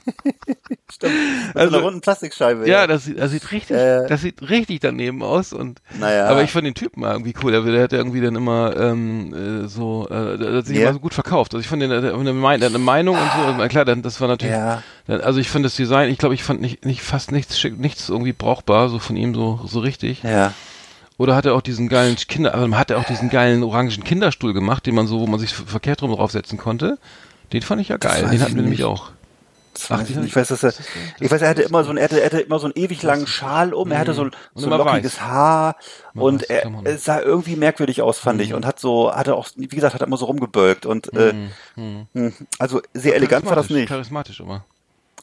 Stimmt. 0.91 1.13
Mit 1.13 1.53
so 1.53 1.59
Also- 1.59 1.75
einer 1.75 1.83
runden 1.85 2.01
Plastikscheibe. 2.01 2.67
ja, 2.67 2.87
das 2.87 3.05
sieht, 3.05 3.19
das 3.19 3.31
sieht 3.31 3.51
richtig, 3.51 3.77
Äh. 3.77 4.07
das 4.07 4.21
sieht 4.21 4.41
richtig 4.49 4.79
daneben 4.79 5.21
aus 5.21 5.53
und 5.53 5.79
Naja. 5.99 6.27
Aber 6.27 6.41
ich 6.43 6.51
fand 6.51 6.65
den 6.65 6.73
Typen 6.73 7.01
mal 7.01 7.11
irgendwie 7.13 7.33
cool. 7.43 7.51
Der, 7.51 7.61
der 7.61 7.83
hat 7.83 7.91
ja 7.91 7.97
irgendwie 7.99 8.21
dann 8.21 8.35
immer 8.35 8.75
ähm, 8.75 9.33
äh, 9.65 9.67
so, 9.67 10.07
äh, 10.09 10.37
der 10.37 10.53
hat 10.53 10.65
sich 10.65 10.77
Ja. 10.77 10.83
immer 10.83 10.93
so 10.93 10.99
gut 10.99 11.13
verkauft. 11.13 11.53
Also 11.53 11.61
ich 11.61 11.67
fand 11.67 11.81
den, 11.81 11.89
der, 11.89 12.01
der, 12.01 12.13
hat 12.13 12.19
eine 12.19 12.33
Mein- 12.33 12.59
der 12.59 12.69
hat 12.69 12.75
eine 12.75 12.83
Meinung 12.83 13.15
und 13.15 13.29
so. 13.35 13.61
Und 13.61 13.69
klar, 13.69 13.85
dann, 13.85 14.01
das 14.01 14.19
war 14.21 14.27
natürlich. 14.27 14.55
Ja. 14.55 14.81
Also 15.07 15.39
ich 15.39 15.49
fand 15.49 15.63
das 15.65 15.75
Design, 15.75 16.09
ich 16.09 16.17
glaube, 16.17 16.35
ich 16.35 16.43
fand 16.43 16.61
nicht, 16.61 16.83
nicht 16.85 17.01
fast 17.01 17.31
nichts, 17.31 17.59
schick- 17.59 17.77
nichts 17.77 18.09
irgendwie 18.09 18.33
brauchbar 18.33 18.89
so 18.89 18.99
von 18.99 19.15
ihm 19.15 19.33
so 19.35 19.59
so 19.65 19.79
richtig. 19.79 20.23
Ja. 20.23 20.53
Oder 21.17 21.35
hat 21.35 21.45
er 21.45 21.55
auch 21.55 21.61
diesen 21.61 21.89
geilen 21.89 22.15
Kinder, 22.15 22.53
also 22.53 22.77
hat 22.77 22.91
er 22.91 22.99
auch 22.99 23.05
diesen 23.05 23.29
geilen 23.29 23.63
orangen 23.63 24.03
Kinderstuhl 24.03 24.53
gemacht, 24.53 24.85
den 24.85 24.95
man 24.95 25.07
so, 25.07 25.19
wo 25.19 25.27
man 25.27 25.39
sich 25.39 25.53
verkehrt 25.53 26.01
drum 26.01 26.11
draufsetzen 26.11 26.57
konnte? 26.57 26.99
Den 27.53 27.61
fand 27.61 27.81
ich 27.81 27.89
ja 27.89 27.97
geil. 27.97 28.27
Den 28.29 28.41
hatten 28.41 28.55
wir 28.55 28.61
nämlich 28.61 28.83
auch. 28.83 29.11
Ach, 29.89 30.01
ich, 30.01 30.17
ich 30.17 30.35
weiß, 30.35 30.47
dass 30.47 30.63
er, 30.63 30.73
ich 31.19 31.29
weiß, 31.29 31.41
er 31.41 31.49
hatte 31.49 31.61
immer 31.61 31.83
so 31.83 31.91
ein, 31.91 31.97
er 31.97 32.05
hatte, 32.05 32.19
er 32.19 32.25
hatte 32.25 32.39
immer 32.39 32.59
so 32.59 32.65
einen 32.65 32.73
ewig 32.75 33.03
langen 33.03 33.27
Schal 33.27 33.73
um, 33.73 33.91
er 33.91 33.99
hatte 33.99 34.13
so, 34.13 34.27
so 34.55 34.69
lockiges 34.69 35.17
weiß. 35.17 35.21
Haar 35.21 35.75
und 36.15 36.49
er, 36.49 36.69
er, 36.83 36.97
sah 36.97 37.21
irgendwie 37.21 37.55
merkwürdig 37.55 38.01
aus, 38.01 38.17
fand 38.17 38.37
mhm. 38.37 38.43
ich, 38.43 38.53
und 38.53 38.65
hat 38.65 38.79
so, 38.79 39.13
hatte 39.13 39.35
auch, 39.35 39.47
wie 39.55 39.67
gesagt, 39.67 39.93
hat 39.93 40.01
er 40.01 40.07
immer 40.07 40.17
so 40.17 40.25
rumgebölkt 40.25 40.85
und, 40.85 41.13
äh, 41.13 41.33
mhm. 41.75 42.07
äh, 42.15 42.31
also 42.57 42.81
sehr 42.93 43.15
elegant 43.15 43.45
war 43.45 43.55
das 43.55 43.69
nicht. 43.69 43.87
Charismatisch 43.87 44.39
immer. 44.39 44.65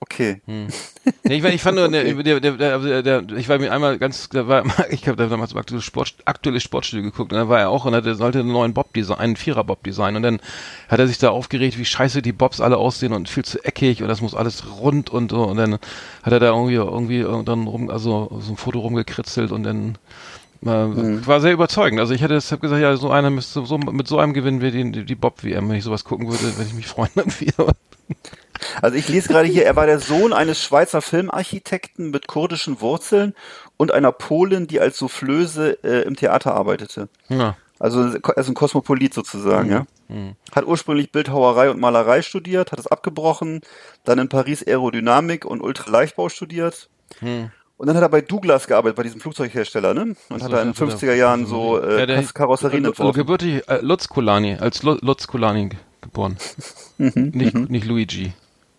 Okay. 0.05 0.43
Hm. 0.47 0.67
Nee, 1.25 1.37
ich, 1.37 1.45
ich 1.45 1.62
fand 1.62 1.77
nur, 1.77 1.88
der, 1.90 2.40
der, 2.40 2.40
der, 2.40 3.03
der, 3.03 3.23
ich 3.37 3.49
war 3.49 3.59
mir 3.59 3.73
einmal 3.73 3.99
ganz, 3.99 4.29
da 4.29 4.47
war, 4.47 4.64
ich 4.90 5.09
habe 5.09 5.29
damals 5.29 5.55
Sport, 5.81 6.17
aktuelles 6.27 6.62
Sportstudio 6.62 7.05
geguckt 7.05 7.33
und 7.33 7.38
da 7.38 7.49
war 7.49 7.61
er 7.61 7.71
auch 7.71 7.87
und 7.87 7.95
er 7.95 8.14
sollte 8.14 8.40
einen 8.40 8.53
neuen 8.53 8.75
Bob 8.75 8.93
design, 8.93 9.19
einen 9.19 9.37
Vierer 9.37 9.64
Bob 9.64 9.83
designen 9.83 10.17
und 10.17 10.23
dann 10.23 10.40
hat 10.88 11.01
er 11.01 11.07
sich 11.09 11.17
da 11.17 11.31
aufgeregt, 11.31 11.79
wie 11.79 11.87
scheiße 11.87 12.21
die 12.21 12.33
Bobs 12.33 12.61
alle 12.61 12.77
aussehen 12.77 13.14
und 13.14 13.31
viel 13.31 13.47
zu 13.47 13.64
eckig 13.64 14.03
und 14.03 14.09
das 14.09 14.21
muss 14.21 14.35
alles 14.35 14.79
rund 14.79 15.09
und 15.09 15.31
so 15.31 15.45
und 15.45 15.57
dann 15.57 15.75
hat 16.23 16.33
er 16.33 16.40
da 16.40 16.49
irgendwie 16.49 16.75
irgendwie 16.75 17.23
dann 17.45 17.67
rum, 17.67 17.88
also 17.88 18.29
so 18.40 18.53
ein 18.53 18.57
Foto 18.59 18.81
rumgekritzelt 18.81 19.53
und 19.53 19.62
dann 19.62 19.93
äh, 19.93 19.99
mhm. 20.64 21.27
war 21.27 21.40
sehr 21.40 21.53
überzeugend. 21.53 22.00
Also 22.00 22.14
ich 22.14 22.22
hätte 22.22 22.35
deshalb 22.35 22.61
gesagt, 22.61 22.81
ja, 22.81 22.96
so 22.96 23.11
einer 23.11 23.31
müsste 23.31 23.64
so 23.64 23.79
mit 23.79 24.09
so 24.09 24.18
einem 24.18 24.33
gewinnen 24.33 24.61
wir 24.61 24.70
die, 24.70 25.05
die 25.05 25.14
Bob 25.14 25.42
WM, 25.44 25.68
wenn 25.68 25.77
ich 25.77 25.85
sowas 25.85 26.05
gucken 26.05 26.29
würde, 26.29 26.57
wenn 26.57 26.66
ich 26.66 26.74
mich 26.74 26.87
freuen 26.87 27.11
irgendwie. 27.16 27.53
Also 28.81 28.96
ich 28.96 29.09
lese 29.09 29.29
gerade 29.29 29.48
hier, 29.48 29.64
er 29.64 29.77
war 29.77 29.87
der 29.87 29.98
Sohn 29.98 30.33
eines 30.33 30.62
Schweizer 30.62 31.03
Filmarchitekten 31.03 32.11
mit 32.11 32.29
kurdischen 32.29 32.81
Wurzeln 32.81 33.35
und 33.77 33.92
einer 33.92 34.12
Polin, 34.12 34.66
die 34.66 34.81
als 34.81 34.98
Soufflöse 34.98 35.79
äh, 35.83 36.03
im 36.03 36.16
Theater 36.16 36.55
arbeitete. 36.55 37.09
Ja. 37.29 37.57
Also 37.79 38.03
er 38.03 38.37
ist 38.37 38.48
ein 38.48 38.55
Kosmopolit 38.55 39.14
sozusagen, 39.14 39.68
mhm. 39.68 39.72
ja. 39.72 39.87
Mhm. 40.09 40.37
Hat 40.55 40.66
ursprünglich 40.66 41.12
Bildhauerei 41.12 41.70
und 41.70 41.81
Malerei 41.81 42.22
studiert, 42.22 42.72
hat 42.72 42.79
es 42.79 42.87
abgebrochen, 42.87 43.62
dann 44.05 44.18
in 44.18 44.29
Paris 44.29 44.62
Aerodynamik 44.66 45.44
und 45.44 45.61
Ultraleichtbau 45.61 46.29
studiert. 46.29 46.88
Mhm. 47.20 47.50
Und 47.77 47.89
dann 47.89 47.97
hat 47.97 48.03
er 48.03 48.09
bei 48.09 48.21
Douglas 48.21 48.67
gearbeitet, 48.67 48.97
bei 48.97 49.03
diesem 49.03 49.21
Flugzeughersteller, 49.21 49.95
ne? 49.95 50.15
Und 50.29 50.43
hat 50.43 50.53
er 50.53 50.63
in 50.63 50.73
den 50.73 50.75
50er 50.75 51.15
Jahren 51.15 51.45
so 51.47 51.81
äh, 51.81 52.01
ja, 52.01 52.07
der, 52.07 52.23
Karosserien 52.23 52.85
entworfen. 52.85 53.19
Gebürtig 53.19 53.69
äh, 53.69 53.81
Lutz 53.81 54.09
Kulani, 54.09 54.57
als 54.61 54.83
Lutz 54.83 55.27
Kulani 55.27 55.71
geboren. 56.01 56.37
Mhm, 56.99 57.33
nicht, 57.35 57.55
mhm. 57.55 57.65
nicht 57.65 57.87
Luigi. 57.87 58.33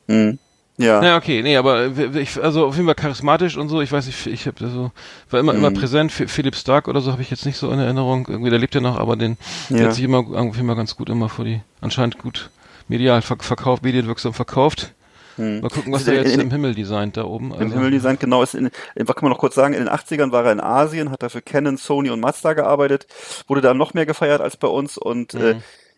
Mhm. 0.07 0.39
Ja. 0.77 1.01
Ja, 1.03 1.17
okay, 1.17 1.41
nee, 1.41 1.55
aber 1.55 1.87
ich, 2.15 2.41
also 2.41 2.65
auf 2.65 2.75
jeden 2.75 2.85
Fall 2.85 2.95
charismatisch 2.95 3.55
und 3.55 3.69
so, 3.69 3.81
ich 3.81 3.91
weiß 3.91 4.07
nicht, 4.07 4.27
ich 4.27 4.45
habe 4.45 4.69
so, 4.69 4.91
war 5.29 5.39
immer, 5.39 5.53
mhm. 5.53 5.59
immer 5.59 5.71
präsent, 5.71 6.11
Philipp 6.11 6.55
Stark 6.55 6.87
oder 6.89 6.99
so 6.99 7.11
habe 7.13 7.21
ich 7.21 7.29
jetzt 7.29 7.45
nicht 7.45 7.57
so 7.57 7.71
in 7.71 7.79
Erinnerung, 7.79 8.27
irgendwie, 8.29 8.49
der 8.49 8.59
lebt 8.59 8.75
ja 8.75 8.81
noch, 8.81 8.97
aber 8.97 9.15
den, 9.15 9.37
ja. 9.69 9.77
der 9.77 9.87
hat 9.87 9.93
sich 9.93 10.03
immer, 10.03 10.25
irgendwie 10.29 10.59
immer 10.59 10.75
ganz 10.75 10.97
gut 10.97 11.09
immer 11.09 11.29
vor 11.29 11.45
die, 11.45 11.61
anscheinend 11.79 12.17
gut 12.17 12.49
medial 12.89 13.21
verkauft, 13.21 13.83
medienwirksam 13.83 14.33
verkauft. 14.33 14.93
Hm. 15.37 15.61
Mal 15.61 15.69
gucken, 15.69 15.91
was 15.91 16.01
also 16.01 16.11
der 16.11 16.21
jetzt 16.21 16.33
in, 16.33 16.41
im 16.41 16.51
Himmel 16.51 16.75
designt 16.75 17.17
da 17.17 17.25
oben. 17.25 17.51
Also. 17.51 17.65
Im 17.65 17.73
Himmel 17.73 17.91
designt, 17.91 18.19
genau. 18.19 18.41
Ist 18.41 18.55
in, 18.55 18.69
in, 18.95 19.07
was 19.07 19.15
kann 19.15 19.23
man 19.23 19.31
noch 19.31 19.39
kurz 19.39 19.55
sagen, 19.55 19.73
in 19.73 19.83
den 19.83 19.89
80ern 19.89 20.31
war 20.31 20.45
er 20.45 20.51
in 20.51 20.59
Asien, 20.59 21.11
hat 21.11 21.23
dafür 21.23 21.41
Canon, 21.41 21.77
Sony 21.77 22.09
und 22.09 22.19
Mazda 22.19 22.53
gearbeitet, 22.53 23.07
wurde 23.47 23.61
da 23.61 23.73
noch 23.73 23.93
mehr 23.93 24.05
gefeiert 24.05 24.41
als 24.41 24.57
bei 24.57 24.67
uns 24.67 24.97
und 24.97 25.33
hm. 25.33 25.41
äh, 25.41 25.55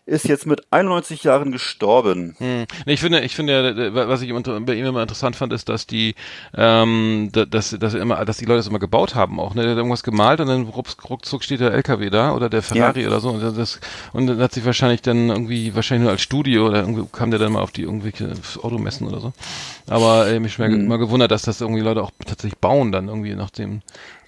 ist 0.08 0.28
jetzt 0.28 0.46
mit 0.46 0.62
91 0.72 1.24
Jahren 1.24 1.52
gestorben. 1.52 2.36
Hm. 2.38 2.65
Ich 2.86 3.02
finde, 3.02 3.20
ich 3.22 3.36
finde, 3.36 3.93
was 3.93 4.22
ich 4.22 4.34
bei 4.34 4.74
ihm 4.74 4.86
immer 4.86 5.02
interessant 5.02 5.36
fand, 5.36 5.52
ist, 5.52 5.67
dass 5.67 5.86
die, 5.86 6.15
ähm, 6.56 7.30
dass, 7.34 7.72
dass 7.72 7.93
immer, 7.93 8.24
dass 8.24 8.38
die 8.38 8.46
Leute 8.46 8.58
das 8.58 8.67
immer 8.67 8.80
gebaut 8.80 9.15
haben 9.15 9.39
auch. 9.39 9.54
Ne? 9.54 9.63
Der 9.63 9.72
hat 9.72 9.78
irgendwas 9.78 10.04
gemalt 10.04 10.39
und 10.39 10.48
dann 10.48 10.63
ruckzuck 10.63 11.43
steht 11.43 11.60
der 11.60 11.74
LKW 11.74 12.10
da 12.10 12.34
oder 12.34 12.50
der 12.50 12.62
Ferrari 12.62 13.02
ja. 13.02 13.08
oder 13.08 13.20
so. 13.20 13.32
Und 13.32 13.58
das, 13.58 13.82
und 14.13 14.28
dann 14.28 14.39
hat 14.39 14.54
sich 14.54 14.65
wahrscheinlich 14.65 15.02
dann 15.02 15.30
irgendwie, 15.30 15.76
wahrscheinlich 15.76 16.04
nur 16.04 16.12
als 16.12 16.22
Studio 16.22 16.67
oder 16.67 16.80
irgendwie 16.80 17.06
kam 17.12 17.30
der 17.30 17.39
dann 17.39 17.52
mal 17.52 17.62
auf 17.62 17.72
die 17.72 17.84
irgendwelche 17.84 18.32
Automessen 18.62 19.08
oder 19.08 19.20
so. 19.20 19.34
Aber 19.88 20.28
äh, 20.30 20.39
mich 20.39 20.58
hm. 20.58 20.88
mal 20.88 20.98
gewundert, 20.98 21.32
dass 21.32 21.41
das 21.41 21.60
irgendwie 21.60 21.82
Leute 21.82 22.02
auch 22.02 22.12
tatsächlich 22.26 22.60
bauen 22.60 22.93
dann 22.93 23.10
irgendwie 23.10 23.36
nach 23.36 23.50
dem 23.50 23.82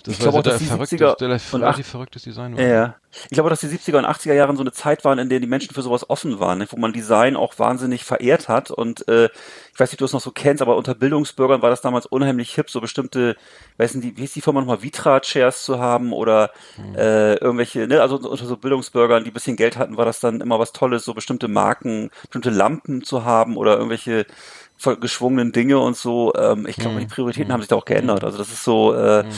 das 0.03 0.13
ich 0.13 0.19
glaube 0.19 0.37
auch, 0.39 0.43
dass 0.43 0.59
die 0.59 0.65
70er 0.65 1.53
und 1.53 1.63
80 1.63 1.85
verrücktes 1.85 2.23
Design 2.23 2.55
war. 2.55 2.63
Ja. 2.63 2.95
Ich 3.11 3.29
glaube, 3.29 3.49
dass 3.49 3.59
die 3.59 3.67
70er 3.67 3.97
und 3.97 4.05
80er 4.05 4.33
Jahren 4.33 4.55
so 4.55 4.61
eine 4.61 4.71
Zeit 4.71 5.03
waren, 5.03 5.17
in 5.17 5.29
der 5.29 5.39
die 5.39 5.47
Menschen 5.47 5.73
für 5.73 5.81
sowas 5.81 6.09
offen 6.09 6.39
waren, 6.39 6.59
ne? 6.59 6.67
wo 6.69 6.77
man 6.77 6.93
Design 6.93 7.35
auch 7.35 7.57
wahnsinnig 7.57 8.03
verehrt 8.03 8.47
hat. 8.47 8.71
Und 8.71 9.07
äh, 9.07 9.25
ich 9.73 9.79
weiß 9.79 9.91
nicht, 9.91 9.95
ob 9.95 9.99
du 9.99 10.05
es 10.05 10.13
noch 10.13 10.21
so 10.21 10.31
kennst, 10.31 10.61
aber 10.61 10.77
unter 10.77 10.93
Bildungsbürgern 10.93 11.61
war 11.61 11.69
das 11.69 11.81
damals 11.81 12.05
unheimlich 12.05 12.53
hip, 12.53 12.69
so 12.69 12.79
bestimmte, 12.79 13.35
weiß 13.77 13.95
nicht, 13.95 14.17
wie 14.17 14.23
ist 14.23 14.35
die 14.35 14.41
Firma 14.41 14.59
nochmal, 14.61 14.83
Vitra-Chairs 14.83 15.65
zu 15.65 15.79
haben 15.79 16.13
oder 16.13 16.51
hm. 16.75 16.95
äh, 16.95 17.33
irgendwelche, 17.35 17.87
ne, 17.87 18.01
also 18.01 18.17
unter 18.17 18.45
so 18.45 18.57
Bildungsbürgern, 18.57 19.23
die 19.23 19.31
bisschen 19.31 19.55
Geld 19.55 19.77
hatten, 19.77 19.97
war 19.97 20.05
das 20.05 20.19
dann 20.19 20.39
immer 20.39 20.59
was 20.59 20.71
Tolles, 20.71 21.03
so 21.03 21.13
bestimmte 21.13 21.47
Marken, 21.47 22.11
bestimmte 22.23 22.51
Lampen 22.51 23.03
zu 23.03 23.25
haben 23.25 23.57
oder 23.57 23.75
irgendwelche 23.75 24.27
geschwungenen 24.99 25.51
Dinge 25.51 25.79
und 25.79 25.97
so. 25.97 26.33
Ähm, 26.35 26.65
ich 26.67 26.77
glaube, 26.77 26.95
mhm. 26.95 26.99
die 27.01 27.05
Prioritäten 27.07 27.49
mhm. 27.49 27.53
haben 27.53 27.61
sich 27.61 27.69
da 27.69 27.75
auch 27.75 27.85
geändert. 27.85 28.23
Also 28.23 28.37
das 28.37 28.49
ist 28.49 28.63
so, 28.63 28.93
äh, 28.93 29.23
mhm. 29.23 29.29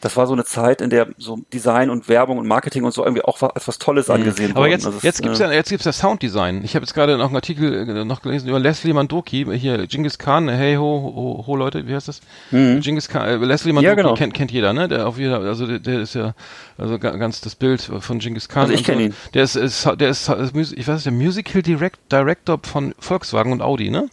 das 0.00 0.16
war 0.16 0.26
so 0.26 0.32
eine 0.32 0.44
Zeit, 0.44 0.80
in 0.80 0.90
der 0.90 1.08
so 1.16 1.38
Design 1.52 1.90
und 1.90 2.08
Werbung 2.08 2.38
und 2.38 2.46
Marketing 2.46 2.84
und 2.84 2.92
so 2.92 3.04
irgendwie 3.04 3.22
auch 3.22 3.40
als 3.42 3.66
was 3.66 3.78
Tolles 3.78 4.08
mhm. 4.08 4.14
angesehen 4.14 4.56
Aber 4.56 4.68
jetzt, 4.68 4.86
ist, 4.86 5.02
jetzt 5.02 5.22
gibt's 5.22 5.40
äh, 5.40 5.44
ja, 5.44 5.52
jetzt 5.52 5.70
gibt's 5.70 5.84
ja 5.84 5.92
Sounddesign. 5.92 6.62
Ich 6.64 6.74
habe 6.74 6.84
jetzt 6.84 6.94
gerade 6.94 7.16
noch 7.16 7.26
einen 7.26 7.36
Artikel 7.36 7.88
äh, 7.88 8.04
noch 8.04 8.22
gelesen 8.22 8.48
über 8.48 8.58
Leslie 8.58 8.92
Mandoki, 8.92 9.46
hier 9.58 9.86
Genghis 9.86 10.18
Khan, 10.18 10.48
hey 10.48 10.76
ho, 10.76 10.82
ho, 10.82 11.44
ho 11.46 11.56
Leute, 11.56 11.86
wie 11.86 11.94
heißt 11.94 12.08
das? 12.08 12.20
Mhm. 12.50 12.80
Genghis 12.80 13.08
Khan, 13.08 13.26
äh, 13.26 13.36
Leslie 13.36 13.72
Mandoki 13.72 13.90
ja, 13.90 13.94
genau. 13.94 14.14
kennt, 14.14 14.34
kennt 14.34 14.50
jeder, 14.50 14.72
ne? 14.72 14.88
Der 14.88 15.06
auf 15.06 15.18
jeder, 15.18 15.40
also 15.40 15.66
der, 15.66 15.78
der 15.78 16.00
ist 16.00 16.14
ja 16.14 16.34
also 16.76 16.98
ganz 16.98 17.40
das 17.40 17.54
Bild 17.54 17.82
von 17.82 18.18
Genghis 18.18 18.48
Khan. 18.48 18.62
Also 18.62 18.74
ich 18.74 18.84
kenne 18.84 18.98
so. 18.98 19.06
ihn. 19.06 19.14
Der 19.34 19.44
ist, 19.44 19.56
ist, 19.56 19.84
der 19.98 20.08
ist, 20.08 20.28
ich 20.28 20.88
weiß 20.88 20.94
nicht, 20.94 21.06
der 21.06 21.12
Musical 21.12 21.62
Direct, 21.62 21.98
Director 22.10 22.58
von 22.62 22.94
Volkswagen 22.98 23.52
und 23.52 23.62
Audi, 23.62 23.90
ne? 23.90 24.08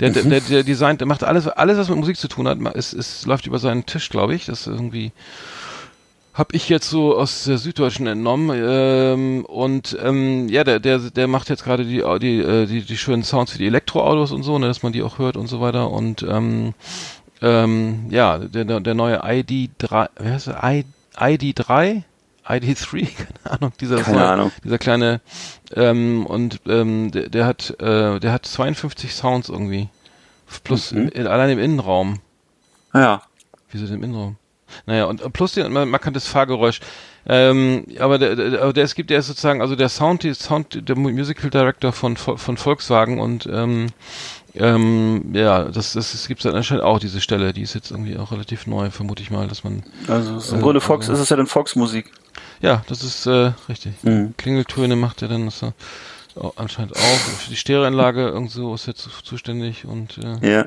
Der, 0.00 0.10
mhm. 0.10 0.30
der, 0.30 0.40
der 0.40 0.62
designt, 0.62 1.00
der 1.00 1.08
macht 1.08 1.24
alles, 1.24 1.48
alles, 1.48 1.78
was 1.78 1.88
mit 1.88 1.98
Musik 1.98 2.16
zu 2.16 2.28
tun 2.28 2.46
hat, 2.48 2.58
es, 2.74 2.92
es 2.92 3.24
läuft 3.24 3.46
über 3.46 3.58
seinen 3.58 3.86
Tisch, 3.86 4.10
glaube 4.10 4.34
ich. 4.34 4.46
Das 4.46 4.60
ist 4.60 4.66
irgendwie 4.66 5.12
habe 6.36 6.54
ich 6.54 6.68
jetzt 6.68 6.90
so 6.90 7.16
aus 7.16 7.44
der 7.44 7.56
Süddeutschen 7.56 8.06
entnommen 8.06 8.50
ähm, 8.54 9.44
und 9.46 9.96
ähm, 10.02 10.50
ja 10.50 10.64
der 10.64 10.80
der 10.80 10.98
der 10.98 11.28
macht 11.28 11.48
jetzt 11.48 11.64
gerade 11.64 11.86
die 11.86 12.04
die, 12.20 12.40
äh, 12.40 12.66
die 12.66 12.82
die 12.82 12.96
schönen 12.98 13.22
Sounds 13.22 13.52
für 13.52 13.58
die 13.58 13.66
Elektroautos 13.66 14.32
und 14.32 14.42
so 14.42 14.58
ne 14.58 14.66
dass 14.66 14.82
man 14.82 14.92
die 14.92 15.02
auch 15.02 15.18
hört 15.18 15.38
und 15.38 15.46
so 15.46 15.62
weiter 15.62 15.90
und 15.90 16.22
ähm, 16.28 16.74
ähm, 17.40 18.08
ja 18.10 18.36
der 18.36 18.80
der 18.80 18.94
neue 18.94 19.24
ID3 19.24 20.08
wer 20.18 20.32
heißt 20.34 20.48
der 20.48 20.62
ID, 20.62 20.86
ID3 21.16 22.02
ID3 22.46 23.08
keine 23.44 23.58
Ahnung 23.58 23.72
dieser 23.80 24.02
keine 24.02 24.18
neue, 24.18 24.28
Ahnung. 24.28 24.52
dieser 24.64 24.78
kleine 24.78 25.20
ähm, 25.74 26.26
und 26.26 26.60
ähm, 26.66 27.10
der, 27.10 27.28
der 27.28 27.46
hat 27.46 27.70
äh, 27.80 28.20
der 28.20 28.32
hat 28.32 28.46
52 28.46 29.14
Sounds 29.14 29.48
irgendwie 29.48 29.88
plus 30.64 30.92
mhm. 30.92 31.08
in, 31.08 31.26
allein 31.26 31.50
im 31.50 31.58
Innenraum 31.58 32.20
ja 32.94 33.22
wieso 33.70 33.92
im 33.92 34.02
Innenraum 34.02 34.36
naja, 34.86 35.04
und 35.04 35.32
plus 35.32 35.52
den 35.52 35.72
markantes 35.72 36.26
Fahrgeräusch. 36.26 36.80
Ähm, 37.28 37.86
aber 37.98 38.18
der, 38.18 38.36
der, 38.36 38.72
der, 38.72 38.84
es 38.84 38.94
gibt 38.94 39.10
ja 39.10 39.20
sozusagen, 39.20 39.60
also 39.60 39.74
der 39.74 39.88
Sound, 39.88 40.22
die 40.22 40.32
Sound, 40.34 40.88
der 40.88 40.96
Musical 40.96 41.50
Director 41.50 41.92
von, 41.92 42.16
von 42.16 42.56
Volkswagen 42.56 43.18
und 43.18 43.48
ähm, 43.50 43.88
ähm, 44.54 45.32
ja, 45.34 45.64
das, 45.64 45.92
das, 45.92 46.12
das 46.12 46.28
gibt 46.28 46.40
es 46.40 46.44
dann 46.44 46.54
anscheinend 46.54 46.84
auch, 46.84 46.98
diese 46.98 47.20
Stelle, 47.20 47.52
die 47.52 47.62
ist 47.62 47.74
jetzt 47.74 47.90
irgendwie 47.90 48.16
auch 48.16 48.32
relativ 48.32 48.66
neu, 48.66 48.90
vermute 48.90 49.22
ich 49.22 49.30
mal, 49.30 49.48
dass 49.48 49.64
man. 49.64 49.82
Also 50.08 50.54
im 50.54 50.60
äh, 50.60 50.62
Grunde 50.62 50.80
Fox, 50.80 51.08
ist 51.08 51.18
es 51.18 51.28
ja 51.28 51.36
dann 51.36 51.46
Fox-Musik. 51.46 52.12
Ja, 52.60 52.82
das 52.88 53.02
ist 53.02 53.26
äh, 53.26 53.52
richtig. 53.68 53.92
Mhm. 54.02 54.34
Klingeltöne 54.36 54.96
macht 54.96 55.22
er 55.22 55.28
dann 55.28 55.46
das, 55.46 55.62
äh, 55.62 55.72
anscheinend 56.56 56.96
auch. 56.96 57.00
Für 57.00 57.50
die 57.50 57.56
Stereoanlage 57.56 58.28
irgendwo 58.28 58.74
ist 58.74 58.88
er 58.88 58.94
zu, 58.94 59.10
zuständig 59.22 59.84
und 59.84 60.18
äh, 60.18 60.56
ja. 60.56 60.66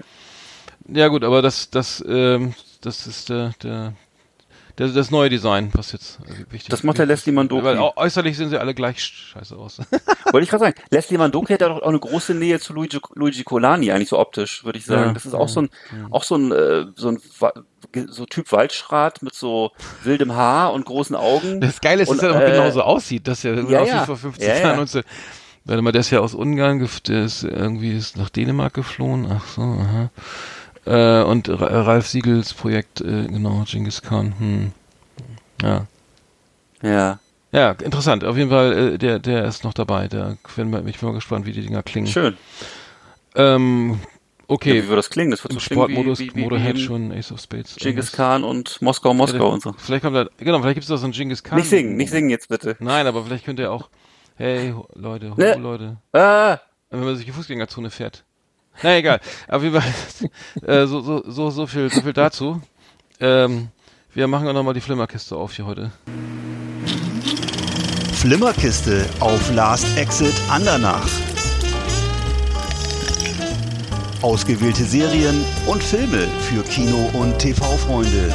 Ja 0.87 1.07
gut, 1.09 1.23
aber 1.23 1.41
das, 1.41 1.69
das, 1.69 2.03
ähm, 2.07 2.53
das 2.81 3.05
ist 3.05 3.29
der, 3.29 3.53
der, 3.61 3.93
der, 4.79 4.87
das 4.87 5.11
neue 5.11 5.29
Design, 5.29 5.69
was 5.73 5.91
jetzt 5.91 6.19
wichtig 6.49 6.69
Das 6.69 6.83
macht 6.83 6.97
der 6.97 7.05
Leslie 7.05 7.33
Mandoki. 7.33 7.63
Weil 7.63 7.77
äußerlich 7.77 8.37
sehen 8.37 8.49
sie 8.49 8.57
alle 8.57 8.73
gleich 8.73 9.01
scheiße 9.01 9.55
aus. 9.55 9.79
Wollte 10.31 10.43
ich 10.43 10.49
gerade 10.49 10.63
sagen. 10.63 10.75
Leslie 10.89 11.17
Mandoki 11.17 11.53
hat 11.53 11.61
ja 11.61 11.69
doch 11.69 11.81
auch 11.81 11.87
eine 11.87 11.99
große 11.99 12.33
Nähe 12.33 12.59
zu 12.59 12.73
Luigi, 12.73 12.99
Luigi 13.13 13.43
Colani, 13.43 13.91
eigentlich 13.91 14.09
so 14.09 14.17
optisch, 14.17 14.63
würde 14.63 14.79
ich 14.79 14.85
sagen. 14.85 15.07
Ja, 15.07 15.13
das 15.13 15.25
ist 15.25 15.33
auch 15.33 15.49
so 15.49 15.63
ein, 15.63 15.69
ja. 15.91 16.07
auch 16.11 16.23
so 16.23 16.35
ein, 16.35 16.51
äh, 16.51 16.85
so 16.95 17.09
ein, 17.09 17.19
so 18.07 18.25
Typ 18.25 18.51
Waldschrat 18.51 19.21
mit 19.21 19.33
so 19.33 19.71
wildem 20.03 20.33
Haar 20.35 20.71
und 20.73 20.85
großen 20.85 21.15
Augen. 21.15 21.59
Das 21.59 21.81
Geile 21.81 22.03
ist, 22.03 22.09
dass 22.09 22.23
er 22.23 22.31
auch 22.31 22.41
äh, 22.41 22.51
genauso 22.51 22.81
aussieht, 22.81 23.27
dass 23.27 23.43
er 23.43 23.61
ja, 23.69 23.83
ja. 23.83 24.05
vor 24.05 24.15
50 24.17 24.47
ja, 24.47 24.59
Jahren 24.59 24.79
und 24.79 24.89
so. 24.89 25.01
Warte 25.65 25.81
mal, 25.81 25.91
der 25.91 26.01
ist 26.01 26.09
ja 26.09 26.19
aus 26.19 26.33
Ungarn, 26.33 26.87
der 27.05 27.25
ist 27.25 27.43
irgendwie 27.43 27.95
ist 27.95 28.17
nach 28.17 28.29
Dänemark 28.29 28.73
geflohen. 28.73 29.27
Ach 29.29 29.45
so, 29.45 29.61
aha. 29.61 30.09
Äh, 30.89 31.23
und 31.23 31.49
Ralf 31.49 32.07
Siegels 32.07 32.53
Projekt, 32.53 33.01
äh, 33.01 33.27
genau, 33.27 33.63
Genghis 33.67 34.01
Khan. 34.01 34.33
Hm. 34.39 34.71
Ja. 35.61 35.85
Ja. 36.81 37.19
Ja, 37.51 37.71
interessant. 37.71 38.23
Auf 38.23 38.37
jeden 38.37 38.49
Fall, 38.49 38.93
äh, 38.93 38.97
der, 38.97 39.19
der 39.19 39.45
ist 39.45 39.63
noch 39.63 39.73
dabei. 39.73 40.07
Da 40.07 40.35
bin 40.55 40.87
ich 40.87 41.01
mal 41.01 41.13
gespannt, 41.13 41.45
wie 41.45 41.51
die 41.51 41.61
Dinger 41.61 41.83
klingen. 41.83 42.07
Schön. 42.07 42.37
Ähm, 43.35 43.99
Okay. 44.51 44.77
Ja, 44.77 44.83
wie 44.83 44.87
würde 44.87 44.95
das 44.95 45.11
klingen? 45.11 45.29
Das 45.29 45.43
wird 45.43 45.53
Im 45.53 45.59
so 45.59 45.63
Sportmodus, 45.63 46.19
wie, 46.19 46.79
schon, 46.79 47.11
Ace 47.11 47.31
of 47.31 47.39
Spades. 47.39 47.75
Genghis 47.75 48.11
Khan 48.11 48.43
und 48.43 48.81
Moskau, 48.81 49.13
Moskau 49.13 49.51
und 49.51 49.61
so. 49.61 49.73
Vielleicht 49.77 50.03
kommt 50.03 50.15
da, 50.15 50.25
genau, 50.37 50.59
vielleicht 50.59 50.73
gibt 50.73 50.85
es 50.85 50.87
da 50.87 50.97
so 50.97 51.03
einen 51.03 51.13
Genghis 51.13 51.43
Khan. 51.43 51.59
Nicht 51.59 51.69
singen, 51.69 51.95
nicht 51.95 52.09
singen 52.09 52.31
jetzt 52.31 52.49
bitte. 52.49 52.75
Nein, 52.79 53.05
aber 53.05 53.23
vielleicht 53.23 53.45
könnte 53.45 53.61
er 53.61 53.71
auch, 53.71 53.89
hey, 54.37 54.73
Leute, 54.95 55.29
ho, 55.29 55.35
Ne. 55.37 55.53
Leute, 55.53 55.97
Ah, 56.13 56.57
wenn 56.89 57.03
man 57.03 57.15
sich 57.15 57.27
die 57.27 57.31
Fußgängerzone 57.31 57.91
fährt. 57.91 58.23
Na 58.81 58.97
egal. 58.97 59.19
Auf 59.47 59.61
jeden 59.63 59.79
Fall, 59.79 59.93
äh, 60.65 60.87
so, 60.87 61.01
so, 61.01 61.23
so, 61.29 61.49
so 61.49 61.67
viel, 61.67 61.89
so 61.91 62.01
viel 62.01 62.13
dazu. 62.13 62.61
Ähm, 63.19 63.69
wir 64.13 64.27
machen 64.27 64.47
auch 64.47 64.53
nochmal 64.53 64.73
die 64.73 64.81
Flimmerkiste 64.81 65.35
auf 65.35 65.53
hier 65.53 65.65
heute. 65.65 65.91
Flimmerkiste 68.13 69.05
auf 69.19 69.53
Last 69.53 69.97
Exit 69.97 70.33
Andernach. 70.49 71.07
Ausgewählte 74.21 74.83
Serien 74.83 75.45
und 75.67 75.81
Filme 75.81 76.27
für 76.49 76.63
Kino- 76.63 77.09
und 77.13 77.37
TV-Freunde. 77.39 78.33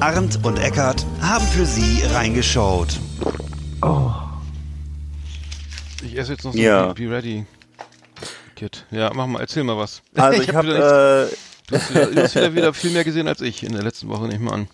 Arndt 0.00 0.44
und 0.44 0.58
Eckart 0.58 1.04
haben 1.22 1.46
für 1.46 1.64
Sie 1.64 2.02
reingeschaut. 2.14 2.98
Ich 6.04 6.16
esse 6.16 6.32
jetzt 6.32 6.44
noch 6.44 6.52
so 6.52 6.58
Ja. 6.58 6.92
Be 6.92 7.10
Ready 7.10 7.46
Kit. 8.58 8.86
Ja, 8.90 9.12
mach 9.14 9.26
mal, 9.28 9.40
erzähl 9.40 9.62
mal 9.62 9.78
was. 9.78 10.02
also 10.16 10.42
ich 10.42 10.48
hab 10.48 10.56
habe 10.56 10.68
nichts- 10.68 11.32
äh, 11.32 11.36
du 11.68 11.76
hast 11.76 11.90
wieder, 11.90 12.06
du 12.06 12.22
hast 12.22 12.34
wieder, 12.34 12.54
wieder 12.54 12.74
viel 12.74 12.90
mehr 12.90 13.04
gesehen 13.04 13.28
als 13.28 13.40
ich 13.40 13.62
in 13.62 13.72
der 13.72 13.84
letzten 13.84 14.08
Woche, 14.08 14.26
nicht 14.26 14.40
mal 14.40 14.52
an. 14.52 14.68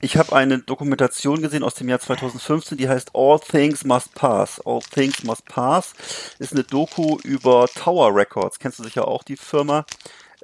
Ich 0.00 0.16
habe 0.16 0.34
eine 0.34 0.58
Dokumentation 0.58 1.40
gesehen 1.40 1.62
aus 1.62 1.74
dem 1.74 1.88
Jahr 1.88 2.00
2015, 2.00 2.76
die 2.76 2.88
heißt 2.88 3.12
All 3.14 3.38
Things 3.38 3.84
Must 3.84 4.12
Pass. 4.16 4.60
All 4.66 4.80
Things 4.80 5.22
Must 5.22 5.44
Pass 5.46 5.92
ist 6.40 6.52
eine 6.52 6.64
Doku 6.64 7.18
über 7.22 7.68
Tower 7.72 8.12
Records. 8.12 8.58
Kennst 8.58 8.80
du 8.80 8.82
sicher 8.82 9.06
auch 9.06 9.22
die 9.22 9.36
Firma? 9.36 9.86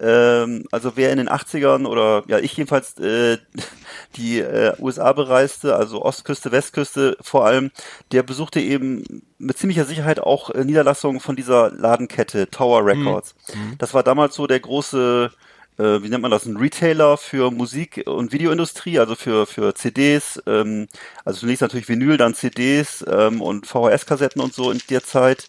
Ähm, 0.01 0.65
also 0.71 0.93
wer 0.95 1.11
in 1.11 1.19
den 1.19 1.29
80ern 1.29 1.87
oder 1.87 2.23
ja 2.29 2.39
ich 2.39 2.57
jedenfalls 2.57 2.99
äh, 2.99 3.39
die 4.17 4.39
äh, 4.39 4.75
USA 4.79 5.13
bereiste, 5.13 5.77
also 5.77 6.03
Ostküste, 6.03 6.53
Westküste 6.53 7.17
vor 7.21 7.47
allem, 7.47 7.71
der 8.13 8.23
besuchte 8.23 8.61
eben 8.61 9.23
mit 9.39 9.59
ziemlicher 9.59 9.85
Sicherheit 9.85 10.21
auch 10.21 10.51
äh, 10.51 10.65
Niederlassungen 10.65 11.21
von 11.21 11.37
dieser 11.37 11.71
Ladenkette 11.71 12.49
Tower 12.51 12.85
Records. 12.85 13.35
Das 13.79 13.95
war 13.95 14.03
damals 14.03 14.35
so 14.35 14.47
der 14.47 14.61
große 14.61 15.31
äh, 15.79 16.03
wie 16.03 16.09
nennt 16.09 16.23
man 16.23 16.31
das, 16.31 16.45
ein 16.45 16.57
Retailer 16.57 17.17
für 17.17 17.51
Musik- 17.51 18.05
und 18.07 18.33
Videoindustrie, 18.33 18.99
also 18.99 19.15
für, 19.15 19.47
für 19.47 19.75
CDs, 19.75 20.43
ähm, 20.47 20.89
also 21.25 21.41
zunächst 21.41 21.63
natürlich 21.63 21.89
Vinyl, 21.89 22.17
dann 22.17 22.35
CDs 22.35 23.05
ähm, 23.09 23.41
und 23.41 23.67
VHS-Kassetten 23.67 24.43
und 24.43 24.53
so 24.53 24.71
in 24.71 24.81
der 24.91 25.05
Zeit. 25.05 25.49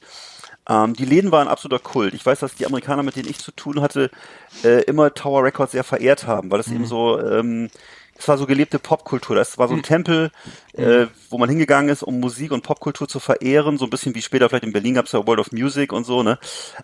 Ähm, 0.70 0.94
die 0.96 1.06
Läden 1.06 1.32
waren 1.32 1.48
absoluter 1.48 1.84
Kult. 1.84 2.14
Ich 2.14 2.26
weiß, 2.26 2.40
dass 2.40 2.56
die 2.56 2.66
Amerikaner, 2.66 3.04
mit 3.04 3.16
denen 3.16 3.28
ich 3.30 3.40
zu 3.40 3.52
tun 3.52 3.82
hatte, 3.82 4.12
äh, 4.64 4.84
immer 4.84 5.14
Tower 5.14 5.44
Records 5.44 5.72
sehr 5.72 5.84
verehrt 5.84 6.28
haben, 6.28 6.52
weil 6.52 6.60
es 6.60 6.72
eben 6.72 6.86
so, 6.86 7.20
ähm, 7.20 7.70
es 8.18 8.28
war 8.28 8.38
so 8.38 8.46
gelebte 8.46 8.80
Popkultur. 8.80 9.36
Das 9.36 9.58
war 9.58 9.68
so 9.68 9.74
ein 9.74 9.82
Tempel, 9.82 10.30
äh, 10.74 11.08
wo 11.30 11.38
man 11.38 11.50
hingegangen 11.50 11.90
ist, 11.90 12.04
um 12.04 12.20
Musik 12.20 12.52
und 12.52 12.64
Popkultur 12.64 13.08
zu 13.08 13.20
verehren, 13.20 13.78
so 13.78 13.86
ein 13.86 13.90
bisschen 13.90 14.14
wie 14.14 14.22
später 14.22 14.50
vielleicht 14.50 14.66
in 14.66 14.74
Berlin 14.74 14.94
gab 14.94 15.06
es 15.06 15.14
ja 15.14 15.26
World 15.26 15.40
of 15.40 15.52
Music 15.54 15.92
und 15.94 16.06
so, 16.06 16.22
ne? 16.22 16.38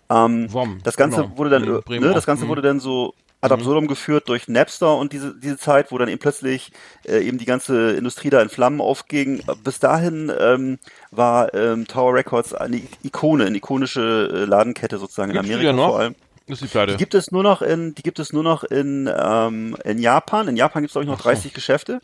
Ähm, 0.08 0.52
WOM, 0.52 0.80
das 0.82 0.96
Ganze 0.96 1.22
genau. 1.22 1.36
wurde 1.36 1.50
dann, 1.50 1.62
Mhm, 1.62 1.82
ne, 2.00 2.14
das 2.14 2.26
Ganze 2.26 2.44
Mhm. 2.44 2.48
wurde 2.48 2.62
dann 2.62 2.80
so 2.80 3.14
ad 3.46 3.52
absurdum 3.52 3.86
geführt 3.86 4.28
durch 4.28 4.48
Napster 4.48 4.96
und 4.96 5.12
diese, 5.12 5.34
diese 5.34 5.56
Zeit, 5.56 5.90
wo 5.92 5.98
dann 5.98 6.08
eben 6.08 6.18
plötzlich 6.18 6.72
äh, 7.06 7.20
eben 7.20 7.38
die 7.38 7.44
ganze 7.44 7.92
Industrie 7.92 8.30
da 8.30 8.42
in 8.42 8.48
Flammen 8.48 8.80
aufging. 8.80 9.42
Bis 9.64 9.78
dahin 9.78 10.32
ähm, 10.38 10.78
war 11.10 11.54
ähm, 11.54 11.86
Tower 11.86 12.14
Records 12.14 12.54
eine 12.54 12.82
Ikone, 13.02 13.46
eine 13.46 13.56
ikonische 13.56 14.30
äh, 14.32 14.44
Ladenkette 14.44 14.98
sozusagen 14.98 15.30
in 15.30 15.36
Gibt's 15.36 15.48
die 15.48 15.54
Amerika 15.54 15.76
vor 15.76 15.98
allem. 15.98 16.14
Das 16.48 16.58
ist 16.60 16.64
die 16.64 16.68
Pleite. 16.68 16.92
Die 16.92 16.98
gibt 16.98 17.14
es 17.14 17.32
nur 17.32 17.42
noch 17.42 17.60
in, 17.60 17.94
die 17.96 18.02
gibt 18.02 18.20
es 18.20 18.32
nur 18.32 18.44
noch 18.44 18.62
in, 18.62 19.10
ähm, 19.12 19.76
in 19.84 19.98
Japan. 19.98 20.46
In 20.46 20.56
Japan 20.56 20.82
gibt 20.82 20.90
es 20.90 20.92
glaube 20.92 21.04
ich 21.04 21.10
noch 21.10 21.20
30 21.20 21.52
Geschäfte. 21.54 22.00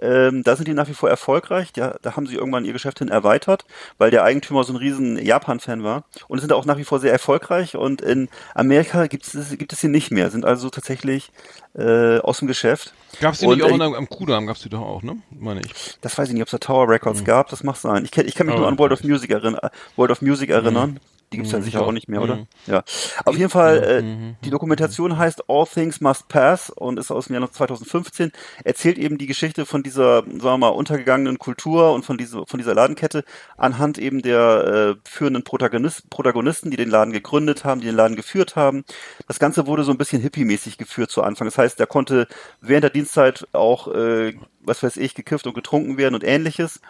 Ähm, 0.00 0.42
da 0.42 0.56
sind 0.56 0.68
die 0.68 0.72
nach 0.74 0.88
wie 0.88 0.94
vor 0.94 1.10
erfolgreich. 1.10 1.72
Da, 1.74 1.96
da 2.00 2.16
haben 2.16 2.26
sie 2.26 2.34
irgendwann 2.34 2.64
ihr 2.64 2.72
Geschäft 2.72 3.00
hin 3.00 3.08
erweitert, 3.08 3.66
weil 3.98 4.10
der 4.10 4.24
Eigentümer 4.24 4.64
so 4.64 4.72
ein 4.72 4.76
riesen 4.76 5.18
Japan-Fan 5.22 5.82
war. 5.84 6.04
Und 6.28 6.40
sind 6.40 6.52
auch 6.52 6.64
nach 6.64 6.78
wie 6.78 6.84
vor 6.84 6.98
sehr 6.98 7.12
erfolgreich. 7.12 7.76
Und 7.76 8.00
in 8.00 8.28
Amerika 8.54 9.06
gibt 9.06 9.26
es, 9.26 9.50
gibt 9.58 9.72
es 9.74 9.80
sie 9.80 9.88
nicht 9.88 10.10
mehr. 10.10 10.30
Sind 10.30 10.46
also 10.46 10.70
tatsächlich 10.70 11.30
äh, 11.76 12.18
aus 12.18 12.38
dem 12.38 12.48
Geschäft. 12.48 12.94
Gab's 13.20 13.40
die 13.40 13.46
Und, 13.46 13.56
nicht 13.56 13.64
auch 13.64 13.70
äh, 13.70 13.74
in, 13.74 13.82
am 13.82 13.94
am 13.94 14.08
Kudamm, 14.08 14.46
gab's 14.46 14.62
die 14.62 14.70
doch 14.70 14.80
auch, 14.80 15.02
ne? 15.02 15.18
Meine 15.30 15.60
ich. 15.60 15.98
Das 16.00 16.16
weiß 16.16 16.28
ich 16.28 16.34
nicht, 16.34 16.42
ob 16.42 16.48
es 16.48 16.52
da 16.52 16.58
Tower 16.58 16.88
Records 16.88 17.22
gab. 17.24 17.50
Das 17.50 17.62
mag 17.62 17.76
sein. 17.76 18.04
Ich, 18.04 18.10
kenn, 18.10 18.26
ich 18.26 18.34
kann 18.34 18.46
mich 18.46 18.56
Oh, 18.56 18.60
nur 18.60 18.68
an 18.68 18.78
World 18.78 18.92
of 18.92 19.04
Music, 19.04 19.30
erinn 19.30 19.56
äh, 19.56 19.68
World 19.96 20.10
of 20.10 20.22
Music 20.22 20.48
erinnern. 20.50 21.00
Die 21.34 21.38
gibt's 21.38 21.52
ja 21.52 21.60
sicher 21.60 21.80
ja. 21.80 21.84
auch 21.84 21.92
nicht 21.92 22.08
mehr, 22.08 22.22
oder? 22.22 22.36
Mhm. 22.36 22.46
Ja. 22.66 22.84
Auf 23.24 23.36
jeden 23.36 23.50
Fall, 23.50 23.82
äh, 23.82 24.34
die 24.44 24.50
Dokumentation 24.50 25.18
heißt 25.18 25.48
All 25.48 25.66
Things 25.66 26.00
Must 26.00 26.28
Pass 26.28 26.70
und 26.70 26.98
ist 26.98 27.10
aus 27.10 27.26
dem 27.26 27.34
Jahr 27.34 27.50
2015. 27.50 28.30
Erzählt 28.62 28.98
eben 28.98 29.18
die 29.18 29.26
Geschichte 29.26 29.66
von 29.66 29.82
dieser, 29.82 30.22
sagen 30.22 30.42
wir 30.42 30.58
mal, 30.58 30.68
untergegangenen 30.68 31.38
Kultur 31.38 31.92
und 31.92 32.04
von 32.04 32.18
dieser, 32.18 32.46
von 32.46 32.58
dieser 32.58 32.74
Ladenkette 32.74 33.24
anhand 33.56 33.98
eben 33.98 34.22
der 34.22 34.96
äh, 34.96 35.08
führenden 35.08 35.42
Protagonist, 35.42 36.08
Protagonisten, 36.08 36.70
die 36.70 36.76
den 36.76 36.90
Laden 36.90 37.12
gegründet 37.12 37.64
haben, 37.64 37.80
die 37.80 37.88
den 37.88 37.96
Laden 37.96 38.16
geführt 38.16 38.54
haben. 38.54 38.84
Das 39.26 39.40
Ganze 39.40 39.66
wurde 39.66 39.82
so 39.82 39.90
ein 39.90 39.98
bisschen 39.98 40.22
hippie-mäßig 40.22 40.78
geführt 40.78 41.10
zu 41.10 41.22
Anfang. 41.22 41.48
Das 41.48 41.58
heißt, 41.58 41.80
da 41.80 41.86
konnte 41.86 42.28
während 42.60 42.84
der 42.84 42.90
Dienstzeit 42.90 43.48
auch, 43.52 43.88
äh, 43.88 44.34
was 44.60 44.82
weiß 44.84 44.98
ich, 44.98 45.14
gekifft 45.14 45.48
und 45.48 45.54
getrunken 45.54 45.98
werden 45.98 46.14
und 46.14 46.22
ähnliches. 46.22 46.80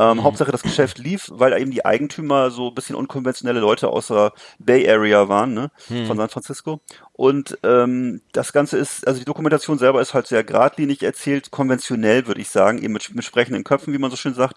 Ähm, 0.00 0.22
Hauptsache 0.22 0.50
das 0.50 0.62
Geschäft 0.62 0.96
lief, 0.98 1.28
weil 1.30 1.52
eben 1.60 1.70
die 1.70 1.84
Eigentümer 1.84 2.50
so 2.50 2.68
ein 2.68 2.74
bisschen 2.74 2.96
unkonventionelle 2.96 3.60
Leute 3.60 3.88
aus 3.88 4.06
der 4.06 4.32
Bay 4.58 4.88
Area 4.88 5.28
waren, 5.28 5.52
ne, 5.52 5.70
von 6.06 6.16
San 6.16 6.30
Francisco. 6.30 6.80
Und 7.12 7.58
ähm, 7.64 8.22
das 8.32 8.54
Ganze 8.54 8.78
ist, 8.78 9.06
also 9.06 9.18
die 9.18 9.26
Dokumentation 9.26 9.76
selber 9.78 10.00
ist 10.00 10.14
halt 10.14 10.26
sehr 10.26 10.42
geradlinig 10.42 11.02
erzählt, 11.02 11.50
konventionell 11.50 12.26
würde 12.26 12.40
ich 12.40 12.48
sagen, 12.48 12.82
eben 12.82 12.94
mit, 12.94 13.14
mit 13.14 13.24
sprechenden 13.24 13.62
Köpfen, 13.62 13.92
wie 13.92 13.98
man 13.98 14.10
so 14.10 14.16
schön 14.16 14.32
sagt. 14.32 14.56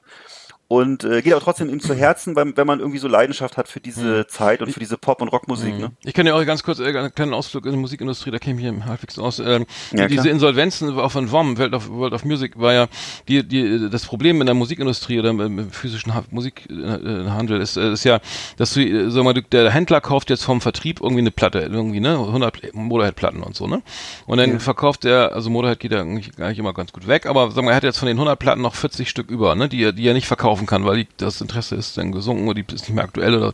Und 0.74 1.04
äh, 1.04 1.22
geht 1.22 1.34
aber 1.34 1.42
trotzdem 1.44 1.70
ihm 1.70 1.80
zu 1.80 1.94
Herzen, 1.94 2.36
weil, 2.36 2.58
wenn 2.58 2.66
man 2.66 2.80
irgendwie 2.80 2.98
so 2.98 3.08
Leidenschaft 3.08 3.58
hat 3.58 3.68
für 3.68 3.80
diese 3.80 4.26
Zeit 4.26 4.60
und 4.60 4.72
für 4.72 4.80
diese 4.80 4.98
Pop- 4.98 5.22
und 5.22 5.28
Rockmusik. 5.28 5.78
Ne? 5.78 5.92
Ich 6.04 6.16
kann 6.16 6.26
ja 6.26 6.34
auch 6.34 6.44
ganz 6.48 6.64
kurz 6.64 6.80
äh, 6.80 6.88
einen 6.88 7.14
kleinen 7.14 7.36
Ausflug 7.36 7.68
in 7.68 7.74
die 7.74 7.78
Musikindustrie, 7.78 8.32
da 8.32 8.40
kenne 8.40 8.60
ich 8.60 8.72
mich 8.72 8.84
halbwegs 8.84 9.20
aus. 9.20 9.38
Ähm, 9.38 9.68
Ja, 9.92 10.08
diese 10.08 10.24
klar. 10.24 10.34
Insolvenzen 10.34 10.98
auch 10.98 11.12
von 11.12 11.32
WOM, 11.32 11.60
World 11.60 11.76
of, 11.76 11.90
World 11.92 12.14
of 12.14 12.26
Music, 12.26 12.60
war 12.60 12.74
ja 12.74 12.88
die, 13.28 13.48
die, 13.48 13.88
das 13.92 14.08
Problem 14.08 14.42
in 14.42 14.48
der 14.48 14.56
Musikindustrie 14.56 15.20
oder 15.20 15.30
im, 15.30 15.70
physischen 15.70 16.16
ha 16.16 16.24
Musikhandel 16.32 17.62
ist, 17.62 17.78
äh, 17.78 17.92
ist 17.92 18.04
ja, 18.04 18.20
dass 18.58 18.74
du, 18.74 18.82
äh, 18.82 19.12
sag 19.12 19.24
mal, 19.26 19.36
der 19.36 19.70
Händler 19.70 20.02
kauft 20.02 20.32
jetzt 20.32 20.44
vom 20.44 20.60
Vertrieb 20.60 21.02
irgendwie 21.02 21.22
eine 21.22 21.30
Platte, 21.30 21.60
irgendwie, 21.60 22.00
ne, 22.00 22.18
100 22.18 22.74
Motorhead-Platten 22.74 23.44
und 23.44 23.56
so, 23.56 23.68
ne? 23.68 23.84
Und 24.26 24.40
dann 24.40 24.60
verkauft 24.60 25.06
er, 25.06 25.34
also 25.34 25.52
Motorhead 25.52 25.80
geht 25.80 25.92
ja 25.92 26.02
eigentlich, 26.02 26.32
immer 26.58 26.74
ganz 26.74 26.92
gut 26.94 27.08
weg, 27.08 27.28
aber 27.28 27.52
sag 27.52 27.64
mal, 27.64 27.70
er 27.70 27.76
hat 27.76 27.84
jetzt 27.84 28.00
von 28.00 28.08
den 28.08 28.18
100 28.18 28.40
Platten 28.40 28.64
noch 28.64 28.74
40 28.74 29.08
Stück 29.08 29.30
über, 29.30 29.54
ne, 29.54 29.70
die 29.70 29.84
er, 29.84 29.92
die 29.92 30.08
er 30.08 30.16
nicht 30.16 30.26
verkaufen 30.26 30.62
kann, 30.65 30.86
weil 30.86 30.97
die, 30.97 31.08
das 31.17 31.41
Interesse 31.41 31.76
ist 31.76 31.97
dann 31.97 32.12
gesunken 32.12 32.47
oder 32.47 32.62
die 32.62 32.73
ist 32.73 32.84
nicht 32.84 32.93
mehr 32.93 33.04
aktuell 33.04 33.36
oder 33.36 33.54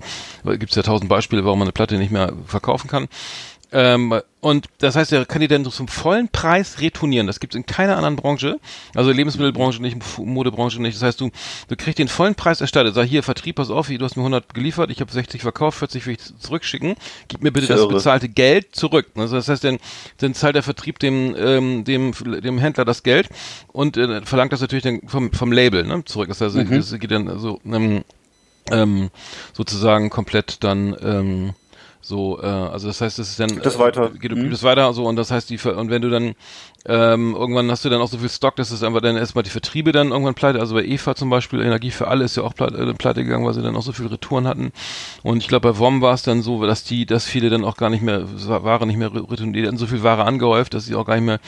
gibt 0.57 0.71
es 0.71 0.75
ja 0.75 0.83
tausend 0.83 1.09
Beispiele, 1.09 1.45
warum 1.45 1.59
man 1.59 1.67
eine 1.67 1.73
Platte 1.73 1.97
nicht 1.97 2.11
mehr 2.11 2.33
verkaufen 2.45 2.89
kann. 2.89 3.07
Ähm, 3.71 4.19
und 4.41 4.67
das 4.79 4.95
heißt, 4.95 5.11
er 5.11 5.25
kann 5.25 5.41
die 5.41 5.47
dann 5.47 5.65
zum 5.65 5.87
vollen 5.87 6.29
Preis 6.29 6.79
retournieren. 6.79 7.27
Das 7.27 7.39
gibt 7.39 7.53
es 7.53 7.57
in 7.57 7.65
keiner 7.65 7.97
anderen 7.97 8.15
Branche. 8.15 8.59
Also 8.95 9.11
Lebensmittelbranche 9.11 9.81
nicht, 9.81 9.97
Modebranche 10.17 10.81
nicht. 10.81 10.95
Das 10.95 11.03
heißt, 11.03 11.21
du, 11.21 11.29
du 11.67 11.75
kriegst 11.75 11.99
den 11.99 12.07
vollen 12.07 12.35
Preis 12.35 12.61
erstattet. 12.61 12.95
Sag 12.95 13.05
hier, 13.05 13.21
Vertrieb, 13.21 13.57
pass 13.57 13.69
auf, 13.69 13.87
du 13.87 13.99
hast 14.03 14.15
mir 14.15 14.21
100 14.21 14.53
geliefert, 14.53 14.89
ich 14.91 15.01
habe 15.01 15.11
60 15.11 15.41
verkauft, 15.41 15.79
40 15.79 16.05
will 16.05 16.13
ich 16.13 16.39
zurückschicken. 16.39 16.95
Gib 17.27 17.43
mir 17.43 17.51
bitte 17.51 17.67
das 17.67 17.87
bezahlte 17.87 18.29
Geld 18.29 18.75
zurück. 18.75 19.07
Also 19.15 19.35
das 19.35 19.49
heißt, 19.49 19.63
dann, 19.63 19.77
dann 20.17 20.33
zahlt 20.33 20.55
der 20.55 20.63
Vertrieb 20.63 20.99
dem, 20.99 21.35
ähm, 21.37 21.83
dem, 21.83 22.13
dem 22.41 22.57
Händler 22.59 22.85
das 22.85 23.03
Geld 23.03 23.29
und 23.73 23.97
äh, 23.97 24.21
verlangt 24.21 24.53
das 24.53 24.61
natürlich 24.61 24.83
dann 24.83 25.01
vom, 25.07 25.31
vom 25.33 25.51
Label 25.51 25.83
ne, 25.85 26.03
zurück. 26.05 26.29
Das 26.29 26.41
heißt, 26.41 26.55
Mhm. 26.55 26.75
das 26.75 26.97
geht 26.99 27.11
dann 27.11 27.39
so 27.39 27.59
ähm, 27.65 28.03
ähm, 28.71 29.09
sozusagen 29.53 30.09
komplett 30.09 30.63
dann 30.63 30.95
ähm, 31.01 31.53
so, 32.01 32.39
äh, 32.41 32.45
also 32.45 32.87
das 32.87 33.01
heißt, 33.01 33.19
es 33.19 33.29
ist 33.31 33.39
dann 33.39 33.49
Gibt 33.49 33.65
es 33.65 33.77
weiter. 33.77 34.11
Äh, 34.13 34.17
geht, 34.17 34.31
Mhm. 34.31 34.51
es 34.51 34.63
weiter 34.63 34.93
so 34.93 35.05
und 35.05 35.15
das 35.15 35.31
heißt 35.31 35.49
die 35.49 35.59
und 35.59 35.89
wenn 35.89 36.01
du 36.01 36.09
dann 36.09 36.35
ähm, 36.85 37.35
irgendwann 37.35 37.69
hast 37.69 37.83
du 37.83 37.89
dann 37.89 38.01
auch 38.01 38.07
so 38.07 38.17
viel 38.17 38.29
Stock, 38.29 38.55
dass 38.55 38.71
es 38.71 38.83
einfach 38.83 39.01
dann 39.01 39.17
erstmal 39.17 39.43
die 39.43 39.49
Vertriebe 39.49 39.91
dann 39.91 40.11
irgendwann 40.11 40.33
pleite. 40.33 40.61
Also 40.61 40.75
bei 40.75 40.85
EFA 40.85 41.13
zum 41.13 41.29
Beispiel, 41.29 41.59
Energie 41.61 41.91
für 41.91 42.07
alle 42.07 42.23
ist 42.23 42.37
ja 42.37 42.43
auch 42.43 42.55
pleite, 42.55 42.77
äh, 42.77 42.93
pleite 42.93 43.23
gegangen, 43.23 43.45
weil 43.45 43.53
sie 43.53 43.61
dann 43.61 43.75
auch 43.75 43.81
so 43.81 43.91
viel 43.91 44.07
Retouren 44.07 44.47
hatten. 44.47 44.71
Und 45.23 45.37
ich 45.37 45.49
glaube 45.49 45.73
bei 45.73 45.77
WOM 45.77 46.01
war 46.01 46.13
es 46.13 46.23
dann 46.23 46.41
so, 46.41 46.65
dass 46.65 46.85
die, 46.85 47.05
dass 47.05 47.25
viele 47.25 47.49
dann 47.49 47.65
auch 47.65 47.75
gar 47.75 47.89
nicht 47.89 48.01
mehr 48.01 48.23
Ware 48.47 48.87
nicht 48.87 48.97
mehr 48.97 49.13
retourniert, 49.13 49.55
die 49.55 49.67
hatten 49.67 49.77
so 49.77 49.87
viel 49.87 50.03
Ware 50.03 50.23
angehäuft, 50.23 50.73
dass 50.73 50.85
sie 50.85 50.95
auch 50.95 51.05
gar 51.05 51.15
nicht 51.15 51.25
mehr 51.25 51.39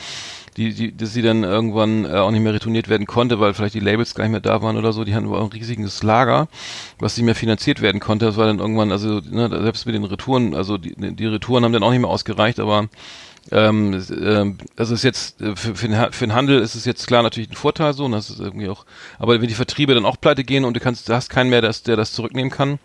die, 0.56 0.74
die, 0.74 0.96
dass 0.96 1.14
sie 1.14 1.22
dann 1.22 1.44
irgendwann 1.44 2.04
äh, 2.04 2.14
auch 2.14 2.30
nicht 2.30 2.42
mehr 2.42 2.52
retourniert 2.52 2.88
werden 2.88 3.06
konnte, 3.06 3.40
weil 3.40 3.54
vielleicht 3.54 3.74
die 3.74 3.80
Labels 3.80 4.14
gar 4.14 4.24
nicht 4.24 4.32
mehr 4.32 4.40
da 4.40 4.62
waren 4.62 4.76
oder 4.76 4.92
so. 4.92 5.04
Die 5.04 5.14
hatten 5.14 5.26
aber 5.26 5.40
auch 5.40 5.44
ein 5.44 5.52
riesiges 5.52 6.02
Lager, 6.02 6.48
was 6.98 7.16
nicht 7.16 7.24
mehr 7.24 7.34
finanziert 7.34 7.80
werden 7.80 8.00
konnte. 8.00 8.26
Das 8.26 8.36
war 8.36 8.46
dann 8.46 8.58
irgendwann, 8.58 8.92
also 8.92 9.20
ne, 9.20 9.48
selbst 9.48 9.86
mit 9.86 9.94
den 9.94 10.04
Retouren, 10.04 10.54
also 10.54 10.78
die, 10.78 10.94
die 10.94 11.26
Retouren 11.26 11.64
haben 11.64 11.72
dann 11.72 11.82
auch 11.82 11.90
nicht 11.90 12.00
mehr 12.00 12.10
ausgereicht, 12.10 12.60
aber 12.60 12.88
ähm, 13.50 14.00
ähm, 14.24 14.58
also 14.76 14.94
ist 14.94 15.02
jetzt 15.02 15.40
äh, 15.40 15.56
für, 15.56 15.74
für, 15.74 15.88
den, 15.88 16.12
für 16.12 16.26
den 16.26 16.34
Handel 16.34 16.60
ist 16.60 16.76
es 16.76 16.84
jetzt 16.84 17.08
klar 17.08 17.24
natürlich 17.24 17.50
ein 17.50 17.56
Vorteil 17.56 17.92
so, 17.92 18.04
und 18.04 18.12
das 18.12 18.30
ist 18.30 18.38
irgendwie 18.38 18.68
auch, 18.68 18.86
aber 19.18 19.40
wenn 19.40 19.48
die 19.48 19.54
Vertriebe 19.54 19.94
dann 19.94 20.04
auch 20.04 20.20
pleite 20.20 20.44
gehen 20.44 20.64
und 20.64 20.74
du 20.74 20.80
kannst, 20.80 21.08
du 21.08 21.12
hast 21.12 21.28
keinen 21.28 21.50
mehr, 21.50 21.60
der, 21.60 21.74
der 21.86 21.96
das 21.96 22.12
zurücknehmen 22.12 22.52
kann, 22.52 22.78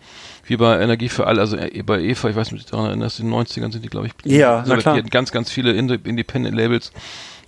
wie 0.46 0.56
bei 0.56 0.80
Energie 0.80 1.08
für 1.08 1.28
alle, 1.28 1.40
also 1.40 1.56
äh, 1.56 1.82
bei 1.82 2.00
EVA, 2.00 2.30
ich 2.30 2.36
weiß 2.36 2.50
nicht, 2.50 2.72
daran 2.72 2.86
erinnerst, 2.86 3.20
in 3.20 3.30
den 3.30 3.34
90ern 3.34 3.70
sind 3.70 3.84
die, 3.84 3.88
glaube 3.88 4.08
ich, 4.08 4.12
ja, 4.24 4.58
also, 4.58 4.74
na 4.74 4.80
klar. 4.80 4.94
die 4.94 5.00
hatten 5.00 5.10
ganz, 5.10 5.30
ganz 5.30 5.50
viele 5.50 5.72
Independent 5.72 6.56
Labels 6.56 6.92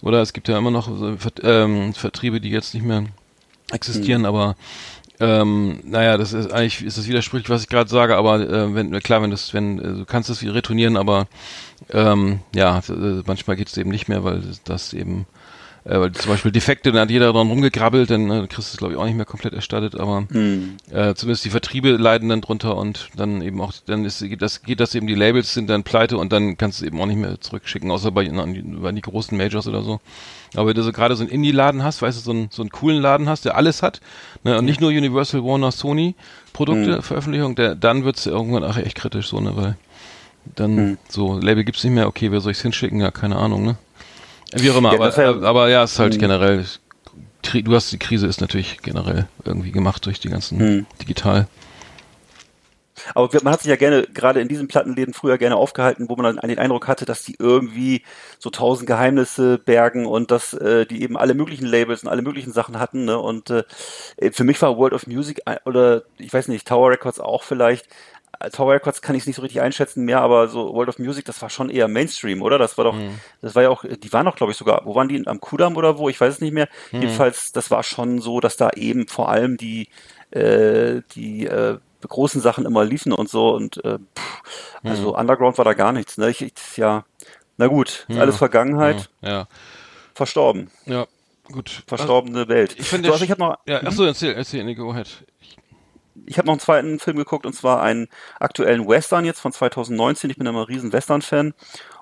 oder 0.02 0.20
es 0.22 0.32
gibt 0.32 0.48
ja 0.48 0.58
immer 0.58 0.70
noch 0.70 0.88
ähm, 1.42 1.94
Vertriebe, 1.94 2.40
die 2.40 2.50
jetzt 2.50 2.74
nicht 2.74 2.84
mehr 2.84 3.04
existieren, 3.72 4.22
mhm. 4.22 4.28
aber 4.28 4.56
ähm, 5.20 5.80
naja, 5.84 6.16
das 6.16 6.32
ist 6.32 6.50
eigentlich 6.50 6.82
ist 6.82 6.96
das 6.96 7.06
widersprüchlich, 7.06 7.50
was 7.50 7.62
ich 7.62 7.68
gerade 7.68 7.90
sage, 7.90 8.16
aber 8.16 8.40
äh, 8.40 8.74
wenn 8.74 8.98
klar, 9.00 9.20
wenn 9.20 9.30
das, 9.30 9.52
wenn 9.52 9.78
äh, 9.78 9.82
du 9.98 10.04
kannst 10.06 10.30
es 10.30 10.42
retournieren, 10.42 10.96
aber 10.96 11.26
ähm, 11.90 12.40
ja, 12.54 12.78
äh, 12.88 13.22
manchmal 13.26 13.56
geht 13.56 13.68
es 13.68 13.76
eben 13.76 13.90
nicht 13.90 14.08
mehr, 14.08 14.24
weil 14.24 14.42
das 14.64 14.94
eben 14.94 15.26
äh, 15.84 15.98
weil 15.98 16.12
zum 16.12 16.30
Beispiel 16.30 16.52
Defekte, 16.52 16.92
dann 16.92 17.02
hat 17.02 17.10
jeder 17.10 17.32
dran 17.32 17.48
rumgegrabbelt, 17.48 18.10
dann 18.10 18.30
äh, 18.30 18.46
kriegst 18.46 18.70
du 18.70 18.74
es 18.74 18.76
glaube 18.76 18.92
ich 18.92 18.98
auch 18.98 19.04
nicht 19.04 19.16
mehr 19.16 19.24
komplett 19.24 19.54
erstattet, 19.54 19.98
aber 19.98 20.22
mhm. 20.28 20.76
äh, 20.90 21.14
zumindest 21.14 21.44
die 21.44 21.50
Vertriebe 21.50 21.90
leiden 21.90 22.28
dann 22.28 22.40
drunter 22.40 22.76
und 22.76 23.08
dann 23.16 23.42
eben 23.42 23.60
auch, 23.60 23.72
dann 23.86 24.04
ist 24.04 24.20
geht 24.20 24.42
das, 24.42 24.62
geht 24.62 24.80
das 24.80 24.94
eben, 24.94 25.06
die 25.06 25.14
Labels 25.14 25.54
sind 25.54 25.70
dann 25.70 25.82
pleite 25.82 26.18
und 26.18 26.32
dann 26.32 26.56
kannst 26.56 26.80
du 26.80 26.84
es 26.84 26.88
eben 26.88 27.00
auch 27.00 27.06
nicht 27.06 27.18
mehr 27.18 27.40
zurückschicken, 27.40 27.90
außer 27.90 28.10
bei, 28.10 28.28
na, 28.30 28.46
bei 28.46 28.92
die 28.92 29.00
großen 29.00 29.36
Majors 29.36 29.66
oder 29.66 29.82
so. 29.82 30.00
Aber 30.54 30.68
wenn 30.68 30.74
du 30.74 30.82
so 30.82 30.92
gerade 30.92 31.14
so 31.14 31.22
einen 31.22 31.30
Indie-Laden 31.30 31.84
hast, 31.84 32.02
weißt 32.02 32.18
du, 32.18 32.22
so 32.22 32.30
einen, 32.32 32.48
so 32.50 32.62
einen 32.62 32.70
coolen 32.70 33.00
Laden 33.00 33.28
hast, 33.28 33.44
der 33.44 33.56
alles 33.56 33.82
hat, 33.82 34.00
ne, 34.44 34.58
und 34.58 34.64
nicht 34.64 34.80
nur 34.80 34.90
Universal, 34.90 35.44
Warner, 35.44 35.70
Sony 35.70 36.14
Produkte, 36.52 36.96
mhm. 36.96 37.02
Veröffentlichung, 37.02 37.54
der, 37.54 37.74
dann 37.74 38.04
wird's 38.04 38.26
irgendwann 38.26 38.64
ach, 38.64 38.76
echt 38.76 38.96
kritisch 38.96 39.28
so, 39.28 39.40
ne, 39.40 39.56
weil 39.56 39.76
dann 40.56 40.74
mhm. 40.74 40.98
so, 41.08 41.38
Label 41.38 41.64
gibt's 41.64 41.84
nicht 41.84 41.92
mehr, 41.92 42.08
okay, 42.08 42.32
wer 42.32 42.40
soll 42.40 42.52
ich's 42.52 42.62
hinschicken? 42.62 43.00
Ja, 43.00 43.10
keine 43.10 43.36
Ahnung, 43.36 43.64
ne? 43.64 43.76
Wie 44.52 44.70
auch 44.70 44.76
immer, 44.76 44.92
ja, 44.92 45.00
aber, 45.00 45.22
ja, 45.22 45.42
aber 45.42 45.68
ja, 45.68 45.84
es 45.84 45.92
ist 45.92 45.98
halt 45.98 46.14
hm. 46.14 46.20
generell, 46.20 46.64
du 47.42 47.74
hast 47.74 47.92
die 47.92 47.98
Krise 47.98 48.26
ist 48.26 48.40
natürlich 48.40 48.78
generell 48.82 49.26
irgendwie 49.44 49.72
gemacht 49.72 50.06
durch 50.06 50.20
die 50.20 50.28
ganzen 50.28 50.58
hm. 50.58 50.86
digital. 51.00 51.46
Aber 53.14 53.28
man 53.42 53.52
hat 53.52 53.62
sich 53.62 53.70
ja 53.70 53.76
gerne, 53.76 54.02
gerade 54.02 54.40
in 54.40 54.48
diesen 54.48 54.68
Plattenläden 54.68 55.14
früher 55.14 55.38
gerne 55.38 55.56
aufgehalten, 55.56 56.08
wo 56.08 56.16
man 56.16 56.36
dann 56.36 56.48
den 56.48 56.58
Eindruck 56.58 56.88
hatte, 56.88 57.04
dass 57.04 57.22
die 57.22 57.36
irgendwie 57.38 58.02
so 58.38 58.50
tausend 58.50 58.86
Geheimnisse 58.86 59.58
bergen 59.58 60.06
und 60.06 60.30
dass 60.30 60.54
äh, 60.54 60.86
die 60.86 61.02
eben 61.02 61.16
alle 61.16 61.34
möglichen 61.34 61.66
Labels 61.66 62.02
und 62.02 62.08
alle 62.08 62.22
möglichen 62.22 62.52
Sachen 62.52 62.78
hatten. 62.78 63.04
Ne? 63.04 63.18
Und 63.18 63.50
äh, 63.50 63.64
für 64.32 64.44
mich 64.44 64.60
war 64.62 64.76
World 64.76 64.92
of 64.92 65.06
Music 65.06 65.42
oder 65.64 66.02
ich 66.18 66.32
weiß 66.32 66.48
nicht, 66.48 66.66
Tower 66.66 66.90
Records 66.90 67.20
auch 67.20 67.42
vielleicht 67.42 67.86
Tower 68.52 68.72
Records 68.72 69.02
kann 69.02 69.14
ich 69.14 69.22
es 69.22 69.26
nicht 69.26 69.36
so 69.36 69.42
richtig 69.42 69.60
einschätzen 69.60 70.04
mehr, 70.04 70.20
aber 70.22 70.48
so 70.48 70.74
World 70.74 70.88
of 70.88 70.98
Music, 70.98 71.26
das 71.26 71.42
war 71.42 71.50
schon 71.50 71.68
eher 71.68 71.88
Mainstream, 71.88 72.40
oder? 72.40 72.58
Das 72.58 72.78
war 72.78 72.84
doch, 72.84 72.94
mhm. 72.94 73.20
das 73.42 73.54
war 73.54 73.62
ja 73.62 73.68
auch, 73.68 73.84
die 73.84 74.12
waren 74.12 74.24
doch, 74.24 74.36
glaube 74.36 74.52
ich, 74.52 74.58
sogar, 74.58 74.82
wo 74.86 74.94
waren 74.94 75.08
die? 75.08 75.26
Am 75.26 75.40
Kudam 75.40 75.76
oder 75.76 75.98
wo? 75.98 76.08
Ich 76.08 76.20
weiß 76.20 76.34
es 76.34 76.40
nicht 76.40 76.52
mehr. 76.52 76.68
Mhm. 76.90 77.02
Jedenfalls, 77.02 77.52
das 77.52 77.70
war 77.70 77.82
schon 77.82 78.20
so, 78.20 78.40
dass 78.40 78.56
da 78.56 78.70
eben 78.70 79.08
vor 79.08 79.28
allem 79.28 79.58
die, 79.58 79.88
äh, 80.30 81.02
die 81.14 81.46
äh, 81.46 81.78
großen 82.08 82.40
Sachen 82.40 82.64
immer 82.64 82.84
liefen 82.84 83.12
und 83.12 83.28
so 83.28 83.54
und 83.54 83.84
äh, 83.84 83.98
pff, 83.98 84.42
also 84.82 85.12
mhm. 85.12 85.18
Underground 85.18 85.58
war 85.58 85.66
da 85.66 85.74
gar 85.74 85.92
nichts. 85.92 86.16
Ne? 86.16 86.30
Ich, 86.30 86.40
ich 86.40 86.52
ja, 86.76 87.04
na 87.58 87.66
gut, 87.66 88.06
ja. 88.08 88.20
alles 88.20 88.38
Vergangenheit. 88.38 89.10
Ja. 89.20 89.28
ja. 89.28 89.48
Verstorben. 90.14 90.70
Ja, 90.86 91.06
gut. 91.52 91.82
Verstorbene 91.86 92.38
also, 92.38 92.48
Welt. 92.48 92.74
Ich 92.78 92.88
finde, 92.88 93.08
so, 93.08 93.12
also 93.12 93.24
ich 93.24 93.30
habe 93.30 93.40
noch. 93.40 93.58
Ja, 93.66 93.82
achso, 93.82 94.04
erzähl, 94.04 94.32
erzähl, 94.34 94.64
Nico, 94.64 94.90
ahead 94.90 95.24
ich 95.40 95.56
habe 96.38 96.46
noch 96.46 96.54
einen 96.54 96.60
zweiten 96.60 96.98
Film 96.98 97.16
geguckt 97.16 97.46
und 97.46 97.52
zwar 97.52 97.82
einen 97.82 98.08
aktuellen 98.38 98.88
Western 98.88 99.24
jetzt 99.24 99.40
von 99.40 99.52
2019. 99.52 100.30
Ich 100.30 100.36
bin 100.36 100.46
immer 100.46 100.60
ein 100.60 100.64
riesen 100.66 100.92
Western-Fan 100.92 101.54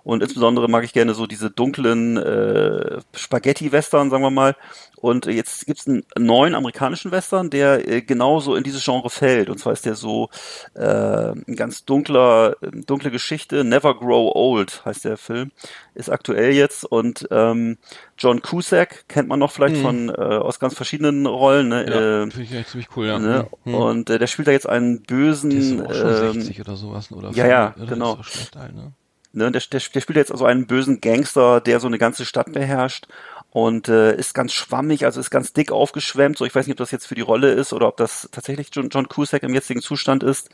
und 0.09 0.23
insbesondere 0.23 0.69
mag 0.69 0.85
ich 0.85 0.95
gerne 0.95 1.13
so 1.13 1.27
diese 1.27 1.51
dunklen 1.51 2.17
äh, 2.17 2.99
Spaghetti-Western, 3.15 4.09
sagen 4.09 4.23
wir 4.23 4.31
mal. 4.31 4.57
Und 4.97 5.27
jetzt 5.27 5.67
gibt's 5.67 5.87
einen 5.87 6.03
neuen 6.17 6.55
amerikanischen 6.55 7.11
Western, 7.11 7.51
der 7.51 7.87
äh, 7.87 8.01
genauso 8.01 8.55
in 8.55 8.65
dieses 8.65 8.83
Genre 8.83 9.11
fällt. 9.11 9.51
Und 9.51 9.59
zwar 9.59 9.75
ist 9.75 9.85
der 9.85 9.97
so 9.97 10.31
äh, 10.73 11.33
ein 11.33 11.57
ganz 11.57 11.85
dunkler, 11.85 12.57
dunkle 12.73 13.11
Geschichte. 13.11 13.65
Never 13.65 13.99
Grow 13.99 14.35
Old 14.35 14.83
heißt 14.87 15.05
der 15.05 15.19
Film. 15.19 15.53
Ist 15.93 16.09
aktuell 16.09 16.55
jetzt. 16.55 16.87
Und 16.87 17.29
ähm, 17.31 17.77
John 18.17 18.41
Cusack 18.41 19.07
kennt 19.09 19.29
man 19.29 19.39
noch 19.39 19.53
vielleicht 19.53 19.77
hm. 19.77 19.83
von 19.83 20.09
äh, 20.09 20.13
aus 20.13 20.59
ganz 20.59 20.73
verschiedenen 20.73 21.27
Rollen. 21.27 21.69
Ne? 21.69 21.85
Ja, 21.87 22.23
äh, 22.23 22.31
finde 22.31 22.45
ich 22.45 22.55
echt 22.55 22.71
ziemlich 22.71 22.89
cool, 22.97 23.09
ja. 23.09 23.19
Ne? 23.19 23.47
Hm. 23.65 23.75
Und 23.75 24.09
äh, 24.09 24.19
der 24.19 24.27
spielt 24.27 24.49
da 24.49 24.53
jetzt 24.53 24.67
einen 24.67 25.03
bösen. 25.03 25.51
Der 25.51 25.59
ist 25.59 25.81
auch 25.83 25.93
schon 25.93 26.29
ähm, 26.29 26.33
60 26.41 26.61
oder 26.63 26.77
sowas, 26.77 27.13
oder? 27.13 27.31
Ja, 27.33 27.47
ja, 27.47 27.75
genau. 27.87 28.19
Alt, 28.57 28.75
ne? 28.75 28.95
Ne, 29.33 29.51
der, 29.53 29.61
der, 29.61 29.81
der 29.81 30.01
spielt 30.01 30.17
jetzt 30.17 30.33
also 30.33 30.47
einen 30.47 30.67
bösen 30.67 31.01
Gangster, 31.01 31.61
der 31.61 31.81
so 31.81 31.87
eine 31.87 31.99
ganze 31.99 32.25
Stadt 32.25 32.53
beherrscht 32.53 33.07
und 33.51 33.89
äh, 33.89 34.15
ist 34.15 34.35
ganz 34.35 34.53
schwammig, 34.53 35.05
also 35.07 35.21
ist 35.21 35.31
ganz 35.31 35.55
dick 35.55 35.73
aufgeschwemmt. 35.73 36.37
So, 36.37 36.45
ich 36.45 36.55
weiß 36.55 36.67
nicht, 36.67 36.75
ob 36.75 36.79
das 36.79 36.91
jetzt 36.91 37.07
für 37.07 37.15
die 37.15 37.23
Rolle 37.23 37.51
ist 37.53 37.73
oder 37.73 37.89
ob 37.89 37.97
das 37.97 38.29
tatsächlich 38.31 38.69
John, 38.73 38.91
John 38.91 39.09
Cusack 39.09 39.43
im 39.43 39.55
jetzigen 39.55 39.81
Zustand 39.81 40.23
ist. 40.23 40.51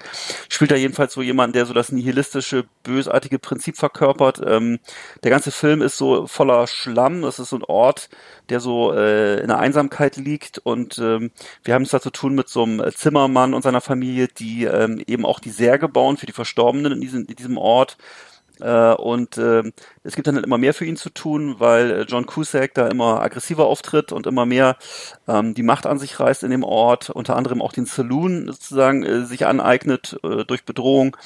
Spielt 0.49 0.71
da 0.71 0.77
jedenfalls 0.77 1.13
so 1.13 1.21
jemand, 1.21 1.57
der 1.57 1.67
so 1.67 1.75
das 1.75 1.91
nihilistische, 1.91 2.65
bösartige 2.85 3.41
Prinzip 3.41 3.77
verkörpert. 3.77 4.41
Ähm, 4.47 4.79
der 5.25 5.31
ganze 5.31 5.51
Film 5.51 5.83
ist 5.83 5.99
so 5.99 6.29
voller 6.29 6.69
Schlamm. 6.69 7.23
Das 7.23 7.41
ist 7.41 7.51
so 7.51 7.57
ein 7.57 7.65
Ort, 7.65 8.11
der 8.49 8.61
so 8.61 8.93
äh, 8.93 9.41
in 9.41 9.49
der 9.49 9.59
Einsamkeit 9.59 10.17
liegt 10.17 10.59
und 10.59 10.99
ähm, 10.99 11.33
wir 11.65 11.75
haben 11.75 11.83
es 11.83 11.91
da 11.91 12.01
zu 12.01 12.11
tun 12.11 12.35
mit 12.35 12.49
so 12.49 12.63
einem 12.63 12.83
Zimmermann 12.95 13.55
und 13.55 13.63
seiner 13.63 13.81
Familie, 13.81 14.29
die 14.29 14.65
ähm, 14.65 15.03
eben 15.07 15.27
auch 15.27 15.41
die 15.41 15.51
Särge 15.51 15.89
bauen 15.89 16.17
für 16.17 16.27
die 16.27 16.33
Verstorbenen 16.33 16.93
in 16.93 17.01
diesem, 17.01 17.27
in 17.27 17.37
diesem 17.37 17.59
Ort 17.59 17.97
und 18.61 19.37
äh, 19.37 19.65
es 20.05 20.15
gibt 20.15 20.27
dann 20.27 20.37
immer 20.37 20.59
mehr 20.59 20.75
für 20.75 20.85
ihn 20.85 20.97
zu 20.97 21.11
tun, 21.11 21.57
weil 21.59 21.91
äh, 21.91 22.03
John 22.03 22.27
Cusack 22.27 22.75
da 22.75 22.87
immer 22.89 23.21
aggressiver 23.21 23.67
auftritt 23.67 24.13
und 24.13 24.27
immer 24.27 24.47
mehr 24.47 24.77
ähm, 25.27 25.55
die 25.55 25.63
Macht 25.63 25.87
an 25.87 25.99
sich 25.99 26.21
reißt 26.21 26.45
in 26.45 26.51
dem 26.51 26.63
Ort, 26.63 27.11
unter 27.11 27.37
anderem 27.37 27.61
auch 27.61 27.73
den 27.73 27.87
Saloon 27.87 28.47
sozusagen 28.47 29.03
äh, 29.03 29.25
sich 29.25 29.47
aneignet 29.47 30.19
äh, 30.23 30.45
durch 30.45 30.65
Bedrohung 30.65 31.17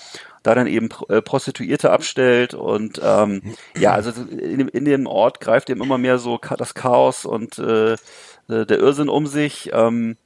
da 0.42 0.54
dann 0.54 0.66
eben 0.66 0.88
äh, 1.08 1.20
Prostituierte 1.20 1.90
abstellt 1.90 2.54
und 2.54 3.00
ähm, 3.04 3.42
ja, 3.76 3.92
also 3.92 4.12
in 4.22 4.58
dem, 4.58 4.68
in 4.68 4.84
dem 4.84 5.06
Ort 5.06 5.40
greift 5.40 5.68
eben 5.68 5.82
immer 5.82 5.98
mehr 5.98 6.18
so 6.18 6.38
das 6.56 6.74
Chaos 6.74 7.24
und 7.24 7.58
äh, 7.58 7.96
der 8.48 8.78
Irrsinn 8.78 9.10
um 9.10 9.26
sich. 9.26 9.70
Ähm, 9.74 10.16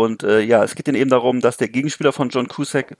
und 0.00 0.22
äh, 0.22 0.40
ja, 0.40 0.62
es 0.64 0.74
geht 0.74 0.88
dann 0.88 0.94
eben 0.94 1.10
darum, 1.10 1.40
dass 1.40 1.56
der 1.56 1.68
Gegenspieler 1.68 2.12
von 2.12 2.28
John 2.28 2.48
Cusack, 2.48 2.96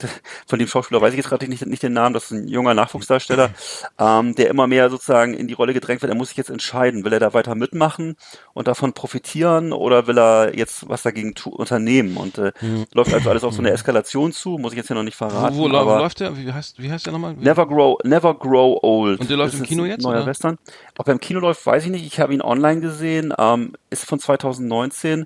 von 0.47 0.59
dem 0.59 0.67
Schauspieler 0.67 1.01
weiß 1.01 1.13
ich 1.13 1.17
jetzt 1.17 1.29
gerade 1.29 1.47
nicht, 1.47 1.65
nicht 1.65 1.83
den 1.83 1.93
Namen, 1.93 2.13
das 2.13 2.25
ist 2.25 2.31
ein 2.31 2.47
junger 2.47 2.73
Nachwuchsdarsteller, 2.73 3.51
ähm, 3.99 4.35
der 4.35 4.49
immer 4.49 4.67
mehr 4.67 4.89
sozusagen 4.89 5.33
in 5.33 5.47
die 5.47 5.53
Rolle 5.53 5.73
gedrängt 5.73 6.01
wird. 6.01 6.11
Er 6.11 6.15
muss 6.15 6.29
sich 6.29 6.37
jetzt 6.37 6.49
entscheiden, 6.49 7.03
will 7.03 7.13
er 7.13 7.19
da 7.19 7.33
weiter 7.33 7.55
mitmachen 7.55 8.15
und 8.53 8.67
davon 8.67 8.93
profitieren 8.93 9.73
oder 9.73 10.07
will 10.07 10.17
er 10.17 10.55
jetzt 10.57 10.87
was 10.89 11.03
dagegen 11.03 11.33
unternehmen? 11.45 12.17
Und 12.17 12.37
äh, 12.37 12.51
mhm. 12.61 12.85
läuft 12.93 13.13
also 13.13 13.29
alles 13.29 13.43
auf 13.43 13.53
so 13.53 13.59
eine 13.59 13.69
Eskalation 13.71 14.31
zu, 14.31 14.57
muss 14.57 14.73
ich 14.73 14.77
jetzt 14.77 14.87
hier 14.87 14.95
noch 14.95 15.03
nicht 15.03 15.17
verraten. 15.17 15.55
Wo, 15.55 15.63
wo 15.63 15.67
läuft 15.67 16.19
der? 16.19 16.37
Wie 16.37 16.51
heißt, 16.51 16.81
wie 16.81 16.91
heißt 16.91 17.05
der 17.05 17.13
nochmal? 17.13 17.33
Never 17.33 17.67
Grow, 17.67 17.97
Never 18.03 18.33
Grow 18.33 18.79
Old. 18.81 19.19
Und 19.19 19.29
der 19.29 19.37
läuft 19.37 19.53
das 19.53 19.59
im 19.59 19.65
Kino 19.65 19.85
jetzt? 19.85 20.03
Neuer 20.03 20.17
oder? 20.17 20.25
Western. 20.25 20.57
Ob 20.97 21.07
er 21.07 21.13
im 21.13 21.19
Kino 21.19 21.39
läuft, 21.39 21.65
weiß 21.65 21.85
ich 21.85 21.91
nicht. 21.91 22.05
Ich 22.05 22.19
habe 22.19 22.33
ihn 22.33 22.41
online 22.41 22.81
gesehen. 22.81 23.33
Ähm, 23.37 23.73
ist 23.89 24.05
von 24.05 24.19
2019 24.19 25.25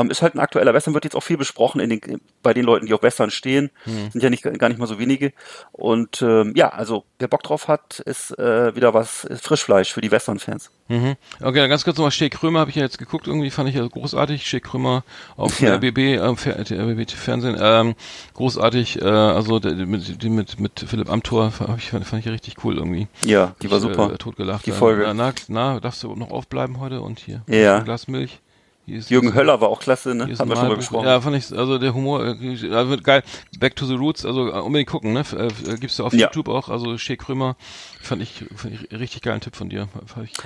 ähm, 0.00 0.10
ist 0.10 0.22
halt 0.22 0.34
ein 0.34 0.40
aktueller 0.40 0.74
Western, 0.74 0.94
wird 0.94 1.04
jetzt 1.04 1.16
auch 1.16 1.22
viel 1.22 1.36
besprochen 1.36 1.80
in 1.80 1.90
den, 1.90 2.20
bei 2.42 2.54
den 2.54 2.64
Leuten, 2.64 2.86
die 2.86 2.94
auf 2.94 3.02
Western 3.02 3.30
stehen. 3.30 3.70
Mhm. 3.84 4.10
Sind 4.12 4.22
ja 4.22 4.30
nicht, 4.30 4.42
gar 4.42 4.68
nicht 4.68 4.78
mal 4.78 4.86
so 4.86 4.98
wenige. 4.98 5.32
Und 5.72 6.22
ähm, 6.22 6.52
ja, 6.56 6.70
also 6.70 7.04
wer 7.18 7.28
Bock 7.28 7.42
drauf 7.42 7.68
hat, 7.68 8.00
ist 8.00 8.38
äh, 8.38 8.74
wieder 8.74 8.94
was, 8.94 9.26
Frischfleisch 9.40 9.92
für 9.92 10.00
die 10.00 10.10
Western-Fans. 10.10 10.70
Mhm. 10.88 11.16
Okay, 11.42 11.66
ganz 11.68 11.84
kurz 11.84 11.96
nochmal, 11.96 12.12
Steh 12.12 12.30
Krömer 12.30 12.60
habe 12.60 12.70
ich 12.70 12.76
ja 12.76 12.82
jetzt 12.82 12.98
geguckt, 12.98 13.26
irgendwie 13.26 13.50
fand 13.50 13.68
ich 13.68 13.74
ja 13.74 13.86
großartig. 13.86 14.46
Steh 14.46 14.60
Krömer 14.60 15.02
auf 15.36 15.60
ja. 15.60 15.74
RBB, 15.74 15.98
äh, 15.98 16.18
RBB 16.18 17.10
Fernsehen, 17.10 17.56
ähm, 17.58 17.94
großartig, 18.34 19.02
äh, 19.02 19.04
also 19.04 19.58
die 19.58 19.74
mit, 19.86 20.22
die 20.22 20.28
mit, 20.28 20.60
mit 20.60 20.84
Philipp 20.86 21.10
Amthor 21.10 21.50
fand 21.50 21.78
ich, 21.78 21.90
fand 21.90 22.12
ich 22.24 22.28
richtig 22.28 22.64
cool 22.64 22.76
irgendwie. 22.76 23.08
Ja, 23.24 23.54
die 23.62 23.70
war 23.70 23.78
ich, 23.78 23.82
super. 23.82 24.12
Äh, 24.12 24.18
totgelacht. 24.18 24.66
Die 24.66 24.72
Folge. 24.72 25.02
Na, 25.08 25.14
na, 25.14 25.32
na, 25.48 25.80
darfst 25.80 26.02
du 26.02 26.14
noch 26.14 26.30
aufbleiben 26.30 26.78
heute 26.78 27.00
und 27.00 27.18
hier 27.18 27.42
ja. 27.48 27.78
ein 27.78 27.84
Glas 27.84 28.06
Milch. 28.06 28.40
Jürgen 28.86 29.34
Höller 29.34 29.60
war 29.60 29.68
auch 29.68 29.80
klasse, 29.80 30.14
ne? 30.14 30.24
Haben 30.38 30.48
wir 30.48 30.56
schon 30.56 30.68
mal 30.68 30.76
gesprochen. 30.76 31.06
Ja, 31.06 31.20
fand 31.20 31.36
ich, 31.36 31.52
also 31.52 31.78
der 31.78 31.92
Humor, 31.92 32.24
äh, 32.24 32.88
wird 32.88 33.02
geil. 33.02 33.24
Back 33.58 33.74
to 33.74 33.84
the 33.84 33.94
Roots, 33.94 34.24
also 34.24 34.48
äh, 34.48 34.60
unbedingt 34.60 34.88
gucken, 34.88 35.12
ne? 35.12 35.24
Äh, 35.36 35.76
gibt's 35.76 35.98
ja 35.98 36.04
auf 36.04 36.12
ja. 36.12 36.26
YouTube 36.26 36.48
auch, 36.48 36.68
also 36.68 36.96
Shea 36.96 37.16
Krömer, 37.16 37.56
fand 38.00 38.22
ich, 38.22 38.44
fand 38.54 38.74
ich 38.74 38.92
richtig 38.92 39.22
geilen 39.22 39.40
Tipp 39.40 39.56
von 39.56 39.68
dir. 39.68 39.88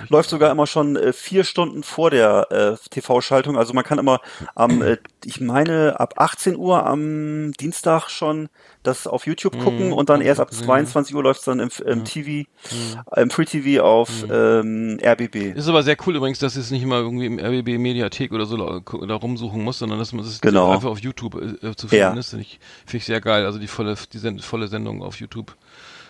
Läuft 0.08 0.30
sogar 0.30 0.50
immer 0.50 0.66
schon 0.66 0.96
äh, 0.96 1.12
vier 1.12 1.44
Stunden 1.44 1.82
vor 1.82 2.10
der 2.10 2.50
äh, 2.50 2.88
TV-Schaltung, 2.88 3.58
also 3.58 3.74
man 3.74 3.84
kann 3.84 3.98
immer 3.98 4.20
am, 4.54 4.80
äh, 4.80 4.96
ich 5.24 5.42
meine, 5.42 6.00
ab 6.00 6.14
18 6.16 6.56
Uhr 6.56 6.86
am 6.86 7.52
Dienstag 7.60 8.08
schon 8.08 8.48
das 8.82 9.06
auf 9.06 9.26
YouTube 9.26 9.56
mhm. 9.56 9.60
gucken 9.60 9.92
und 9.92 10.08
dann 10.08 10.20
erst 10.20 10.40
ab 10.40 10.52
22 10.52 11.14
Uhr 11.14 11.22
läuft 11.22 11.40
es 11.40 11.44
dann 11.44 11.60
im, 11.60 11.70
im 11.84 12.04
TV, 12.04 12.28
mhm. 12.30 13.00
im 13.16 13.30
Free 13.30 13.44
TV 13.44 13.82
auf 13.82 14.26
mhm. 14.26 14.32
ähm, 14.32 15.00
RBB. 15.02 15.56
Ist 15.56 15.68
aber 15.68 15.82
sehr 15.82 15.96
cool 16.06 16.16
übrigens, 16.16 16.38
dass 16.38 16.56
es 16.56 16.70
nicht 16.70 16.82
immer 16.82 16.96
irgendwie 16.96 17.26
im 17.26 17.38
RBB 17.38 17.78
Mediathek 17.78 18.32
oder 18.32 18.46
so 18.46 18.56
da 18.56 19.14
rumsuchen 19.14 19.62
muss, 19.62 19.78
sondern 19.78 19.98
dass 19.98 20.12
man 20.12 20.24
es 20.24 20.40
genau. 20.40 20.72
einfach 20.72 20.90
auf 20.90 21.00
YouTube 21.00 21.34
äh, 21.34 21.74
zu 21.76 21.88
finden 21.88 21.96
ja. 21.96 22.18
ist. 22.18 22.30
Finde 22.30 22.42
ich, 22.42 22.60
find 22.86 23.02
ich 23.02 23.04
sehr 23.04 23.20
geil. 23.20 23.44
Also 23.44 23.58
die 23.58 23.66
volle, 23.66 23.96
die 24.12 24.18
Send 24.18 24.42
volle 24.42 24.68
Sendung 24.68 25.02
auf 25.02 25.20
YouTube. 25.20 25.56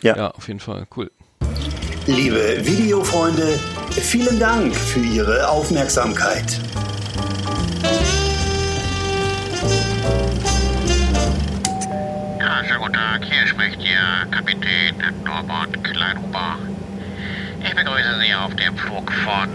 Ja. 0.02 0.16
ja, 0.16 0.30
auf 0.30 0.48
jeden 0.48 0.60
Fall. 0.60 0.86
Cool. 0.96 1.10
Liebe 2.06 2.64
Videofreunde, 2.64 3.58
vielen 3.90 4.38
Dank 4.38 4.74
für 4.74 5.00
Ihre 5.00 5.48
Aufmerksamkeit. 5.48 6.60
Guten 12.80 12.94
Tag. 12.94 13.22
Hier 13.24 13.46
spricht 13.46 13.78
Ihr 13.82 14.26
Kapitän 14.30 14.94
Norbert 15.22 15.84
Kleinhuber. 15.84 16.56
Ich 17.62 17.74
begrüße 17.74 18.20
Sie 18.22 18.34
auf 18.34 18.54
dem 18.56 18.74
Flug 18.74 19.12
von 19.12 19.50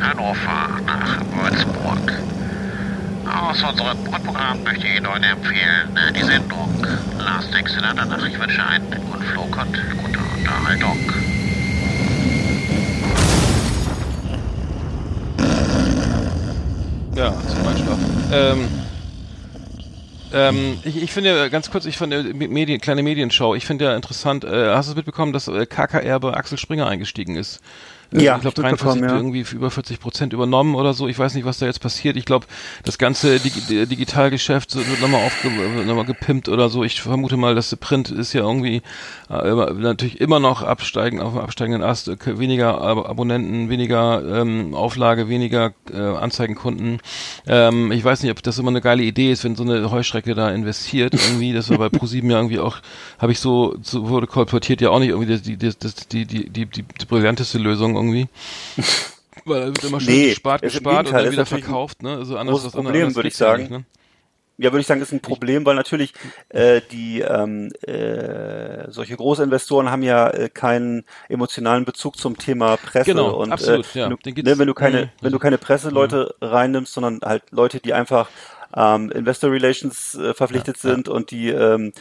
Hannover 0.00 0.80
nach 0.84 1.20
Würzburg. 1.36 2.12
Aus 3.32 3.62
unserem 3.62 4.04
Grundprogramm 4.04 4.64
möchte 4.64 4.88
ich 4.88 4.96
Ihnen 4.96 5.22
empfehlen 5.22 5.96
die 6.16 6.24
Sendung 6.24 6.84
Last 7.20 7.54
Exit 7.54 7.84
Andernach. 7.84 8.26
Ich 8.26 8.36
wünsche 8.40 8.66
einen 8.66 8.90
guten 8.90 9.22
Flug 9.22 9.56
und 9.56 9.96
gute 10.02 10.18
Unterhaltung. 10.36 10.98
Ja, 17.14 17.32
zum 17.46 17.68
Einschlafen. 17.68 18.24
Ähm, 18.32 18.68
ähm, 20.34 20.78
ich, 20.84 21.02
ich 21.02 21.12
finde 21.12 21.48
ganz 21.50 21.70
kurz, 21.70 21.86
ich 21.86 21.96
fand 21.96 22.12
äh, 22.12 22.22
Medien, 22.34 22.80
kleine 22.80 23.02
Medienshow, 23.02 23.54
ich 23.54 23.66
finde 23.66 23.86
ja 23.86 23.96
interessant, 23.96 24.44
äh, 24.44 24.74
hast 24.74 24.86
du 24.86 24.92
es 24.92 24.96
mitbekommen, 24.96 25.32
dass 25.32 25.48
äh, 25.48 25.66
KKR 25.66 26.20
bei 26.20 26.34
Axel 26.34 26.58
Springer 26.58 26.86
eingestiegen 26.86 27.36
ist? 27.36 27.60
Ja, 28.12 28.36
ich 28.36 28.42
glaube 28.42 28.62
mitbekommen, 28.62 29.00
43 29.00 29.02
ja. 29.02 29.16
irgendwie 29.16 29.44
über 29.54 29.70
40 29.70 30.00
Prozent 30.00 30.32
übernommen 30.32 30.74
oder 30.74 30.94
so. 30.94 31.08
Ich 31.08 31.18
weiß 31.18 31.34
nicht, 31.34 31.44
was 31.44 31.58
da 31.58 31.66
jetzt 31.66 31.80
passiert. 31.80 32.16
Ich 32.16 32.24
glaube, 32.24 32.46
das 32.84 32.98
ganze 32.98 33.40
Digi 33.40 33.86
Digitalgeschäft 33.86 34.74
wird 34.76 35.00
nochmal 35.00 35.24
aufge 35.26 35.50
nochmal 35.84 36.04
gepimpt 36.04 36.48
oder 36.48 36.68
so. 36.68 36.84
Ich 36.84 37.02
vermute 37.02 37.36
mal, 37.36 37.54
dass 37.54 37.70
der 37.70 37.76
Print 37.76 38.10
ist 38.10 38.32
ja 38.32 38.42
irgendwie 38.42 38.82
äh, 39.30 39.54
natürlich 39.74 40.20
immer 40.20 40.40
noch 40.40 40.62
absteigen 40.62 41.20
auf 41.20 41.32
dem 41.32 41.40
absteigenden 41.40 41.82
Ast. 41.82 42.08
Äh, 42.08 42.16
Weniger 42.38 42.80
Ab 42.80 43.08
Abonnenten, 43.08 43.68
weniger 43.68 44.22
ähm, 44.40 44.74
Auflage, 44.74 45.28
weniger 45.28 45.72
äh, 45.92 45.98
Anzeigenkunden. 45.98 47.00
Ähm, 47.46 47.92
ich 47.92 48.04
weiß 48.04 48.22
nicht, 48.22 48.32
ob 48.32 48.42
das 48.42 48.58
immer 48.58 48.70
eine 48.70 48.80
geile 48.80 49.02
Idee 49.02 49.32
ist, 49.32 49.44
wenn 49.44 49.56
so 49.56 49.62
eine 49.62 49.90
Heuschrecke 49.90 50.34
da 50.34 50.50
investiert 50.50 51.14
irgendwie. 51.14 51.52
Das 51.52 51.70
war 51.70 51.78
bei 51.78 51.88
ProSieben 51.88 52.30
ja 52.30 52.38
irgendwie 52.38 52.58
auch, 52.58 52.78
habe 53.18 53.32
ich 53.32 53.40
so, 53.40 53.76
so 53.82 54.08
wurde 54.08 54.26
kolportiert 54.26 54.80
ja 54.80 54.90
auch 54.90 54.98
nicht 54.98 55.10
irgendwie 55.10 55.36
die, 55.36 55.56
die, 55.56 55.68
die, 56.12 56.26
die, 56.26 56.48
die, 56.48 56.66
die, 56.66 56.82
die 56.82 57.06
brillanteste 57.06 57.58
Lösung 57.58 57.93
irgendwie. 57.96 58.28
Weil 59.44 59.60
da 59.60 59.66
wird 59.68 59.84
immer 59.84 60.00
schön 60.00 60.14
Nee, 60.14 60.28
gespart, 60.30 60.62
gespart 60.62 61.08
und 61.08 61.12
dann 61.14 61.30
wieder 61.30 61.46
verkauft, 61.46 62.02
ne? 62.02 62.16
Also 62.16 62.36
anders, 62.38 62.54
großes 62.54 62.72
Problem, 62.72 62.94
anders 63.02 63.14
würde 63.16 63.28
ich 63.28 63.38
ja 63.38 63.38
sagen. 63.38 63.62
nicht, 63.62 63.70
ne? 63.70 63.84
Ja, 64.56 64.70
würde 64.70 64.82
ich 64.82 64.86
sagen, 64.86 65.02
ist 65.02 65.12
ein 65.12 65.20
Problem, 65.20 65.66
weil 65.66 65.74
natürlich 65.74 66.14
äh, 66.50 66.80
die 66.92 67.20
ähm, 67.20 67.72
äh, 67.82 68.90
solche 68.90 69.16
Großinvestoren 69.16 69.90
haben 69.90 70.02
ja 70.02 70.30
äh, 70.30 70.48
keinen 70.48 71.04
emotionalen 71.28 71.84
Bezug 71.84 72.16
zum 72.16 72.38
Thema 72.38 72.76
Presse 72.76 73.10
Genau, 73.10 73.34
und 73.34 73.52
absolut, 73.52 73.94
äh, 73.96 73.98
ja. 73.98 74.10
wenn, 74.10 74.34
du, 74.34 74.42
ne, 74.42 74.58
wenn 74.58 74.66
du 74.68 74.74
keine 74.74 75.06
Mhm. 75.06 75.10
wenn 75.22 75.32
du 75.32 75.38
keine 75.40 75.58
Presseleute 75.58 76.34
reinnimmst, 76.40 76.92
sondern 76.94 77.20
halt 77.24 77.42
Leute, 77.50 77.80
die 77.80 77.94
einfach 77.94 78.28
ähm, 78.76 79.10
Investor 79.10 79.50
Relations 79.50 80.14
äh, 80.14 80.34
verpflichtet 80.34 80.78
Ja, 80.82 80.90
ja. 80.90 80.94
sind 80.96 81.08
und 81.08 81.30
die 81.32 81.48
ähm, 81.50 81.92